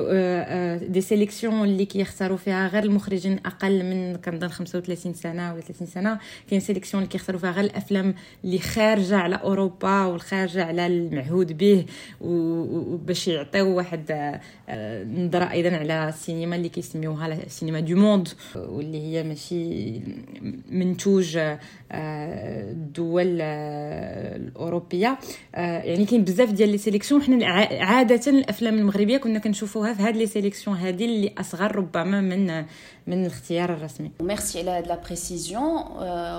des 0.88 1.00
آه، 1.00 1.02
sélections 1.02 1.64
اللي 1.64 1.86
كيختاروا 1.86 2.38
فيها 2.38 2.68
غير 2.68 2.84
المخرجين 2.84 3.40
أقل 3.46 3.84
من 3.84 4.16
كنظن 4.16 4.48
35 4.48 5.14
سنة 5.14 5.54
ولا 5.54 5.62
30 5.62 5.88
سنة. 5.88 6.20
كاين 6.50 6.62
sélection 6.62 7.04
اللي 7.04 7.12
كيختاروا 7.12 7.42
فيها 7.42 7.52
غير 7.52 7.66
الأفلام 7.66 8.16
اللي 8.44 8.60
خارجة 8.60 9.18
على 9.18 9.36
أوروبا 9.36 10.06
والخارجة 10.06 10.66
على 10.66 10.88
المعهود 10.88 11.58
به 11.58 11.86
وباش 12.22 13.28
يعطيو 13.28 13.78
واحد 13.78 14.40
نظرة 15.18 15.52
أيضا 15.52 15.78
على 15.78 16.10
السينما 16.10 16.56
اللي 16.56 16.70
كيسميوها 16.70 17.28
السينما 17.28 17.80
du 17.80 17.96
monde 17.96 18.28
واللي 18.56 19.02
هي 19.02 19.24
ماشي 19.24 19.49
ماشي 19.52 20.02
منتوج 20.72 21.38
الدول 21.92 23.38
آه، 23.42 23.46
آه، 23.46 24.36
الأوروبية. 24.36 25.18
آه، 25.56 25.82
يعني 25.82 26.06
كاين 26.06 26.24
بزاف 26.24 26.52
ديال 26.52 26.70
les 26.70 26.78
sélections. 26.78 27.22
حنا 27.22 27.46
عادة 27.86 28.32
الأفلام 28.32 28.78
المغربية 28.78 29.18
كنا 29.18 29.40
كنشوفوها 29.40 29.94
في 29.94 30.02
هاد 30.02 30.18
les 30.18 30.26
sélections 30.26 30.78
هادي 30.78 31.06
اللي 31.06 31.34
أصغر 31.38 31.76
ربما 31.76 32.22
من 32.22 32.66
من 33.08 33.22
الاختيار 33.22 33.74
الرسمي. 33.74 34.12
ميرسي 34.22 34.60
على 34.60 34.72
هاد 34.72 34.88
la 34.88 35.02
précision 35.06 35.64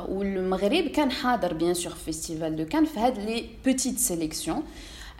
والمغرب 0.08 0.88
كان 0.88 1.10
حاضر 1.10 1.54
bien 1.54 1.74
sûr 1.74 1.92
festival 1.92 2.56
de 2.56 2.64
Cannes 2.64 2.84
في 2.84 3.00
هاد 3.00 3.18
les 3.18 3.44
petites 3.64 3.98
sélections 3.98 4.62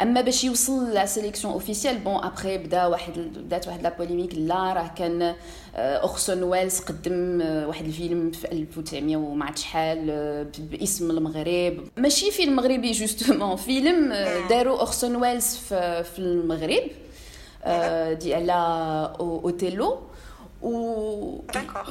أما 0.03 0.21
باش 0.21 0.45
يوصل 0.45 0.91
la 0.91 1.07
sélection 1.07 1.53
officielle 1.53 1.99
bon 1.99 2.25
après 2.25 2.59
بدا 2.59 2.87
واحد 2.87 3.13
بدات 3.19 3.69
واحد 3.69 3.83
la 3.83 3.97
polémique 3.99 4.35
là 4.35 4.73
راه 4.73 4.91
كان 4.99 5.35
اورسون 5.75 6.43
ويلز 6.43 6.81
قدم 6.81 7.41
واحد 7.67 7.85
الفيلم 7.85 8.31
في 8.31 8.53
1900 8.53 9.17
وما 9.17 9.45
عرفت 9.45 9.59
شحال 9.59 10.07
باسم 10.59 11.11
المغرب. 11.11 11.79
ماشي 11.97 12.31
فيلم 12.37 12.57
مغربي 12.57 12.93
justement 12.93 13.57
فيلم 13.57 14.13
داروا 14.51 14.79
اورسون 14.81 15.17
ويلز 15.17 15.57
في, 15.57 16.05
في 16.05 16.19
المغرب 16.19 16.91
ديال 18.19 18.51
أوتيلو. 19.21 19.99
ou 20.63 21.43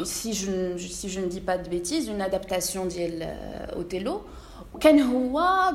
si 0.05 0.31
je 0.33 0.77
si 0.77 1.09
je 1.09 1.19
ne 1.19 1.25
dis 1.25 1.41
pas 1.41 1.57
de 1.57 1.67
bêtises 1.67 2.07
une 2.07 2.21
adaptation 2.21 2.85
ديال 2.85 3.23
أوتيلو. 3.75 4.21
كان 4.81 4.99
هو 4.99 5.71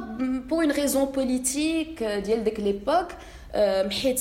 pour 0.49 0.61
une 0.61 0.71
raison 0.71 1.05
politique 1.05 2.03
ديال 2.03 2.45
ديك 2.45 2.61
l'époque 2.61 3.09
حيت 3.93 4.21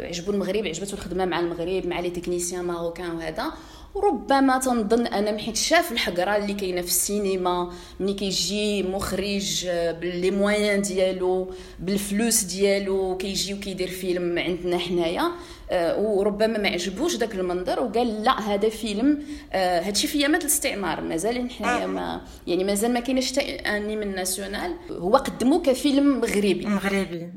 عجبو 0.00 0.32
المغرب 0.32 0.66
عجبته 0.66 0.94
الخدمة 0.94 1.24
مع 1.24 1.40
المغرب 1.40 1.86
مع 1.86 2.00
les 2.00 2.10
techniciens 2.10 2.64
marocains 2.64 3.10
وهذا. 3.10 3.52
وربما 3.94 4.58
تنظن 4.58 5.06
أنا 5.06 5.38
حيت 5.38 5.56
شاف 5.56 5.92
الحقرة 5.92 6.36
اللي 6.36 6.54
كاينة 6.54 6.80
في 6.80 6.86
السينما 6.86 7.72
ملي 8.00 8.14
كيجي 8.14 8.82
مخرج 8.82 9.66
بـ 10.00 10.08
les 10.08 10.30
moyens 10.30 10.82
ديالو 10.82 11.50
بالفلوس 11.80 12.42
ديالو 12.42 13.16
كيجي 13.16 13.54
وكيدير 13.54 13.88
فيلم 13.88 14.38
عندنا 14.38 14.78
حنايا. 14.78 15.22
آه، 15.22 15.32
وربما 15.72 16.58
ما 16.58 16.68
عجبوش 16.68 17.16
داك 17.16 17.34
المنظر 17.34 17.80
وقال 17.80 18.22
لا 18.24 18.40
هذا 18.40 18.68
فيلم 18.68 19.22
آه، 19.52 19.80
هادشي 19.80 20.06
في 20.06 20.18
ايامات 20.18 20.40
الاستعمار 20.40 21.00
مازال 21.00 21.50
حنايا 21.50 21.84
آه. 21.84 21.86
ما 21.86 22.20
يعني 22.46 22.64
مازال 22.64 22.92
ما 22.92 23.00
كاينش 23.00 23.32
حتى 23.32 23.40
un 23.40 23.96
hymne 23.96 24.14
national. 24.14 24.74
هو 24.90 25.16
قدمو 25.16 25.62
كفيلم 25.62 26.20
مغربي. 26.20 26.66
مغربي. 26.66 27.28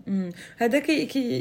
هذا 0.57 0.79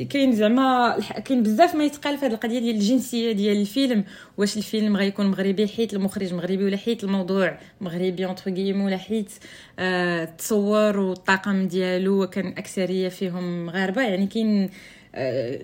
كاين 0.05 0.33
زعما 0.33 0.99
كاين 1.25 1.43
بزاف 1.43 1.75
ما 1.75 1.85
يتقال 1.85 2.19
في 2.19 2.27
هذه 2.27 2.33
القضية 2.33 2.59
ديال 2.59 2.75
الجنسية 2.75 3.33
ديال 3.33 3.61
الفيلم. 3.61 4.05
واش 4.39 4.57
الفيلم 4.57 4.97
غيكون 4.97 5.27
مغربي 5.27 5.69
حيت 5.69 5.95
المخرج 5.95 6.35
مغربي 6.35 6.65
ولا 6.65 6.77
حيت 6.77 7.05
الموضوع 7.05 7.59
مغربي 7.81 8.27
entre 8.27 8.51
guillemets 8.51 8.81
ولا 8.83 8.97
حيت 8.97 9.31
التصور 9.79 10.99
والطاقم 10.99 11.69
ديالو 11.69 12.27
كان 12.27 12.47
أكثرية 12.47 13.09
فيهم 13.09 13.67
مغاربه 13.67 14.03
يعني 14.03 14.27
كاين 14.27 14.65
آه، 14.65 14.71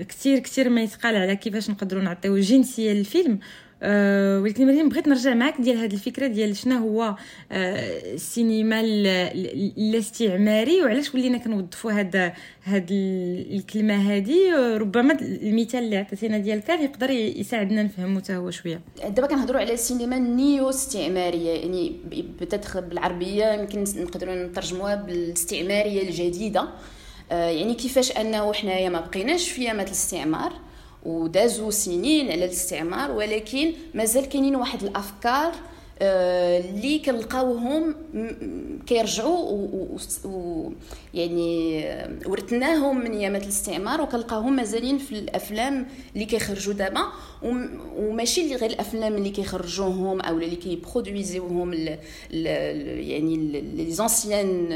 كثير 0.08 0.38
كثير 0.38 0.68
ما 0.68 0.82
يتقال 0.82 1.16
على 1.16 1.36
كيفاش 1.36 1.70
نقدروا 1.70 2.02
نعطيو 2.02 2.38
جنسيه 2.38 2.92
للفيلم. 2.92 3.38
أه 3.82 4.40
ولكن 4.40 4.66
مريم 4.66 4.88
بغيت 4.88 5.08
نرجع 5.08 5.34
معك 5.34 5.60
ديال 5.60 5.76
هذه 5.76 5.94
الفكرة 5.94 6.26
ديال 6.26 6.56
شنو 6.56 6.78
هو 6.78 7.14
أه 7.52 8.14
السينما 8.14 8.80
الاستعماري 8.80 10.82
وعلاش 10.82 11.14
ولينا 11.14 11.38
كنوظفوا 11.38 11.92
هذا 11.92 12.32
هاد 12.64 12.86
الكلمة 12.90 13.94
هذه 13.94 14.36
ربما 14.76 15.18
المثال 15.20 15.84
اللي 15.84 15.96
عطيتينا 15.96 16.38
ديال 16.38 16.60
كان 16.60 16.84
يقدر 16.84 17.10
يساعدنا 17.10 17.82
نفهمو 17.82 18.20
حتى 18.20 18.36
هو 18.36 18.50
شوية. 18.50 18.80
دابا 19.08 19.26
كنهضروا 19.26 19.60
على 19.60 19.72
السينما 19.72 20.16
النيو 20.16 20.68
استعماريه 20.68 21.50
يعني 21.50 21.92
بتدخل 22.40 22.82
بالعربية 22.82 23.52
يمكن 23.52 23.84
نقدروا 23.96 24.46
نترجموها 24.46 24.94
بالاستعمارية 24.94 26.02
الجديدة. 26.02 26.60
آه، 26.60 26.68
يعني 27.30 27.74
كيفاش 27.74 28.12
انه 28.12 28.52
حنايا 28.52 28.88
ما 28.88 29.00
بقيناش 29.00 29.50
في 29.50 29.62
ايامات 29.62 29.86
الاستعمار 29.86 30.52
ودازوا 31.06 31.70
سنين 31.70 32.30
على 32.30 32.44
الاستعمار 32.44 33.10
ولكن 33.10 33.72
مازال 33.94 34.28
كاينين 34.28 34.56
واحد 34.56 34.82
الافكار 34.82 35.52
آه، 35.52 35.73
اللي 36.02 36.98
كنلقاوهم 36.98 37.94
كيرجعوا 38.86 40.70
يعني 41.14 41.84
ورثناهم 42.26 43.04
من 43.04 43.10
ايامات 43.12 43.42
الاستعمار 43.42 44.00
وكنلقاوهم 44.00 44.56
مازالين 44.56 44.98
في 44.98 45.12
الأفلام 45.12 45.86
اللي 46.14 46.24
كيخرجوا 46.24 46.74
دابا. 46.74 47.00
وماشي 47.96 48.44
اللي 48.44 48.56
غير 48.56 48.70
الأفلام 48.70 49.14
اللي 49.14 49.30
كيخرجوهم 49.30 50.20
أو 50.20 50.38
اللي 50.38 50.56
كي 50.56 50.74
produisiوهم 50.74 51.74
يعني 52.30 53.36
les 53.76 53.90
anciennes 53.90 54.68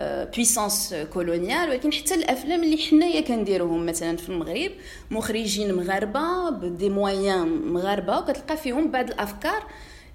puissances 0.00 0.94
coloniales 1.12 1.68
ولكن 1.68 1.92
حتى 1.92 2.14
الأفلام 2.14 2.62
اللي 2.64 2.76
حنايا 2.78 3.20
كنديروهم 3.20 3.86
مثلا 3.86 4.16
في 4.16 4.28
المغرب 4.28 4.70
مخرجين 5.10 5.74
مغاربة 5.74 6.50
بدي 6.50 6.88
مويان 6.88 7.48
مغاربة 7.72 8.18
وكتلقى 8.18 8.56
فيهم 8.56 8.90
بعض 8.90 9.08
الأفكار 9.10 9.62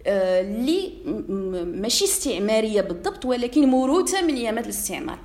اللي 0.08 0.92
ماشي 1.82 2.06
استعمارية 2.06 2.82
بالضبط 2.82 3.26
ولكن 3.26 3.68
موروثة 3.68 4.22
من 4.22 4.36
أيامات 4.36 4.66
الاستعمار. 4.66 5.20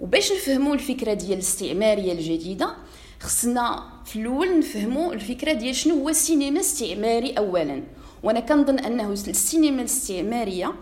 وباش 0.00 0.32
نفهموا 0.32 0.74
الفكرة 0.74 1.14
ديال 1.14 1.32
الاستعمارية 1.32 2.12
الجديدة 2.12 2.74
خصنا 3.20 3.82
في 4.04 4.16
الأول 4.16 4.58
نفهموا 4.58 5.12
الفكرة 5.14 5.52
ديال 5.52 5.76
شنو 5.76 5.94
هو 5.94 6.08
السينما 6.08 6.48
الاستعماري 6.48 7.32
اولا. 7.32 7.82
وأنا 8.22 8.40
كنظن 8.40 8.78
أنه 8.78 9.12
السينما 9.12 9.80
الاستعمارية 9.80 10.72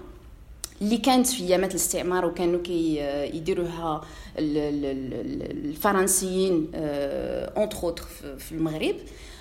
اللي 0.83 0.97
كانت 0.97 1.27
في 1.27 1.43
أيامات 1.43 1.71
الاستعمار 1.71 2.27
وكانوا 2.27 2.63
كيديروها 2.63 4.05
الفرنسيين 4.39 6.71
entre 6.75 7.79
autres 7.83 8.03
في 8.39 8.53
المغرب 8.53 8.95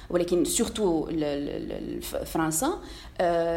ولكن 0.10 0.46
surtout 0.46 1.06
فرنسا 2.26 2.68
آه، 2.68 2.80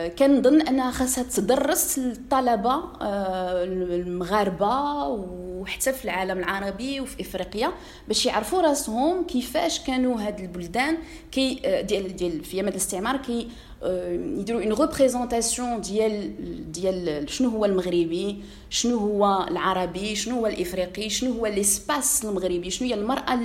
كنظن 0.08 0.60
أنها 0.60 0.90
خاصها 0.90 1.24
تدرس 1.24 1.98
للطلبة 1.98 2.74
آه، 3.00 3.64
المغاربة 3.64 5.06
وحتى 5.08 5.92
في 5.92 6.04
العالم 6.04 6.38
العربي 6.38 7.00
وفي 7.00 7.22
إفريقيا 7.22 7.72
باش 8.08 8.26
يعرفوا 8.26 8.62
راسهم 8.62 9.26
كيفاش 9.26 9.80
كانوا 9.80 10.20
هاد 10.20 10.40
البلدان 10.40 10.98
كي 11.32 11.62
آه، 11.64 11.80
ديال 11.80 12.16
ديال 12.16 12.44
في 12.44 12.54
أيام 12.54 12.68
الاستعمار 12.68 13.16
كي 13.16 13.48
يديروا 13.84 14.62
une 14.62 14.72
représentation 14.72 15.80
ديال 15.80 16.72
ديال 16.72 17.30
شنو 17.30 17.48
هو 17.48 17.64
المغربي 17.64 18.42
شنو 18.70 18.98
هو 18.98 19.46
العربي 19.50 20.14
شنو 20.14 20.38
هو 20.38 20.46
الإفريقي 20.46 21.10
شنو 21.10 21.32
هو 21.32 21.46
l'espace 21.46 22.24
المغربي 22.24 22.70
شنو 22.70 22.88
هي 22.88 22.94
المرأة 22.94 23.40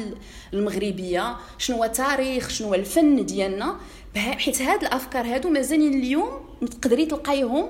المغربية 0.53 1.35
شنو 1.57 1.77
هو 1.77 1.83
التاريخ 1.83 2.49
شنو 2.49 2.67
هو 2.67 2.73
الفن 2.73 3.25
ديالنا. 3.25 3.77
حيت 4.15 4.61
هاد 4.61 4.81
الأفكار 4.81 5.25
هادو 5.25 5.49
مازالين 5.49 5.93
اليوم 5.93 6.29
تقدري 6.61 7.05
تلقايهم 7.05 7.69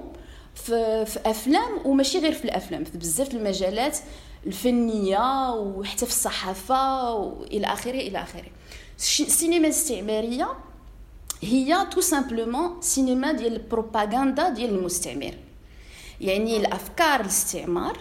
في, 0.55 1.05
في 1.05 1.19
أفلام 1.25 1.71
وماشي 1.85 2.19
غير 2.19 2.31
في 2.31 2.45
الأفلام 2.45 2.83
في 2.83 2.97
بزاف 2.97 3.33
المجالات 3.33 3.97
الفنية 4.47 5.53
وحتى 5.53 6.05
في 6.05 6.11
الصحافة 6.11 7.13
والى 7.13 7.67
آخره 7.67 7.99
إلى 7.99 8.21
آخره. 8.21 8.49
السينما 8.97 9.57
الاستعمارية 9.57 10.47
هي 11.41 11.87
tout 11.91 12.01
simplement 12.01 12.81
سينما 12.81 13.31
ديال 13.31 13.53
ال 13.53 13.62
propagande 13.62 14.49
ديال 14.49 14.69
المستعمر 14.69 15.33
يعني 16.21 16.57
الأفكار 16.57 17.21
الاستعمار 17.21 17.97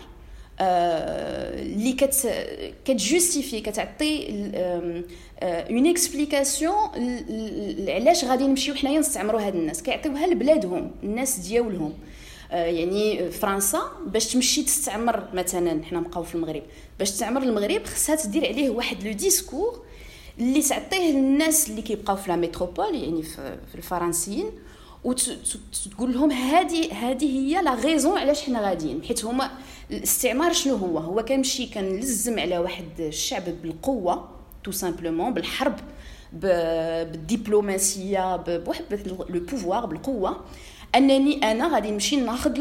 اللي 0.61 1.93
كت 1.93 2.45
كت 2.85 2.99
justifier 2.99 3.61
كتعطي 3.61 4.27
une 5.43 5.87
explication 5.87 6.75
علاش 7.89 8.25
غادي 8.25 8.47
نمشيو 8.47 8.75
حنايا 8.75 8.99
نستعمروا 8.99 9.41
هاد 9.41 9.55
الناس. 9.55 9.83
كيعطيوها 9.83 10.27
لبلادهم 10.27 10.91
الناس 11.03 11.39
ديالهم. 11.39 11.93
يعني 12.51 13.31
فرنسا 13.31 13.83
باش 14.07 14.33
تمشي 14.33 14.63
تستعمر 14.63 15.29
مثلا 15.35 15.85
حنا 15.85 16.01
نبقاو 16.01 16.23
في 16.23 16.35
المغرب. 16.35 16.63
باش 16.99 17.11
تستعمر 17.11 17.43
المغرب 17.43 17.85
خصها 17.85 18.17
تدير 18.17 18.47
عليه 18.47 18.71
واحد 18.71 19.05
le 19.05 19.13
discours 19.13 19.83
اللي 20.39 20.63
تعطيه 20.63 21.13
للناس 21.13 21.71
اللي 21.71 21.83
كيبقاو 21.83 22.17
في 22.17 22.31
la 22.31 22.37
métropole 22.37 22.95
يعني 22.95 23.23
في 23.23 23.75
الفرنسيين 23.75 24.51
وتقول 25.05 26.15
لهم 26.15 26.33
هذه 26.33 26.93
هذه 26.93 27.25
هي 27.25 27.63
la 27.63 27.75
raison 27.75 28.19
علاش 28.19 28.43
حنا 28.43 28.69
غاديين 28.69 29.03
حيت 29.03 29.25
هما 29.25 29.51
الاستعمار 29.91 30.53
شنو 30.53 30.77
هو؟ 30.77 30.99
هو 30.99 31.25
كيمشي 31.25 31.67
كنلزم 31.67 32.39
على 32.39 32.59
واحد 32.59 32.85
الشعب 32.99 33.43
بالقوة 33.63 34.29
tout 34.65 34.71
simplement 34.71 35.35
بالحرب 35.35 35.77
بالدبلوماسية 36.33 38.37
بواحد 38.37 38.85
le 39.07 39.41
pouvoir 39.41 39.87
بالقوة. 39.87 40.45
أنني 40.95 41.51
أنا 41.51 41.75
غادي 41.75 41.91
نمشي 41.91 42.17
ناخذ 42.17 42.59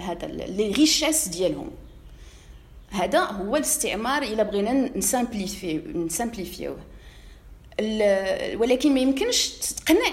هذا 0.00 0.26
les 0.26 0.72
richesses 0.72 1.28
ديالهم. 1.28 1.70
هذا 2.90 3.20
هو 3.20 3.56
الاستعمار 3.56 4.22
إلا 4.22 4.42
بغينا 4.42 4.98
ن 4.98 5.06
simplifier 5.06 5.80
ن 5.94 6.00
simplifierوه 6.00 6.76
ولكن 8.60 8.94
ما 8.94 9.00
يمكنش 9.00 9.48
تقنع 9.48 10.10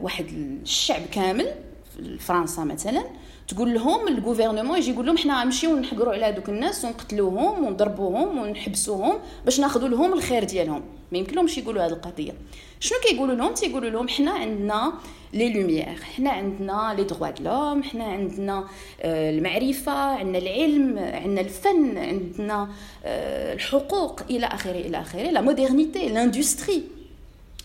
واحد 0.00 0.26
الشعب 0.62 1.02
كامل 1.12 1.54
في 1.96 2.18
فرنسا 2.18 2.64
مثلا 2.64 3.04
تقول 3.48 3.74
لهم 3.74 4.08
الغوفرنمون 4.08 4.78
يجي 4.78 4.90
يقول 4.90 5.06
لهم 5.06 5.16
حنا 5.16 5.40
غنمشيو 5.40 5.76
نحقروا 5.76 6.12
على 6.12 6.24
هذوك 6.24 6.48
الناس 6.48 6.84
ونقتلوهم 6.84 7.64
ونضربوهم 7.64 8.38
ونحبسوهم 8.38 9.18
باش 9.44 9.60
ناخذوا 9.60 9.88
لهم 9.88 10.12
الخير 10.12 10.44
ديالهم. 10.44 10.82
ما 11.12 11.18
يمكن 11.18 11.36
لهمش 11.36 11.58
يقولوا 11.58 11.86
هذه 11.86 11.92
القضية. 11.92 12.32
شنو 12.80 12.98
كيقولوا 12.98 13.34
لهم؟ 13.34 13.54
تيقولوا 13.54 13.90
لهم 13.90 14.08
حنا 14.08 14.30
عندنا 14.30 14.92
لي 15.32 15.52
لوميير 15.52 15.98
حنا 16.16 16.30
عندنا 16.30 16.94
لي 16.96 17.04
دروا 17.04 17.30
دو 17.30 17.44
لوم 17.44 17.82
حنا 17.82 18.04
عندنا 18.04 18.64
آه، 19.00 19.30
المعرفة 19.30 19.92
عندنا 19.92 20.38
العلم 20.38 20.98
عندنا 20.98 21.40
الفن 21.40 21.98
عندنا 21.98 22.68
آه، 23.04 23.54
الحقوق 23.54 24.20
إلى 24.30 24.46
آخره 24.46 24.80
إلى 24.80 25.00
آخره. 25.00 25.30
la 25.30 25.40
modernité 25.40 26.08
l'industrie 26.08 26.82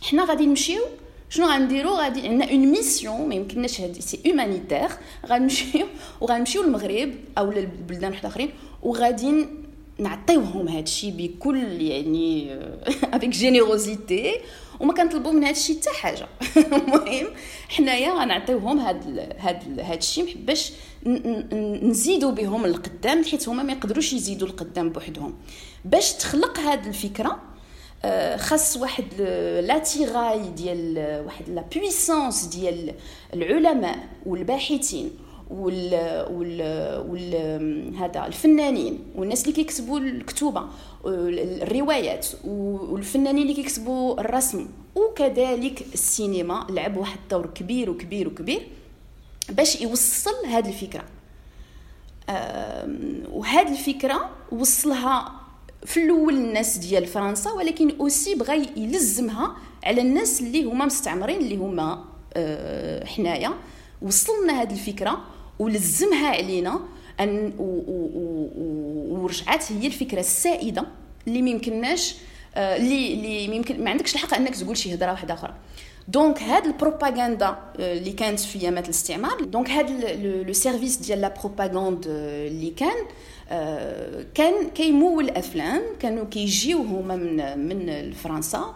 حنا 0.02 0.26
غادي 0.26 0.46
نمشيو. 0.46 0.82
شنو 1.30 1.48
غنديرو؟ 1.48 1.90
غادي 1.96 2.28
عندنا 2.28 2.52
une 2.52 2.66
mission 2.66 3.30
ما 3.30 3.36
يمكنناش 3.36 3.82
هادي 3.82 4.02
c'est 4.02 4.20
humanitaire 4.28 4.90
غنمشيو 5.26 5.88
وغنمشيو 6.22 6.64
للمغرب 6.64 7.12
أو 7.38 7.52
للبلدان 7.52 8.12
واحد 8.12 8.26
آخرين 8.26 8.50
وغادي 8.84 9.46
نعطيوهم 10.00 10.68
هذا 10.68 10.80
الشيء 10.80 11.14
بكل 11.18 11.82
يعني 11.82 12.56
avec 13.16 13.30
générosité 13.30 14.34
وما 14.80 14.94
كنطلبوا 14.94 15.32
من 15.32 15.44
هذا 15.44 15.52
الشيء 15.52 15.78
حتى 15.80 15.90
حاجة. 15.90 16.28
المهم 16.78 17.28
حنايا 17.70 18.14
غنعطيوهم 18.14 18.80
هاد 18.80 19.36
هاد 19.40 19.80
هاد 19.80 19.98
الشيء 19.98 20.38
باش 20.38 20.72
نزيدوا 21.84 22.32
بهم 22.32 22.66
القدام 22.66 23.24
حيت 23.24 23.50
هما 23.50 23.64
ما 23.64 23.74
يقدروش 23.74 24.14
يزيدوا 24.14 24.48
القدام 24.48 24.90
بوحدهم. 24.90 25.36
باش 25.86 26.14
تخلق 26.14 26.60
هاد 26.60 26.88
الفكرة 26.88 27.40
آه، 28.06 28.38
خاص 28.38 28.78
واحد 28.78 29.22
لاتيغاي 29.64 30.50
ديال 30.50 31.22
واحد 31.26 31.50
لا 31.50 31.64
بويسونس 31.76 32.46
ديال 32.46 32.94
العلماء 33.34 34.08
والباحثين. 34.26 35.12
وال 35.50 35.94
وال 36.32 36.62
وال 37.10 37.96
هذا 37.96 38.26
الفنانين 38.26 39.00
والناس 39.16 39.42
اللي 39.42 39.54
كيكتبوا 39.54 40.00
الكتوبة 40.00 40.66
الروايات 41.06 42.28
والفنانين 42.44 43.42
اللي 43.42 43.54
كيكتبوا 43.54 44.20
الرسم. 44.22 44.68
وكذلك 44.96 45.86
السينما 45.94 46.68
لعب 46.70 46.98
واحد 46.98 47.20
الدور 47.24 47.46
كبير 47.46 47.90
وكبير 47.90 48.28
وكبير 48.28 48.68
باش 49.50 49.82
يوصل 49.82 50.46
هذه 50.48 50.68
الفكرة. 50.70 51.04
وهذه 53.32 53.72
الفكرة 53.72 54.30
وصلها 54.52 55.32
في 55.86 56.04
الأول 56.04 56.34
الناس 56.34 56.78
ديال 56.78 57.06
فرنسا 57.06 57.52
ولكن 57.52 57.98
أوسي 58.00 58.36
بغى 58.36 58.70
يلزمها 58.78 59.56
على 59.84 60.02
الناس 60.02 60.42
اللي 60.42 60.64
هما 60.64 60.86
مستعمرين 60.86 61.38
اللي 61.38 61.56
هما 61.58 62.06
آه، 62.34 63.06
حنايا. 63.06 63.54
وصلنا 64.02 64.62
هذه 64.62 64.74
الفكرة 64.74 65.22
ولزمها 65.60 66.28
علينا 66.28 66.80
أن 67.20 67.54
ورجعت 69.10 69.72
هي 69.72 69.88
الفكرة 69.88 70.20
السائدة 70.20 70.86
اللي 71.28 71.42
ما 71.42 71.50
يمكنناش 71.50 72.16
آه، 72.56 72.76
اللي 72.78 73.14
اللي 73.14 73.56
يمكن 73.56 73.84
ما 73.84 73.90
عندكش 73.90 74.16
الحق 74.16 74.34
أنك 74.34 74.56
تقول 74.56 74.78
شي 74.78 74.94
هضره 74.94 75.12
واحدة 75.12 75.34
أخرى. 75.34 75.54
donc 76.08 76.42
هاد 76.44 76.66
ال 76.66 76.73
propagande 76.73 77.48
آه، 77.48 77.98
اللي 77.98 78.12
كانت 78.12 78.40
في 78.40 78.62
أيامات 78.62 78.86
الاستعمار 78.86 79.44
donc 79.44 79.70
هاد 79.70 79.90
le 80.48 80.54
service 80.54 80.98
ديال 80.98 81.22
la 81.22 81.34
propagande 81.42 82.06
اللي 82.08 82.70
كان 82.70 82.96
آه، 83.50 84.26
كان 84.36 84.70
كيمول 84.70 85.30
أفلام 85.30 85.82
كانوا 86.00 86.26
كيجيو 86.26 86.78
هما 86.82 87.16
من 87.16 87.60
من 87.68 88.12
فرنسا 88.12 88.74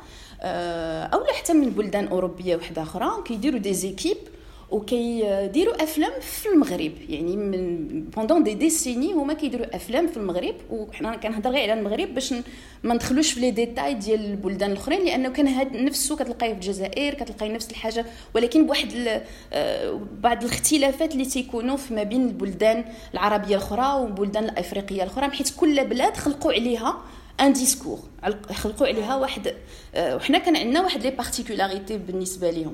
أو 1.13 1.25
حتى 1.25 1.53
من 1.53 1.69
بلدان 1.69 2.07
أوروبية 2.07 2.55
واحدة 2.55 2.82
أخرى 2.82 3.23
كيديروا 3.25 3.59
des 3.59 3.74
équipes 3.74 4.17
وكيديروا 4.72 5.84
افلام 5.84 6.11
في 6.22 6.49
المغرب 6.49 6.91
يعني 7.09 7.38
من 7.38 7.88
pendant 8.03 8.43
des 8.43 8.53
décennies 8.53 9.13
هما 9.13 9.34
كيديروا 9.34 9.76
افلام 9.76 10.07
في 10.07 10.17
المغرب 10.17 10.55
وحنا 10.70 11.15
كنهضر 11.15 11.49
غير 11.49 11.72
على 11.72 11.80
المغرب 11.80 12.13
باش 12.13 12.34
ما 12.84 12.93
ندخلوش 12.93 13.32
في 13.32 13.39
les 13.39 13.51
détails 13.51 13.93
ديال 13.93 14.26
البلدان 14.26 14.72
الاخرين 14.72 15.05
لأنه 15.05 15.30
كان 15.30 15.47
هاد 15.47 15.76
نفسه 15.76 16.15
كتلقايه 16.15 16.49
في 16.49 16.55
الجزائر 16.55 17.13
كتلقاي 17.13 17.49
نفس 17.49 17.72
الحاجة 17.72 18.05
ولكن 18.36 18.65
بواحد 18.65 19.22
بعض 20.22 20.43
الاختلافات 20.43 21.13
اللي 21.13 21.26
تيكونوا 21.26 21.78
ما 21.91 22.03
بين 22.03 22.28
البلدان 22.28 22.86
العربيه 23.13 23.55
الاخرى 23.55 24.01
والبلدان 24.01 24.43
الافريقيه 24.43 25.03
الاخرى 25.03 25.30
حيت 25.32 25.49
كل 25.57 25.86
بلاد 25.88 26.17
خلقوا 26.17 26.53
عليها 26.53 27.01
un 27.39 27.53
discours 27.53 27.99
خلقوا 28.51 28.88
عليها 28.88 29.15
واحد 29.15 29.53
وحنا 29.97 30.38
كان 30.38 30.55
عندنا 30.55 30.82
واحد 30.82 31.03
les 31.03 31.11
particularités 31.11 31.97
بالنسبة 31.97 32.51
آه، 32.51 32.74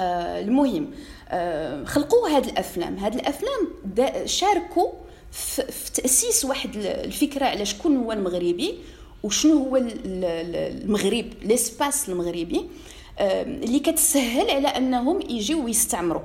المهم 0.00 0.90
آه، 1.28 1.84
خلقوا 1.84 2.28
هاد 2.28 2.44
الأفلام. 2.46 2.96
هاد 2.96 3.14
الأفلام 3.14 3.68
شاركوا 4.24 4.88
في 5.32 5.92
تأسيس 5.94 6.44
واحد 6.44 6.76
الفكرة 6.76 7.46
على 7.46 7.66
شكون 7.66 7.96
هو 7.96 8.12
المغربي 8.12 8.74
وشنو 9.22 9.64
هو 9.64 9.76
المغرب 9.76 11.26
ليسباس 11.42 12.08
المغربي 12.08 12.66
آه، 13.18 13.42
اللي 13.42 13.78
كتسهل 13.78 14.50
على 14.50 14.68
أنهم 14.68 15.20
يجيو 15.20 15.64
ويستعمروا. 15.64 16.22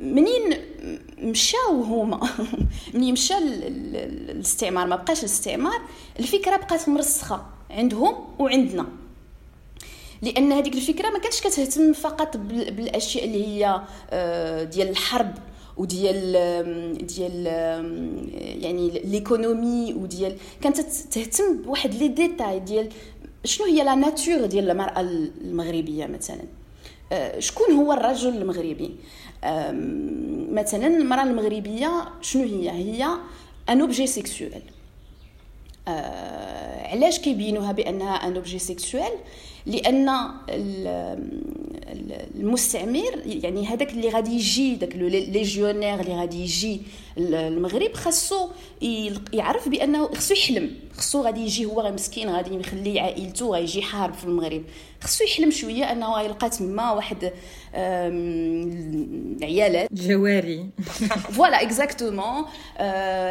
منين 0.00 0.56
مشاو 1.18 1.82
هما؟ 1.82 2.28
منين 2.94 3.12
مشى 3.12 3.34
الاستعمار؟ 3.38 4.86
ما 4.86 4.96
بقاش 4.96 5.20
الاستعمار. 5.20 5.80
الفكرة 6.20 6.56
بقات 6.56 6.88
مرسخة 6.88 7.46
عندهم 7.70 8.14
وعندنا. 8.38 8.99
لأن 10.22 10.52
هذيك 10.52 10.74
الفكرة 10.74 11.10
ما 11.10 11.18
كانتش 11.18 11.40
كتهتم 11.40 11.92
فقط 11.92 12.36
بالأشياء 12.36 13.24
اللي 13.24 13.46
هي 13.46 13.80
آه، 14.10 14.64
ديال 14.64 14.88
الحرب 14.88 15.34
وديال 15.76 16.32
ديال 17.06 17.46
يعني 18.62 18.90
l'économie 19.04 19.94
وديال 19.94 20.36
كانت 20.62 20.80
تهتم 20.80 21.62
بواحد 21.62 21.94
les 21.94 22.08
détails 22.08 22.60
ديال 22.60 22.88
شنو 23.44 23.66
هي 23.66 23.84
la 23.84 23.94
nature 23.94 24.46
ديال 24.46 24.70
المرأة 24.70 25.00
المغربية 25.00 26.06
مثلا. 26.06 26.42
آه، 27.12 27.38
شكون 27.38 27.74
هو 27.74 27.92
الرجل 27.92 28.28
المغربي؟ 28.28 28.96
مثلا 30.52 30.86
المرأة 30.86 31.22
المغربية 31.22 32.08
شنو 32.20 32.42
هي؟ 32.42 32.70
هي 32.70 33.06
un 33.68 33.80
objet 33.80 34.06
sexuel 34.06 34.62
علاش 36.92 37.18
كيبينوها 37.18 37.72
بأنها 37.72 38.14
un 38.14 38.36
objet 38.36 38.58
sexuel 38.58 39.12
لأن 39.66 40.08
المستعمر 42.34 43.22
يعني 43.26 43.66
هذاك 43.66 43.90
اللي 43.92 44.08
غادي 44.08 44.30
يجي 44.30 44.74
داك 44.74 44.96
légionnaire 44.96 46.00
اللي 46.00 46.14
غادي 46.14 46.42
يجي 46.42 46.80
المغرب 47.18 47.94
خاصو 47.94 48.48
يعرف 49.32 49.68
بأنه 49.68 50.08
خصو 50.14 50.34
يحلم. 50.34 50.70
خصو 50.96 51.22
غادي 51.22 51.40
يجي 51.40 51.64
هو 51.64 51.92
مسكين 51.92 52.28
غادي 52.28 52.54
يخلي 52.54 53.00
عائلته 53.00 53.46
غيجي 53.50 53.78
يحارب 53.78 54.14
في 54.14 54.24
المغرب. 54.24 54.62
خصو 55.00 55.24
يحلم 55.24 55.50
شوية 55.50 55.92
أنه 55.92 56.20
يلقى 56.20 56.50
تما 56.50 56.92
واحد 56.92 57.32
عيالات 59.42 59.92
جواري. 59.92 60.66
voilà 61.30 61.62
exactement 61.62 62.44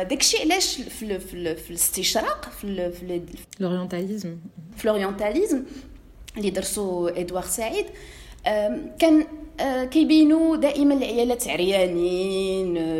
داكشي 0.10 0.38
علاش 0.38 0.82
في, 0.82 1.20
الاستشراق 1.70 2.50
في 2.62 2.92
في 2.92 3.22
l'orientalisme 3.60 4.38
في 4.78 4.88
l'orientalisme 4.88 5.64
اللي 6.40 6.50
درسو 6.50 7.08
ادوار 7.08 7.44
سعيد. 7.44 7.86
كان 9.00 9.26
آه، 9.60 9.86
كيبينوا 9.86 10.56
دائما 10.56 10.94
العيالات 10.94 11.48
عريانين 11.48 13.00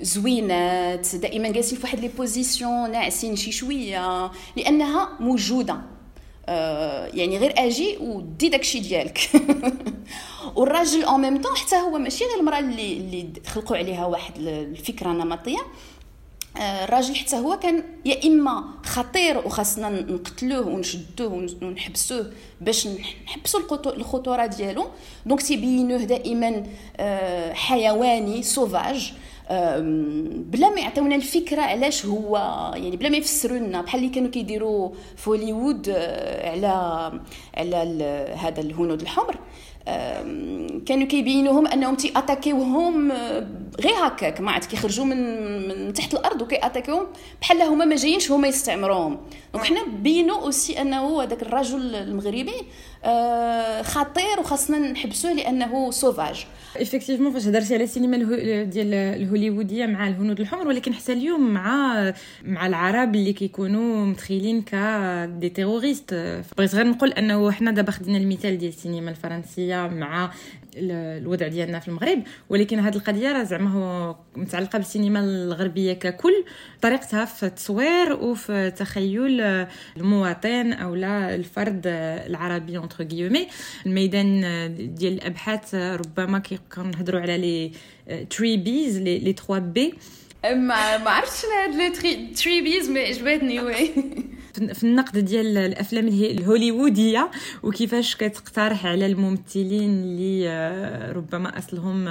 زوينات 0.00 1.16
دائما 1.16 1.48
جالسين 1.48 1.78
في 1.78 1.84
واحد 1.84 2.00
les 2.00 2.08
positions 2.08 2.90
ناعسين 2.90 3.36
شي 3.36 3.52
شوية 3.52 4.30
لأنها 4.56 5.08
موجودة. 5.20 5.76
آه، 6.48 7.06
يعني 7.06 7.38
غير 7.38 7.54
آجي 7.56 7.96
ودي 8.00 8.48
داكشي 8.48 8.80
ديالك. 8.80 9.18
والراجل 10.56 11.04
en 11.04 11.20
même 11.20 11.42
temps 11.42 11.56
حتى 11.56 11.76
هو 11.76 11.98
ماشي 11.98 12.24
غير 12.24 12.40
المرأة 12.40 12.58
اللي 12.58 12.96
اللي 12.96 13.28
خلقوا 13.46 13.76
عليها 13.76 14.06
واحد 14.06 14.32
الفكرة 14.38 15.08
نمطية. 15.08 15.58
الراجل 16.56 17.16
حتى 17.16 17.36
هو 17.36 17.58
كان 17.58 17.84
يا 18.04 18.26
إما 18.26 18.64
خطير 18.84 19.38
وخاصنا 19.38 19.90
نقتلوه 19.90 20.66
ونشدوه 20.66 21.48
ونحبسوه 21.62 22.32
باش 22.60 22.88
نحبسوا 23.26 23.60
الخطورة 23.86 24.46
ديالو. 24.46 24.86
donc 25.26 25.42
تيبينوه 25.42 25.98
دائما 25.98 26.66
حيواني 27.52 28.42
sauvage 28.42 29.12
بلا 29.50 30.70
ما 30.70 30.80
يعطيونا 30.80 31.14
الفكرة 31.14 31.62
علاش 31.62 32.06
هو 32.06 32.36
يعني 32.76 32.96
بلا 32.96 33.08
ما 33.08 33.16
يفسروا 33.16 33.58
لنا 33.58 33.82
بحال 33.82 34.00
اللي 34.00 34.14
كانوا 34.14 34.30
كيديروا 34.30 34.90
في 35.16 35.30
هوليوود 35.30 35.90
على 36.44 37.12
على 37.54 37.76
هذا 38.38 38.60
الهنود 38.60 39.00
الحمر. 39.00 39.38
كانوا 40.86 41.06
كيبينوهم 41.06 41.66
أنهم 41.66 41.94
تي 41.94 42.12
attaquer 42.16 42.86
وهم 42.86 43.12
غير 43.80 43.94
هكاك. 44.02 44.40
ما 44.40 44.52
عاد 44.52 44.64
كيخرجوا 44.64 45.04
من 45.04 45.68
من 45.68 45.92
تحت 45.92 46.14
الأرض 46.14 46.42
وكي 46.42 46.66
attaquer 46.66 46.95
وهم 46.95 47.06
بحال 47.40 47.62
هما 47.62 47.84
ما 47.84 47.96
جايينش 47.96 48.30
هما 48.30 48.48
يستعمروهم. 48.48 49.18
donc 49.52 49.64
حنا 49.64 49.84
بينوا 49.84 50.42
aussi 50.42 50.80
أنه 50.80 51.22
هذاك 51.22 51.42
الرجل 51.42 51.94
المغربي 51.94 52.54
خطير 53.82 54.40
وخاصنا 54.40 54.78
نحبسوه 54.78 55.32
لأنه 55.32 55.90
sauvage. 55.90 56.46
effectivement 56.78 57.32
فاش 57.32 57.46
هضرتي 57.46 57.74
على 57.74 57.84
السينما 57.84 58.16
ديال 58.62 58.94
الهوليووديه 58.94 59.86
مع 59.86 60.08
الهنود 60.08 60.40
الحمر 60.40 60.68
ولكن 60.68 60.94
حتى 60.94 61.12
اليوم 61.12 61.50
مع 61.54 61.94
مع 62.44 62.66
العرب 62.66 63.14
اللي 63.14 63.32
كيكونوا 63.32 64.06
متخيلين 64.06 64.62
ك 64.62 64.74
des 65.40 65.48
terroristes 65.48 66.14
بغيت 66.58 66.74
غير 66.74 66.86
نقول 66.86 67.12
أنه 67.12 67.50
حنا 67.50 67.70
دابا 67.70 67.90
خدينا 67.90 68.18
المثال 68.18 68.58
ديال 68.58 68.72
السينما 68.72 69.10
الفرنسية 69.10 69.86
مع 69.88 70.30
الوضع 70.76 71.48
ديالنا 71.48 71.78
في 71.78 71.88
المغرب. 71.88 72.22
ولكن 72.48 72.78
هذه 72.78 72.96
القضية 72.96 73.32
راه 73.32 73.42
زعما 73.42 73.70
هو 73.70 74.16
متعلقة 74.36 74.78
بالسينما 74.78 75.20
الغربية 75.20 75.92
ككل 75.92 76.44
طريقتها 76.82 77.24
في 77.24 77.46
التصوير 77.46 78.12
وفي 78.12 78.70
تخيل 78.70 79.40
المواطن 79.96 80.72
أو 80.72 80.94
لا 80.94 81.34
الفرد 81.34 81.82
العربي 82.26 82.78
entre 82.78 83.04
guillemets 83.04 83.48
الميدان 83.86 84.40
ديال 84.94 85.12
الأبحاث 85.12 85.74
ربما 85.74 86.42
كنهضروا 86.74 87.20
على 87.20 87.38
les 87.38 87.72
three 88.24 88.56
B's 88.56 88.98
les 88.98 89.32
3 89.32 89.58
B 89.58 89.94
ما 90.44 91.10
عرفتش 91.10 91.44
هاد 91.44 91.74
les 91.74 91.90
three 92.34 92.60
B's 92.60 92.90
مي 92.90 93.00
عجبتني 93.00 93.60
oui؟ 93.60 93.90
في 94.58 94.84
النقد 94.84 95.18
ديال 95.18 95.58
الأفلام 95.58 96.08
الهوليوودية 96.08 97.30
وكيفاش 97.62 98.16
كتقترح 98.16 98.86
على 98.86 99.06
الممثلين 99.06 99.90
اللي 99.90 100.48
آه، 100.48 101.12
ربما 101.12 101.58
أصلهم 101.58 102.04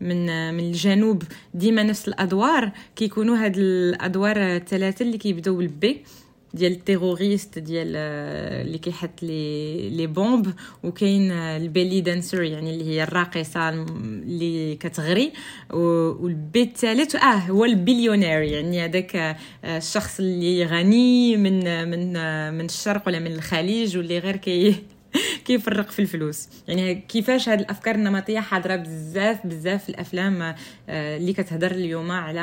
من 0.00 0.54
من 0.54 0.60
الجنوب 0.60 1.22
ديما 1.54 1.82
نفس 1.82 2.08
الأدوار 2.08 2.70
كيكونوا 2.96 3.36
هاد 3.36 3.56
الأدوار 3.56 4.36
الثلاثه 4.36 5.02
اللي 5.02 5.18
كيبداو 5.18 5.56
بال 5.56 5.80
B. 5.80 6.04
ديال 6.54 6.72
ال 6.72 6.80
terroriste 6.80 7.58
ديال 7.58 7.92
آه، 7.96 8.62
اللي 8.62 8.78
كيحط 8.78 9.22
les 9.22 9.90
les 9.90 10.06
bombes 10.06 10.54
وكاين 10.82 11.30
آه، 11.30 11.56
ال 11.56 11.63
belly 11.63 12.00
dancer 12.00 12.42
يعني 12.42 12.70
اللي 12.70 12.84
هي 12.84 13.02
الراقصة 13.02 13.68
اللي 13.68 14.76
كتغري 14.76 15.32
وال 15.70 16.35
B 16.35 16.68
الثالث 16.68 17.16
آه 17.16 17.36
هو 17.36 17.64
البليونير 17.64 18.42
يعني 18.42 18.84
هذاك 18.84 19.16
آه، 19.16 19.36
الشخص 19.64 20.20
اللي 20.20 20.64
غني 20.64 21.36
من 21.36 21.88
من 21.90 22.12
من 22.54 22.64
الشرق 22.64 23.02
ولا 23.06 23.18
من 23.18 23.32
الخليج 23.32 23.96
واللي 23.96 24.18
غير 24.18 24.36
كي 24.36 24.74
كيفرق 25.44 25.90
في 25.90 25.98
الفلوس. 25.98 26.48
يعني 26.68 26.94
كيفاش 26.94 27.48
هاد 27.48 27.60
الأفكار 27.60 27.94
النمطية 27.94 28.40
حاضرة 28.40 28.76
بزاف 28.76 29.46
بزاف 29.46 29.82
في 29.82 29.88
الأفلام 29.88 30.42
آه، 30.42 31.16
اللي 31.16 31.32
كتهضر 31.32 31.70
اليوم 31.70 32.10
على 32.10 32.40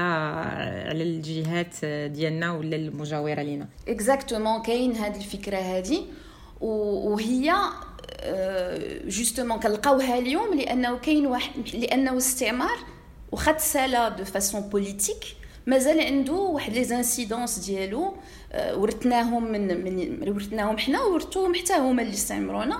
على 0.88 1.04
الجهات 1.04 1.86
ديالنا 1.86 2.52
ولا 2.52 2.76
المجاورة 2.76 3.42
لينا. 3.42 3.68
exactement 3.88 4.62
كاين 4.62 4.96
هاد 4.96 5.16
الفكرة 5.16 5.58
هادي. 5.58 6.02
وهي 6.62 7.54
justement 9.06 9.52
آه، 9.52 9.62
كنلقاوها 9.62 10.20
اليوم 10.20 10.54
لأنه 10.54 10.98
كاين 10.98 11.28
واحد 11.28 11.52
لأنه 11.74 12.18
استعمار 12.18 12.78
وخد 13.32 13.58
سالا 13.58 14.10
دو 14.10 14.24
فاسون 14.24 14.62
بوليتيك 14.62 15.41
مازال 15.68 16.02
عنده 16.02 16.34
واحد 16.34 16.74
les 16.74 16.84
incidences 16.84 17.60
ديالو 17.60 18.14
آه، 18.52 18.78
ورثناهم 18.78 19.52
من 19.52 19.84
من 19.84 20.30
ورثناهم 20.30 20.78
حنا 20.78 21.02
وورثوهم 21.02 21.56
حتى 21.56 21.74
هما 21.74 22.02
اللي 22.02 22.14
استعمرونا 22.14 22.78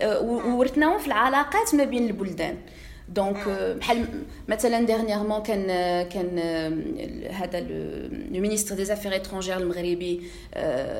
آه، 0.00 0.20
وورثناهم 0.20 0.98
في 0.98 1.06
العلاقات 1.06 1.74
ما 1.74 1.84
بين 1.84 2.06
البلدان. 2.06 2.56
donc 3.08 3.36
آه، 3.36 3.72
بحال 3.72 4.06
مثلا 4.48 4.86
dernièrement 4.86 5.42
كان 5.42 5.66
كان 6.08 6.38
هذا 7.30 7.60
le 7.60 8.40
ministre 8.40 8.74
des 8.74 8.84
affaires 8.84 9.16
étrangères 9.16 9.56
المغربي 9.56 10.22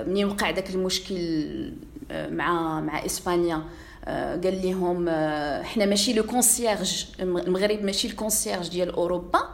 منين 0.06 0.26
وقع 0.26 0.50
داك 0.50 0.70
المشكل 0.70 1.72
مع 2.10 2.80
مع 2.80 3.06
إسبانيا 3.06 3.62
قال 4.44 4.60
لهم 4.64 5.08
حنا 5.64 5.86
ماشي 5.86 6.12
le 6.12 6.22
concierge 6.22 7.06
المغرب 7.20 7.84
ماشي 7.84 8.08
ال 8.08 8.14
concierge 8.14 8.68
ديال 8.68 8.90
أوروبا. 8.90 9.38
آه، 9.38 9.48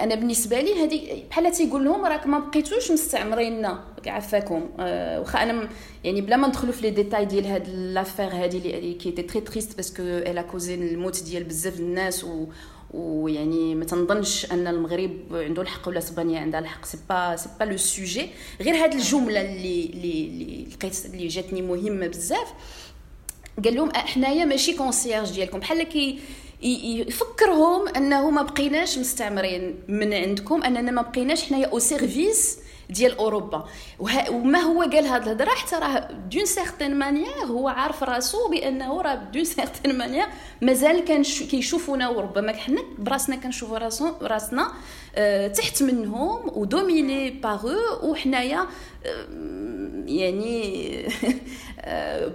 أنا 0.00 0.14
بالنسبة 0.14 0.60
لي 0.60 0.84
هذه 0.84 1.22
بحال 1.30 1.52
تيقول 1.52 1.84
لهم 1.84 2.04
راك 2.04 2.26
ما 2.26 2.38
بقيتوش 2.38 2.90
مستعمريننا 2.90 3.84
عفاكم 4.06 4.68
أه 4.80 5.20
واخا 5.20 5.42
أنا 5.42 5.68
يعني 6.04 6.20
بلا 6.20 6.36
ما 6.36 6.48
ندخلوا 6.48 6.72
في 6.72 6.82
les 6.82 6.90
détails 6.90 7.24
ديال 7.24 7.46
هاد 7.46 7.68
l'affaire 7.68 8.28
هادي 8.28 8.56
اللي 8.56 8.94
كي 8.94 9.10
تي 9.10 9.22
تري 9.22 9.40
triste 9.40 9.76
parce 9.76 9.92
que 9.92 10.02
elle 10.02 10.42
a 10.42 10.49
causé 10.49 10.82
الموت 10.82 11.22
ديال 11.22 11.44
بزاف 11.44 11.80
الناس 11.80 12.24
و 12.24 12.46
ويعني 12.94 13.74
ما 13.74 13.84
تنظنش 13.84 14.52
أن 14.52 14.66
المغرب 14.66 15.20
عنده 15.32 15.62
الحق 15.62 15.88
ولا 15.88 15.98
أسبانيا 15.98 16.40
عندها 16.40 16.60
الحق. 16.60 16.84
c'est 16.84 16.98
pas 17.08 17.36
c'est 17.36 17.48
pas 17.60 17.64
le 17.64 17.76
sujet 17.76 18.28
غير 18.60 18.74
هاد 18.74 18.94
الجملة 18.94 19.40
اللي 19.40 19.84
اللي 19.84 20.66
لقيت 20.74 21.06
اللي 21.06 21.26
جاتني 21.26 21.62
مهمة 21.62 22.06
بزاف. 22.06 22.52
قال 23.64 23.74
لهم 23.74 23.92
حنايا 23.94 24.44
ماشي 24.44 24.76
concierge 24.76 25.32
ديالكم. 25.32 25.58
بحال 25.58 25.82
كي 25.82 26.18
يفكرهم 26.62 27.88
أنه 27.88 28.30
ما 28.30 28.42
بقيناش 28.42 28.98
مستعمرين 28.98 29.80
من 29.88 30.14
عندكم 30.14 30.62
أننا 30.62 30.90
ما 30.90 31.02
بقيناش 31.02 31.44
حنايا 31.44 31.66
au 31.66 31.78
service 31.78 32.58
ديال 32.90 33.18
أوروبا. 33.18 33.64
وما 34.30 34.58
هو 34.58 34.82
قال 34.82 35.06
هاد 35.06 35.22
الهضرة؟ 35.22 35.50
حتى 35.50 35.76
راه 35.76 36.08
d'une 36.30 36.44
certaine 36.44 36.94
manière 36.94 37.44
هو 37.46 37.68
عارف 37.68 38.02
راسو 38.02 38.48
بأنه 38.48 39.02
راه 39.02 39.14
d'une 39.14 39.44
certaine 39.44 39.98
manière 39.98 40.26
مازال 40.62 41.04
كان 41.04 41.22
كيشوفونا 41.22 42.08
وربما 42.08 42.52
حنا 42.52 42.82
براسنا 42.98 43.36
كنشوفوا 43.36 43.78
راسنا. 44.22 44.72
تحت 45.48 45.82
منهم 45.82 46.58
و 46.58 46.67
dominés 46.67 47.30
par 47.30 47.74
وحنايا 48.02 48.66
آه 49.06 49.26
يعني 50.06 51.06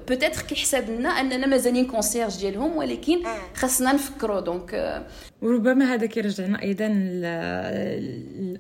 peut-être 0.08 0.41
كيحسب 0.42 0.90
لنا 0.90 1.10
أننا 1.10 1.48
مازالين 1.48 1.86
concierge 1.86 2.39
ديالهم 2.40 2.78
ولكن 2.78 3.20
خاصنا 3.56 3.94
نفكروا 3.94 4.40
donc 4.39 5.04
وربما 5.42 5.94
هذا 5.94 6.06
كيرجعنا 6.06 6.62
أيضا 6.62 6.88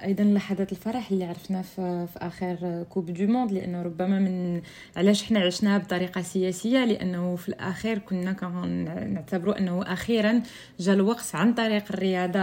أيضا 0.03 0.23
لحظات 0.23 0.71
الفرح 0.71 1.11
اللي 1.11 1.25
عرفنا 1.25 1.61
في, 1.61 2.07
في 2.13 2.19
آخر 2.21 2.85
coupe 2.89 3.13
du 3.13 3.27
monde 3.27 3.51
لأنه 3.51 3.81
ربما 3.81 4.19
من 4.19 4.61
علاش 4.95 5.23
حنا 5.23 5.39
عشناها 5.39 5.77
بطريقة 5.77 6.21
سياسية؟ 6.21 6.85
لأنه 6.85 7.35
في 7.35 7.49
الأخير 7.49 7.97
كنا 7.97 8.35
نعتبروا 9.07 9.57
أنه 9.57 9.93
أخيرا 9.93 10.41
جا 10.79 10.93
الوقت 10.93 11.25
عن 11.33 11.53
طريق 11.53 11.83
الرياضة 11.89 12.39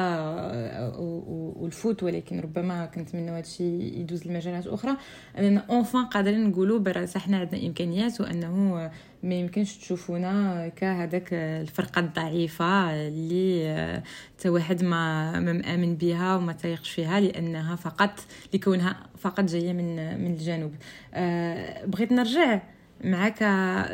وال 1.66 1.78
foot 1.78 2.02
ولكن 2.02 2.40
ربما 2.40 2.86
كنتمنى 2.86 3.30
هذا 3.30 3.40
الشيء 3.40 4.00
يدوز 4.00 4.26
لمجالات 4.26 4.66
أخرى. 4.66 4.96
أننا 5.38 5.64
اونفان 5.70 6.04
قادرين 6.04 6.50
نقولوا 6.50 6.78
براسا 6.78 7.18
حنا 7.18 7.38
عندنا 7.38 7.66
إمكانيات 7.66 8.20
وأنه 8.20 8.90
ما 9.22 9.34
يمكنش 9.34 9.76
تشوفونا 9.76 10.68
كهذاك 10.68 11.28
الفرقة 11.32 12.00
الضعيفة 12.00 12.94
اللي 13.08 14.02
حتى 14.38 14.48
واحد 14.48 14.84
ما 14.84 15.40
ما 15.40 15.52
مآمن 15.52 15.96
بها 15.96 16.36
وما 16.36 16.52
تيقش 16.52 16.90
فيها 16.90 17.20
لأنها 17.20 17.76
فقط 17.76 18.20
لكونها 18.54 18.96
فقط 19.18 19.44
جاية 19.44 19.72
من 19.72 20.20
من 20.24 20.32
الجنوب. 20.32 20.72
أه 21.14 21.84
بغيت 21.86 22.12
نرجع 22.12 22.60
معك 23.04 23.42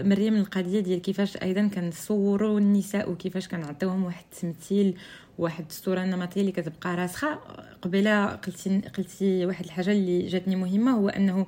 مريم 0.05 0.37
القضية 0.37 0.81
ديال 0.81 1.03
كيفاش 1.03 1.37
أيضا 1.37 1.69
كنصوروا 1.75 2.59
النساء 2.59 3.11
وكيفاش 3.11 3.49
كنعطيوهم 3.49 4.05
واحد 4.05 4.25
التمثيل 4.33 4.97
واحد 5.39 5.65
الصورة 5.71 6.05
النمطيه 6.05 6.41
اللي 6.41 6.53
كتبقى 6.53 6.97
راسخة. 6.97 7.39
قبيلة 7.83 8.27
قلتي 8.27 8.81
قلتي 8.99 9.47
واحد 9.47 9.65
الحاجة 9.65 9.93
اللي 9.93 10.27
جاتني 10.27 10.57
مهمة 10.57 10.91
هو 10.91 11.09
أنه 11.09 11.47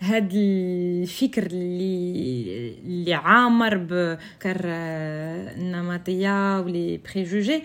هاد 0.00 0.30
الفكر 0.34 1.46
اللي 1.46 2.74
اللي 2.84 3.14
عامر 3.14 3.76
بالأفكار 3.76 4.56
النمطية 4.64 6.60
و 6.60 6.70
les 6.70 7.00
préjugés 7.14 7.62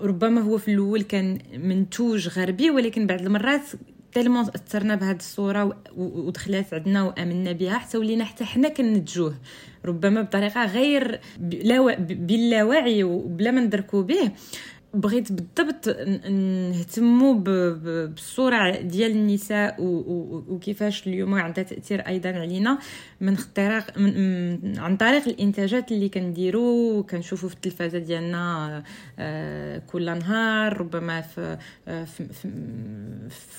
ربما 0.00 0.40
هو 0.40 0.58
في 0.58 0.70
الأول 0.74 1.02
كان 1.02 1.38
منتوج 1.54 2.28
غربي 2.28 2.70
ولكن 2.70 3.06
بعد 3.06 3.20
المرات 3.20 3.62
tellement 4.12 4.50
تاثرنا 4.50 4.94
بهذه 4.94 5.16
الصورة 5.16 5.82
ودخلات 5.96 6.74
عندنا 6.74 7.02
وآمنا 7.02 7.52
بها 7.52 7.78
حتى 7.78 7.98
ولينا 7.98 8.24
حتى 8.24 8.44
حنا 8.44 8.68
كننتجوه. 8.68 9.34
ربما 9.84 10.22
بطريقة 10.22 10.64
غير 10.66 11.20
باللاوعي 11.38 13.04
وبلا 13.04 13.50
ما 13.50 13.60
ندركو 13.60 14.02
به. 14.02 14.30
بغيت 14.94 15.32
بالضبط 15.32 15.88
نهتموا 16.28 17.34
بالصورة 17.34 18.80
ديال 18.80 19.10
النساء 19.10 19.76
وكيفاش 19.78 21.06
اليوم 21.06 21.34
عندها 21.34 21.64
تأثير 21.64 22.00
أيضا 22.00 22.28
علينا 22.28 22.78
من 23.20 23.32
اختراق 23.32 23.98
عن 24.76 24.96
طريق 25.00 25.28
الإنتاجات 25.28 25.92
اللي 25.92 26.08
كنديروا 26.08 26.98
وكنشوفوا 26.98 27.48
في 27.48 27.54
التلفازة 27.54 27.98
ديالنا 27.98 28.82
آه، 29.18 29.78
كل 29.78 30.18
نهار 30.18 30.80
ربما 30.80 31.20
في 31.20 31.58
في, 31.86 32.06
في, 32.32 32.48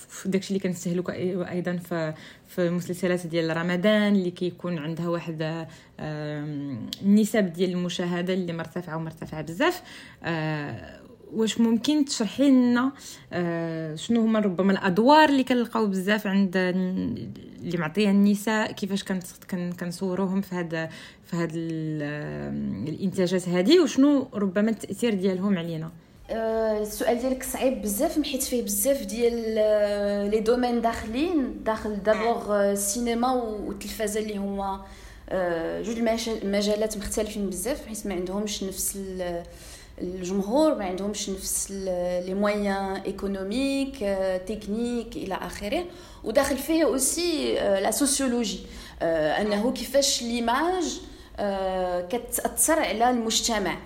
في 0.09 0.29
داكشي 0.29 0.49
اللي 0.49 0.59
كنستهلكوا 0.59 1.51
أيضا 1.51 1.75
في 1.75 2.13
في 2.47 2.67
المسلسلات 2.67 3.27
ديال 3.27 3.57
رمضان 3.57 4.15
اللي 4.15 4.31
كيكون 4.31 4.77
عندها 4.77 5.07
واحد 5.07 5.67
النسب 5.99 7.53
ديال 7.53 7.69
المشاهدة 7.71 8.33
اللي 8.33 8.53
مرتفعة 8.53 8.97
ومرتفعة 8.97 9.41
بزاف. 9.41 9.81
آه، 10.23 11.04
واش 11.35 11.59
ممكن 11.59 12.05
تشرحي 12.05 12.51
لنا 12.51 12.91
آه 13.33 13.95
شنو 13.95 14.21
هما 14.21 14.39
ربما 14.39 14.71
الأدوار 14.71 15.29
اللي 15.29 15.43
كنلقاو 15.43 15.87
بزاف 15.87 16.27
عند 16.27 16.57
اللي 16.57 17.77
معطيها 17.77 18.11
النساء 18.11 18.71
كيفاش 18.71 19.03
كنصوروهم 19.79 20.41
في 20.41 20.55
هذا 20.55 20.89
في 21.25 21.35
هاد 21.35 21.51
الإنتاجات 22.87 23.49
هذه 23.49 23.79
وشنو 23.79 24.27
ربما 24.33 24.69
التأثير 24.69 25.13
ديالهم 25.13 25.57
علينا؟ 25.57 25.91
آه، 26.29 26.81
السؤال 26.81 27.19
ديالك 27.19 27.43
صعيب 27.43 27.81
بزاف 27.81 28.23
حيت 28.23 28.43
فيه 28.43 28.63
بزاف 28.63 29.05
ديال 29.05 29.55
آه، 29.57 30.27
لي 30.27 30.39
دومين 30.39 30.81
داخلين 30.81 31.63
داخل 31.63 32.03
دابور 32.03 32.61
السينما 32.61 33.31
والتلفازه 33.33 34.19
اللي 34.19 34.37
هما 34.37 34.85
جوج 35.81 36.27
المجالات 36.43 36.97
مختلفين 36.97 37.49
بزاف 37.49 37.87
حيت 37.87 38.07
ما 38.07 38.13
عندهمش 38.13 38.63
نفس 38.63 38.97
الجمهور 40.01 40.75
ما 40.75 40.85
عندهمش 40.85 41.29
نفس 41.29 41.71
les 42.25 42.33
moyens 42.33 42.95
économiques 42.95 43.95
techniques 44.47 45.15
إلى 45.15 45.35
آخره. 45.35 45.85
وداخل 46.23 46.57
فيه 46.57 46.83
aussi 46.83 47.53
la 47.55 47.91
sociologie 47.91 48.59
أنه 49.01 49.71
كيفاش 49.71 50.23
l'image 50.23 51.01
كتأثر 52.09 52.79
على 52.79 53.09
المجتمع. 53.09 53.77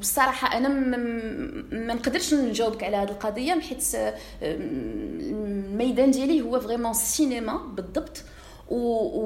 بصراحة 0.00 0.58
أنا 0.58 0.68
ما 0.68 1.94
نقدرش 1.94 2.34
نجاوبك 2.34 2.84
على 2.84 2.96
هذه 2.96 3.08
القضية 3.08 3.60
حيت 3.60 3.84
الميدان 4.42 6.10
ديالي 6.10 6.40
هو 6.40 6.60
vraiment 6.60 6.90
السينما 6.90 7.56
بالضبط. 7.56 8.22
و, 8.70 8.76
و, 8.76 9.22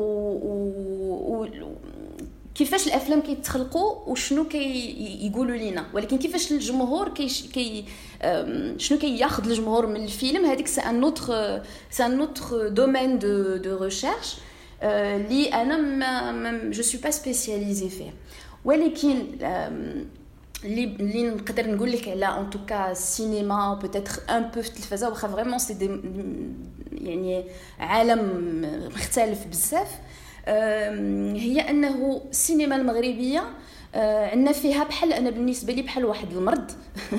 و 1.43 1.47
كيفاش 2.59 2.86
الأفلام 2.86 3.20
كيتخلقوا 3.20 4.11
وشنو 4.11 4.48
كيقولوا 4.48 5.57
كي 5.57 5.64
لينا. 5.64 5.86
ولكن 5.94 6.18
كيفاش 6.18 6.52
الجمهور 6.52 7.09
كي, 7.09 7.28
كي 7.28 7.84
شنو 8.78 8.98
كياخذ 8.98 9.48
الجمهور 9.48 9.86
من 9.86 10.04
الفيلم 10.04 10.44
هذيك 10.44 10.66
c'est 10.66 10.80
un 10.80 11.02
autre 11.02 11.62
c'est 11.90 12.07
un 12.07 12.20
autre 12.20 12.68
domaine 12.68 13.18
de 13.18 13.57
de 13.57 13.84
recherche 13.84 14.36
اللي 14.82 15.48
أنا 15.48 15.76
ما 16.32 16.70
je 16.70 16.82
suis 16.82 17.00
pas 17.00 17.11
spécialisée 17.11 17.88
فيه. 17.88 18.14
ولكن 18.64 19.22
اللي 20.64 20.84
اللي 20.84 21.30
نقدر 21.30 21.70
نقول 21.70 21.92
لك 21.92 22.09
على 22.09 22.26
ان 22.26 22.50
tout 22.50 22.73
cas 22.73 22.90
السينما 22.90 23.74
peut-être 23.74 24.12
un 24.30 24.42
peu 24.42 24.62
في 24.62 24.68
التلفازه 24.68 25.09
واخا 25.09 25.28
vraiment 25.28 25.59
c'est 25.59 25.74
des 25.74 25.90
يعني 26.92 27.44
عالم 27.78 28.20
مختلف 28.94 29.46
بزاف. 29.46 29.88
هي 30.47 31.61
أنه 31.61 32.22
السينما 32.30 32.76
المغربية 32.76 33.44
عندنا 33.94 34.53
فيها 34.53 34.84
بحال 34.84 35.12
أنا 35.12 35.30
بالنسبة 35.30 35.72
لي 35.72 35.82
بحال 35.82 36.05
واحد 36.05 36.32
المرض. 36.32 36.70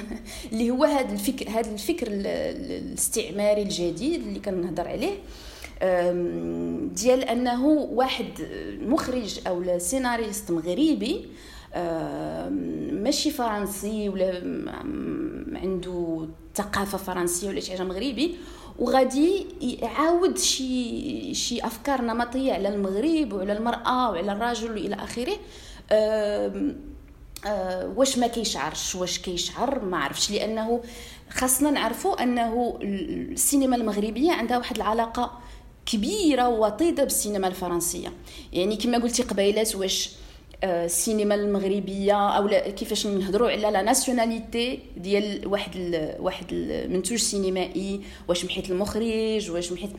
اللي 0.52 0.70
هو 0.70 0.84
هذا 0.84 1.14
الفكر 1.14 1.50
هذا 1.50 1.72
الفكر 1.72 2.08
الاستعماري 2.10 3.62
الجديد 3.62 4.28
اللي 4.28 4.40
كنهضر 4.40 4.88
عليه. 4.88 5.14
ديال 6.94 7.24
أنه 7.24 7.66
واحد 7.68 8.26
مخرج 8.82 9.40
أو 9.48 9.80
سيناريست 9.80 10.52
مغربي 10.52 11.26
ماشي 12.92 13.32
فرنسي 13.32 14.10
ولا 14.10 14.42
عنده 15.54 16.28
ثقافة 16.56 16.98
فرنسية 16.98 17.48
ولا 17.48 17.60
شي 17.60 17.72
حاجة 17.72 17.84
مغربي 17.84 18.36
وغادي 18.80 19.46
يعاود 19.62 20.38
شي 20.38 21.34
شي 21.34 21.60
افكار 21.66 22.02
نمطيه 22.02 22.54
على 22.54 22.70
المغرب 22.70 23.34
وعلى 23.34 23.54
المرأة 23.54 24.10
وعلى 24.12 24.32
الرجل 24.32 24.72
وإلى 24.72 24.96
آخره. 24.96 25.38
أه 25.92 26.74
واش 27.96 28.18
ما 28.18 28.28
كيشعرش 28.28 28.96
واش 28.96 29.20
كيشعر 29.20 29.86
ما 29.86 29.98
عرفش 29.98 30.32
لأنه 30.32 30.82
خاصنا 31.30 31.72
نعرفوا 31.72 32.24
أنه 32.24 32.80
السينما 32.82 33.76
المغربية 33.76 34.32
عندها 34.32 34.58
واحد 34.58 34.76
العلاقة 34.76 35.40
كبيرة 35.86 36.48
ووطيدة 36.48 37.04
بالسينما 37.04 37.48
الفرنسية. 37.48 38.14
يعني 38.54 38.76
كما 38.76 38.98
قلتي 38.98 39.24
قبيلات 39.24 39.76
واش 39.76 40.10
السينما 40.64 41.36
المغربية 41.36 42.14
أو 42.14 42.48
كيفاش 42.48 43.08
نهضروا 43.08 43.50
على 43.52 43.72
la 43.72 43.82
nationalité 43.82 44.80
ديال 44.98 45.48
واحد 45.48 45.72
ال 45.76 46.16
واحد 46.20 46.46
المنتوج 46.52 47.18
سينمائي 47.18 48.02
واش 48.28 48.46
محيت 48.46 48.70
المخرج 48.70 49.52
واش 49.52 49.72
محيت 49.72 49.92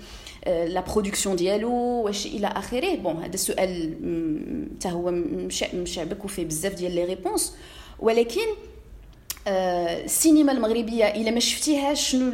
la 0.46 0.80
production 0.80 1.36
ديالو 1.36 1.72
واش 1.72 2.26
إلى 2.26 2.46
آخره. 2.46 2.94
bon 2.94 3.16
هذا 3.16 3.34
السؤال 3.34 3.94
حتى 4.78 4.94
هو 4.94 5.10
مشبك 5.74 6.24
وفيه 6.24 6.44
بزاف 6.44 6.74
ديال 6.74 6.94
les 6.94 7.04
réponses 7.04 7.54
ولكن 7.98 8.46
السينما 9.48 10.52
المغربية 10.52 11.04
إلا 11.04 11.30
ما 11.30 11.40
شفتيهاش 11.40 12.10
شنو 12.10 12.32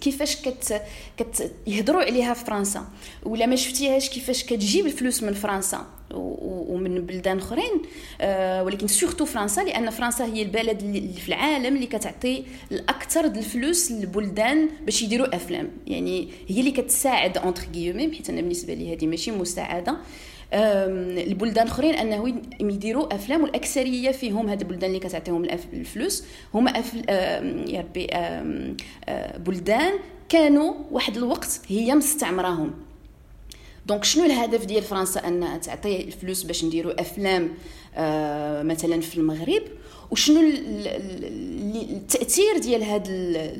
كيفاش 0.00 0.36
كت 0.36 0.82
كتهضروا 1.16 2.02
عليها 2.02 2.34
في 2.34 2.44
فرنسا 2.44 2.86
ولا 3.22 3.46
ما 3.46 3.56
شفتيهاش 3.56 4.08
كيفاش 4.08 4.44
كتجيب 4.44 4.86
الفلوس 4.86 5.22
من 5.22 5.32
فرنسا 5.32 5.86
ومن 6.10 7.06
بلدان 7.06 7.38
أخرين 7.38 7.82
آه، 8.20 8.62
ولكن 8.62 8.86
surtout 8.86 9.24
فرنسا 9.24 9.60
لأن 9.60 9.90
فرنسا 9.90 10.24
هي 10.24 10.42
البلد 10.42 10.82
اللي 10.82 11.20
في 11.20 11.28
العالم 11.28 11.76
اللي 11.76 11.86
كتعطي 11.86 12.44
الأكثر 12.72 13.24
الفلوس 13.24 13.92
للبلدان 13.92 14.68
باش 14.84 15.02
يديروا 15.02 15.36
أفلام. 15.36 15.70
يعني 15.86 16.28
هي 16.48 16.60
اللي 16.60 16.70
كتساعد 16.70 17.38
entre 17.38 17.62
guillemets 17.74 18.16
حيت 18.16 18.30
أنا 18.30 18.40
بالنسبة 18.40 18.74
لي 18.74 18.94
هذه 18.94 19.06
ماشي 19.06 19.30
مساعده 19.30 19.96
البلدان 20.54 21.66
اخرين 21.66 21.94
أنه 21.94 22.42
يديروا 22.60 23.14
أفلام 23.14 23.42
والأكثرية 23.42 24.10
فيهم 24.10 24.48
هاد 24.48 24.60
البلدان 24.60 24.90
اللي 24.90 25.00
كتعطيهم 25.00 25.44
الفلوس 25.72 26.24
هما 26.54 26.70
يا 27.68 27.80
ربي 27.80 28.06
بلدان 29.38 29.92
كانوا 30.28 30.74
واحد 30.90 31.16
الوقت 31.16 31.60
هي 31.68 31.94
مستعمراهم. 31.94 32.70
donc 33.86 34.04
شنو 34.04 34.24
الهدف 34.24 34.64
ديال 34.64 34.82
فرنسا؟ 34.82 35.28
أن 35.28 35.60
تعطي 35.60 36.04
الفلوس 36.04 36.42
باش 36.42 36.64
نديروا 36.64 37.00
أفلام 37.00 37.50
آه 37.96 38.62
مثلا 38.62 39.00
في 39.00 39.16
المغرب؟ 39.16 39.62
وشنو 40.10 40.40
التأثير 41.90 42.58
ديال 42.58 42.82
هاد 42.82 43.02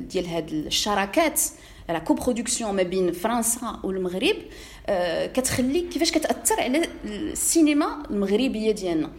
ديال 0.09 0.27
هاد 0.27 0.51
الشراكات؟ 0.51 1.41
la 1.89 1.99
coproduction 1.99 2.75
ما 2.75 2.83
بين 2.83 3.11
فرنسا 3.11 3.79
والمغرب. 3.83 4.35
آه 4.85 5.25
كتخلي 5.25 5.81
كيفاش 5.81 6.11
كتأثر 6.11 6.61
على 6.61 6.81
السينما 7.05 8.03
المغربية 8.11 8.71
ديالنا. 8.71 9.11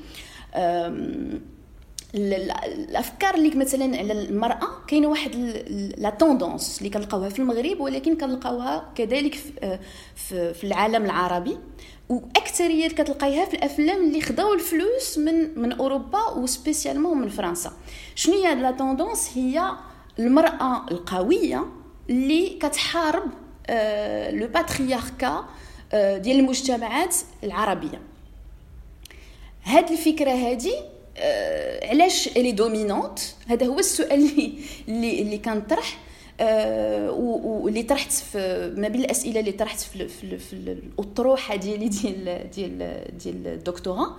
الأفكار 2.14 3.34
اللي 3.34 3.54
مثلا 3.54 3.98
على 3.98 4.12
المرأة 4.12 4.68
كاينة 4.88 5.08
واحد 5.08 5.34
la 5.98 6.10
tendance 6.10 6.78
اللي 6.78 6.90
كنلقاوها 6.90 7.28
في 7.28 7.38
المغرب 7.38 7.80
ولكن 7.80 8.16
كنلقاوها 8.16 8.92
كذلك 8.94 9.34
في, 10.14 10.54
في 10.54 10.64
العالم 10.64 11.04
العربي. 11.04 11.58
واكثريه 12.08 12.88
كتلقايها 12.88 13.44
في 13.44 13.54
الأفلام 13.54 14.04
اللي 14.06 14.20
خداو 14.20 14.54
الفلوس 14.54 15.18
من 15.18 15.60
من 15.60 15.72
أوروبا 15.72 16.28
و 16.28 16.35
spécialement 16.35 17.18
من 17.18 17.28
فرنسا. 17.28 17.72
شنو 18.14 18.34
هي 18.34 18.54
la 18.54 18.70
tendance 18.70 19.30
هي 19.34 19.72
المرأة 20.18 20.86
القوية 20.90 21.64
اللي 22.10 22.48
كتحارب 22.48 23.22
آه 23.22 23.45
le 24.30 24.46
patriarcat 24.46 25.44
آه 25.92 26.18
ديال 26.18 26.38
المجتمعات 26.38 27.16
العربية. 27.44 28.00
هاد 29.64 29.90
الفكرة 29.90 30.30
هذه 30.30 30.72
آه 31.16 31.88
علاش 31.88 32.28
الي 32.28 32.52
دومينونت 32.52 33.18
هذا 33.46 33.66
هو 33.66 33.78
السؤال 33.78 34.12
اللي 34.30 34.52
اللي, 34.88 35.22
اللي 35.22 35.38
كنطرح 35.38 35.98
آه 36.40 37.10
واللي 37.10 37.82
طرحت 37.82 38.12
في 38.12 38.74
ما 38.76 38.88
بين 38.88 39.00
الأسئلة 39.00 39.40
اللي 39.40 39.52
طرحت 39.52 39.80
في, 39.80 40.08
في, 40.08 40.38
في 40.38 40.52
الأطروحة 40.52 41.56
ديالي 41.56 41.88
ديال 41.88 42.50
ديال 42.50 43.04
ديال 43.18 43.46
الدكتوراه. 43.46 44.16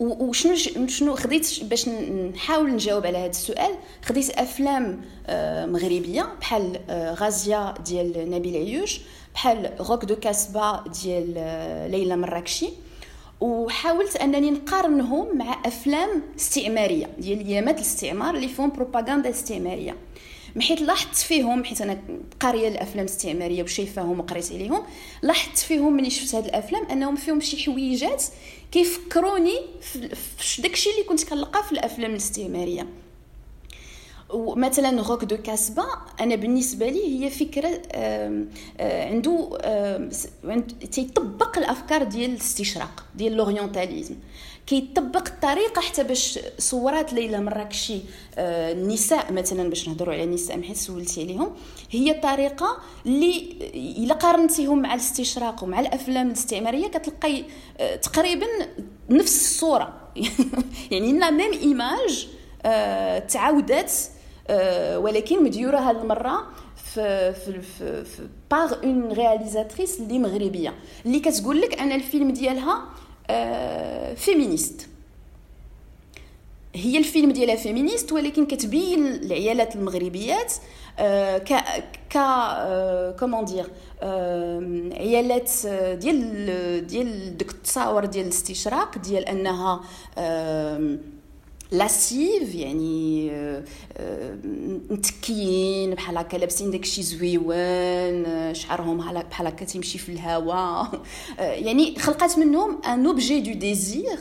وشنو 0.00 0.56
شنو 0.86 1.16
خديت 1.16 1.64
باش 1.64 1.88
نحاول 1.88 2.70
نجاوب 2.74 3.06
على 3.06 3.18
هذا 3.18 3.30
السؤال 3.30 3.74
خديت 4.02 4.30
أفلام 4.30 5.00
آه، 5.26 5.66
مغربية 5.66 6.28
بحال 6.40 6.80
آه، 6.90 7.14
غازيا 7.14 7.74
ديال 7.86 8.30
نبيل 8.30 8.56
عيوش 8.56 9.00
بحال 9.34 9.72
Rock 9.80 10.04
the 10.04 10.16
Casbah 10.16 10.84
ديال 11.02 11.34
آه، 11.36 11.86
ليلى 11.86 12.16
مراكشي. 12.16 12.68
وحاولت 13.40 14.16
أنني 14.16 14.50
نقارنهم 14.50 15.38
مع 15.38 15.62
أفلام 15.66 16.22
استعمارية 16.36 17.06
ديال 17.18 17.46
أيامات 17.46 17.76
الاستعمار 17.76 18.34
اللي 18.34 18.48
فيهم 18.48 18.70
بروباغندا 18.70 19.30
استعمارية. 19.30 19.96
حيت 20.60 20.80
لاحظت 20.80 21.16
فيهم 21.16 21.64
حيت 21.64 21.80
أنا 21.80 21.98
قارية 22.40 22.68
الأفلام 22.68 23.04
الاستعمارية 23.04 23.62
وشايفاهم 23.62 24.20
وقريت 24.20 24.52
عليهم 24.52 24.82
لاحظت 25.22 25.58
فيهم 25.58 25.92
ملي 25.92 26.10
شفت 26.10 26.34
هاد 26.34 26.44
الأفلام 26.44 26.86
أنهم 26.86 27.16
فيهم 27.16 27.40
شي 27.40 27.64
حويجات 27.64 28.24
كيفكروني 28.72 29.60
في 30.38 30.62
داكشي 30.62 30.90
اللي 30.90 31.02
كنت 31.02 31.24
كنلقى 31.24 31.62
في 31.64 31.72
الأفلام 31.72 32.10
الاستعمارية. 32.10 32.86
ومثلا 34.30 35.02
Rock 35.02 35.24
the 35.24 35.36
Casbah 35.36 35.84
أنا 36.20 36.34
بالنسبة 36.34 36.88
لي 36.88 37.24
هي 37.24 37.30
فكرة 37.30 37.82
عنده 38.80 39.58
تيطبق 40.92 41.58
الأفكار 41.58 42.02
ديال 42.04 42.30
الاستشراق 42.30 43.04
ديال 43.14 43.32
لورينتاليزم 43.32 44.14
كيطبق 44.68 45.28
الطريقة 45.28 45.80
حتى 45.80 46.02
باش 46.04 46.38
صورات 46.58 47.12
ليلى 47.12 47.40
مراكشي 47.40 48.00
آه، 48.38 48.72
النساء 48.72 49.32
مثلا 49.32 49.68
باش 49.68 49.88
نهضروا 49.88 50.14
على 50.14 50.24
النساء 50.24 50.62
حيت 50.62 50.76
سولتي 50.76 51.22
عليهم 51.22 51.52
هي 51.90 52.10
الطريقة 52.10 52.78
اللي 53.06 53.56
إلا 53.74 54.14
قارنتيهم 54.14 54.82
مع 54.82 54.94
الاستشراق 54.94 55.64
ومع 55.64 55.80
الأفلام 55.80 56.26
الاستعمارية 56.26 56.88
كتلقاي 56.88 57.44
آه، 57.78 57.96
تقريبا 57.96 58.46
نفس 59.10 59.40
الصورة. 59.40 59.92
يعني 60.90 61.18
لا 61.18 61.30
ميم 61.30 61.52
ايماج 61.52 62.28
تعاودات 63.28 63.92
آه، 64.48 64.98
ولكن 64.98 65.44
مديورة 65.44 65.78
هذه 65.78 66.00
المرة 66.00 66.46
في 66.94 67.32
في 67.32 67.62
في, 68.04 68.28
par 68.50 68.74
une 68.84 69.12
réalisatrice 69.12 70.00
اللي 70.00 70.18
مغربية. 70.18 70.74
اللي 71.06 71.20
كتقول 71.20 71.60
لك 71.60 71.80
أنا 71.80 71.94
الفيلم 71.94 72.30
ديالها 72.30 72.72
آه 72.72 73.07
féministe 74.14 74.88
هي 76.74 76.98
الفيلم 76.98 77.30
ديالها 77.32 77.56
féministe 77.56 78.12
ولكن 78.12 78.46
كتبين 78.46 79.06
العيالات 79.06 79.76
المغربيات 79.76 80.52
آه 80.98 81.38
ك 81.38 81.52
ك 82.10 82.16
آه 82.16 83.10
comment 83.10 83.44
dire 83.44 83.66
آه 84.02 84.90
عيالات 84.92 85.50
ديال 85.96 86.86
ديال 86.86 87.36
ديك 87.36 87.50
التصاور 87.50 88.04
ديال 88.04 88.24
الاستشراق 88.24 88.98
ديال 88.98 89.24
أنها 89.24 89.80
آه 90.18 90.96
lascives 91.70 92.54
يعني 92.54 93.30
متكيين 94.90 95.94
بحال 95.94 96.18
هكا 96.18 96.36
لابسين 96.36 96.70
داكشي 96.70 97.02
زوين 97.02 98.54
شعرهم 98.54 99.22
بحال 99.22 99.46
هكا 99.46 99.64
تيمشي 99.64 99.98
في 99.98 100.08
الهواء 100.08 101.02
يعني 101.38 101.98
خلقات 101.98 102.38
منهم 102.38 102.82
un 102.82 103.06
objet 103.06 103.40
de 103.40 103.52
désir 103.52 104.18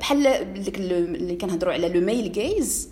بحال 0.00 0.26
اللي 0.26 1.36
كنهضروا 1.36 1.72
على 1.72 1.88
le 1.88 2.00
male 2.00 2.32
gaze 2.32 2.88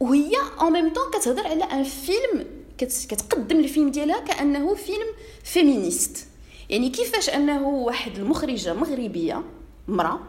وهي 0.00 0.32
en 0.60 0.72
même 0.72 0.92
temps 0.92 1.04
كتهضر 1.20 1.46
على 1.46 1.64
un 1.64 1.82
film 1.84 2.46
كتقدم 2.78 3.58
الفيلم 3.58 3.90
ديالها 3.90 4.20
كانه 4.20 4.74
فيلم 4.74 5.06
féministe 5.44 6.26
يعني 6.70 6.90
كيفاش 6.90 7.28
انه 7.28 7.68
واحد 7.68 8.18
المخرجه 8.18 8.74
مغربيه 8.74 9.42
مراه 9.88 10.20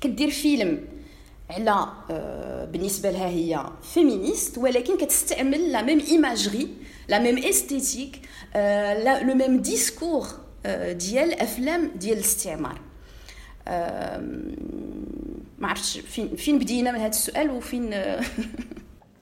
كدير 0.00 0.30
فيلم 0.30 0.84
على 1.50 1.86
آه، 2.10 2.64
بالنسبة 2.64 3.10
لها 3.10 3.28
هي 3.28 3.66
féministe 3.94 4.58
ولكن 4.58 4.96
كتستعمل 4.96 5.72
la 5.72 5.82
même 5.82 5.98
imagerie 5.98 6.68
la 7.08 7.18
même 7.18 7.38
esthétique 7.38 8.20
le 9.04 9.34
même 9.34 9.62
discours 9.62 10.26
ديال 10.90 11.40
أفلام 11.40 11.90
ديال 11.96 12.18
الاستعمار. 12.18 12.80
ما 15.58 15.68
عرفتش 15.68 15.98
فين 15.98 16.36
فين 16.36 16.58
بدينا 16.58 16.92
من 16.92 16.98
هذا 16.98 17.08
السؤال 17.08 17.50
وفين 17.50 17.94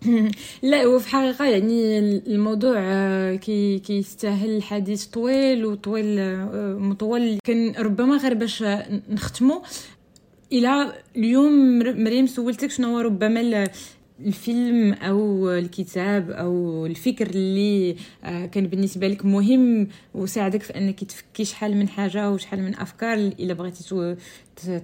لا 0.62 0.82
هو 0.84 0.98
في 0.98 1.06
الحقيقة 1.06 1.44
يعني 1.44 1.98
الموضوع 2.26 2.74
آه، 2.78 3.34
كي 3.34 3.78
كيستاهل 3.78 4.56
الحديث 4.56 5.04
طويل 5.04 5.66
وطويل 5.66 6.18
آه، 6.18 6.76
مطول. 6.80 7.38
كان 7.44 7.74
ربما 7.78 8.16
غير 8.16 8.34
باش 8.34 8.64
نختمو 9.08 9.62
إلى 10.52 10.92
اليوم 11.16 11.78
مريم 11.78 12.26
سولتك 12.26 12.70
شنو 12.70 12.94
هو 12.94 13.00
ربما 13.00 13.68
الفيلم 14.20 14.92
أو 14.92 15.50
الكتاب 15.50 16.30
أو 16.30 16.86
الفكر 16.86 17.26
اللي 17.26 17.96
آه، 18.24 18.46
كان 18.46 18.66
بالنسبة 18.66 19.08
لك 19.08 19.24
مهم 19.24 19.88
وساعدك 20.14 20.62
في 20.62 20.78
أنك 20.78 21.04
تفكي 21.04 21.44
شحال 21.44 21.76
من 21.76 21.88
حاجة 21.88 22.30
وشحال 22.30 22.62
من 22.62 22.74
أفكار 22.74 23.14
إلا 23.14 23.54
بغيتي 23.54 24.16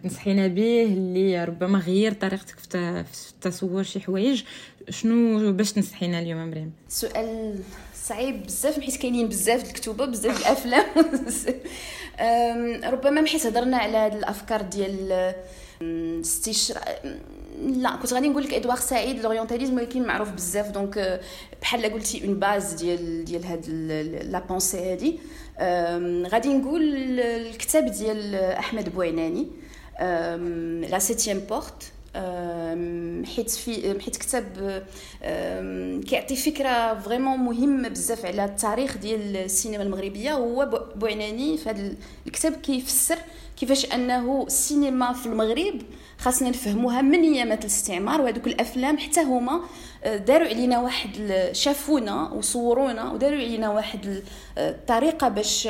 تنصحينا 0.02 0.46
به 0.46 0.84
اللي 0.84 1.44
ربما 1.44 1.78
غير 1.78 2.12
طريقتك 2.12 2.58
في 2.58 3.04
تصور 3.40 3.82
شي 3.82 4.00
حوايج. 4.00 4.42
شنو 4.90 5.52
باش 5.52 5.72
تنصحينا 5.72 6.18
اليوم 6.18 6.50
مريم؟ 6.50 6.72
سؤال 6.88 7.58
صعيب 8.08 8.42
بزاف 8.42 8.80
حيت 8.80 8.96
كاينين 8.96 9.28
بزاف 9.28 9.64
الكتوبه 9.64 10.04
بزاف 10.04 10.40
الأفلام. 10.40 10.84
ربما 12.94 13.26
حيت 13.26 13.46
هضرنا 13.46 13.76
على 13.76 13.96
هاد 13.96 14.14
الأفكار 14.14 14.62
ديال 14.62 15.34
استشرا 16.20 16.80
لا 17.66 17.96
كنت 17.96 18.12
غادي 18.12 18.28
نقول 18.28 18.44
لك 18.44 18.54
إدوار 18.54 18.76
سعيد 18.76 19.20
l'orientalisme 19.20 19.76
ولكن 19.76 20.06
معروف 20.06 20.30
بزاف. 20.30 20.70
donc 20.70 21.20
بحال 21.60 21.92
قلتي 21.92 22.24
une 22.24 22.34
base 22.34 22.72
ديال 22.72 23.24
ديال 23.24 23.44
هاد 23.44 23.68
la 24.30 24.38
pensée 24.38 24.92
هادي. 24.92 25.18
غادي 26.28 26.48
نقول 26.48 27.20
الكتاب 27.20 27.86
ديال 27.86 28.34
أحمد 28.34 28.94
بوعناني. 28.94 29.46
la 30.90 30.98
septième 30.98 31.38
porte 31.38 31.92
حيت 33.36 33.50
في 33.50 34.00
حيت 34.00 34.16
كتاب 34.16 34.82
كيعطي 36.08 36.36
فكرة 36.36 37.00
vraiment 37.00 37.38
مهمة 37.38 37.88
بزاف 37.88 38.26
على 38.26 38.44
التاريخ 38.44 38.96
ديال 38.96 39.36
السينما 39.36 39.82
المغربية 39.82 40.32
هو 40.32 40.88
بوعناني 40.96 41.56
في 41.56 41.70
هذا 41.70 41.94
الكتاب 42.26 42.52
كيفسر 42.52 43.18
كيفاش 43.56 43.92
أنه 43.94 44.44
السينما 44.46 45.12
في 45.12 45.26
المغرب 45.26 45.80
خاصنا 46.24 46.48
نفهموها 46.48 47.02
من 47.02 47.20
أيامات 47.20 47.60
الاستعمار 47.60 48.20
وهذوك 48.20 48.46
الأفلام 48.46 48.98
حتى 48.98 49.22
هما 49.22 49.60
آه، 50.04 50.16
داروا 50.16 50.48
علينا 50.48 50.80
واحد 50.80 51.10
شافونا 51.52 52.30
وصورونا 52.32 53.12
وداروا 53.12 53.38
علينا 53.38 53.70
واحد 53.70 54.22
الطريقة 54.58 55.28
باش 55.28 55.68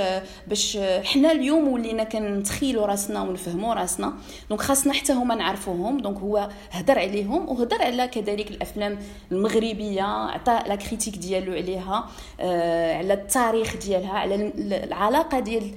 باش 0.49 0.79
حنا 1.05 1.33
اليوم 1.33 1.69
ولينا 1.69 2.05
كنتخيلوا 2.05 2.87
راسنا 2.87 3.23
ونفهموا 3.23 3.75
راسنا. 3.75 4.15
donc 4.49 4.61
خاصنا 4.61 4.93
حتى 4.93 5.13
هما 5.13 5.35
نعرفوهم. 5.35 6.01
donc 6.01 6.19
هو 6.19 6.49
هدر 6.71 6.99
عليهم 6.99 7.49
وهدر 7.49 7.83
على 7.83 8.09
كذلك 8.09 8.51
الأفلام 8.51 8.99
المغربية 9.33 10.03
عطى 10.03 10.59
la 10.69 10.75
critique 10.75 11.17
ديالو 11.17 11.53
عليها 11.53 12.11
آه، 12.41 12.97
على 12.97 13.15
التاريخ 13.15 13.77
ديالها 13.77 14.13
على 14.19 14.53
العلاقة 14.59 15.41
ديال 15.41 15.71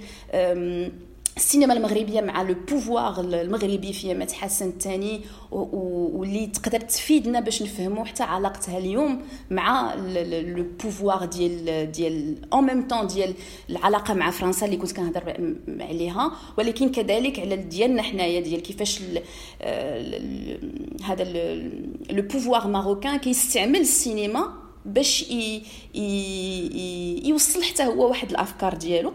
السينما 1.38 1.74
المغربية 1.74 2.22
مع 2.22 2.42
le 2.42 2.56
pouvoir 2.72 3.20
المغربي 3.20 3.94
في 3.94 4.14
أيامات 4.14 4.32
حسن 4.32 4.70
الثاني 4.70 5.22
واللي 5.52 6.48
تقدر 6.48 6.80
تفيدنا 6.80 7.40
باش 7.40 7.64
نفهموا 7.64 8.06
حتى 8.06 8.24
علاقتها 8.24 8.78
اليوم 8.78 9.22
مع 9.52 9.96
le 9.96 10.66
pouvoir 10.84 11.26
ديال 11.26 11.92
ديال 11.92 12.36
en 12.54 12.66
même 12.66 12.88
temps 12.88 13.08
ديال 13.08 13.34
العلاقة 13.70 14.14
مع 14.14 14.32
فرنسا 14.32 14.66
اللي 14.66 14.78
كنت 14.78 14.92
كنهضر 14.92 15.54
عليها. 15.80 16.32
ولكن 16.58 16.90
كذلك 16.90 17.40
على 17.40 17.56
ديالنا 17.56 18.02
حنايا 18.02 18.40
ديال 18.40 18.62
كيفاش 18.62 19.02
هذا 21.04 21.24
le 22.10 22.22
pouvoir 22.22 22.68
marocain 22.68 23.18
كيستعمل 23.18 23.80
السينما 23.80 24.54
باش 24.86 25.26
يوصل 27.26 27.64
حتى 27.64 27.84
هو 27.84 28.10
واحد 28.10 28.30
الأفكار 28.30 28.74
ديالو. 28.74 29.14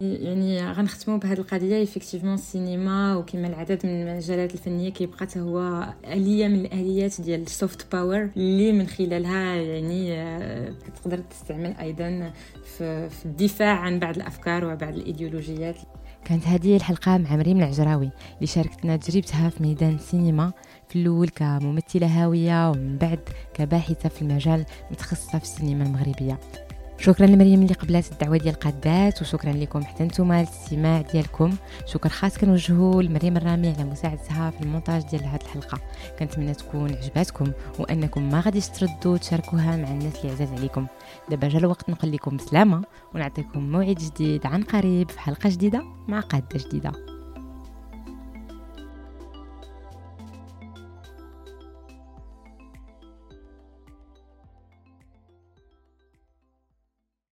يعني 0.00 0.72
غنختموا 0.72 1.18
بهذه 1.18 1.38
القضية 1.38 1.76
effectivement 1.76 2.34
السينما 2.34 3.16
وكما 3.16 3.48
العدد 3.48 3.86
من 3.86 4.02
المجالات 4.02 4.54
الفنية 4.54 4.90
كيبقى 4.90 5.18
حتى 5.18 5.40
هو 5.40 5.88
آلية 6.04 6.48
من 6.48 6.60
الآليات 6.60 7.20
ديال 7.20 7.42
ال 7.42 7.52
soft 7.52 7.92
power 7.92 8.30
اللي 8.36 8.72
من 8.72 8.86
خلالها 8.86 9.54
يعني 9.54 10.12
آه، 10.12 10.74
تقدر 11.02 11.18
تستعمل 11.18 11.74
أيضا 11.80 12.32
في 12.78 13.24
الدفاع 13.24 13.78
عن 13.78 13.98
بعض 13.98 14.16
الأفكار 14.16 14.64
وبعض 14.64 14.94
الإيديولوجيات. 14.94 15.76
كانت 16.24 16.46
هذه 16.46 16.76
الحلقة 16.76 17.18
مع 17.18 17.36
مريم 17.36 17.58
العجراوي 17.58 18.10
اللي 18.34 18.46
شاركتنا 18.46 18.96
تجربتها 18.96 19.48
في 19.48 19.62
ميدان 19.62 19.94
السينما 19.94 20.52
في 20.88 20.96
الأول 20.96 21.28
كممثلة 21.28 22.06
هاوية 22.06 22.70
ومن 22.70 22.96
بعد 22.96 23.20
كباحثة 23.54 24.08
في 24.08 24.22
المجال 24.22 24.64
متخصصة 24.90 25.38
في 25.38 25.44
السينما 25.44 25.84
المغربية. 25.84 26.38
شكرا 27.00 27.26
لمريم 27.26 27.62
اللي 27.62 27.74
قبلات 27.74 28.12
الدعوة 28.12 28.36
ديال 28.36 28.54
قادات 28.54 29.22
وشكرا 29.22 29.52
لكم 29.52 29.84
حتى 29.84 30.04
نتوما 30.04 30.40
الاستماع 30.40 31.00
ديالكم. 31.00 31.56
شكر 31.86 32.08
خاص 32.08 32.38
كنوجهه 32.38 33.00
لمريم 33.02 33.36
الرامي 33.36 33.68
على 33.68 33.84
مساعدتها 33.84 34.50
في 34.50 34.60
المونتاج 34.60 35.02
ديال 35.02 35.24
هذه 35.24 35.40
الحلقة. 35.42 35.78
كنتمنى 36.18 36.54
تكون 36.54 36.94
عجباتكم 36.94 37.52
وأنكم 37.78 38.30
ما 38.30 38.40
غاديش 38.40 38.68
تردوا 38.68 39.16
تشاركوها 39.16 39.76
مع 39.76 39.88
الناس 39.88 40.20
اللي 40.20 40.32
عزاز 40.32 40.52
عليكم. 40.52 40.86
دابا 41.30 41.48
جا 41.48 41.58
الوقت 41.58 41.90
نقول 41.90 42.12
لكم 42.12 42.36
بسلامة 42.36 42.82
ونعطيكم 43.14 43.72
موعد 43.72 43.96
جديد 43.96 44.46
عن 44.46 44.62
قريب 44.62 45.10
في 45.10 45.20
حلقة 45.20 45.50
جديدة 45.50 45.82
مع 46.08 46.20
قادة 46.20 46.58
جديدة. 46.68 47.17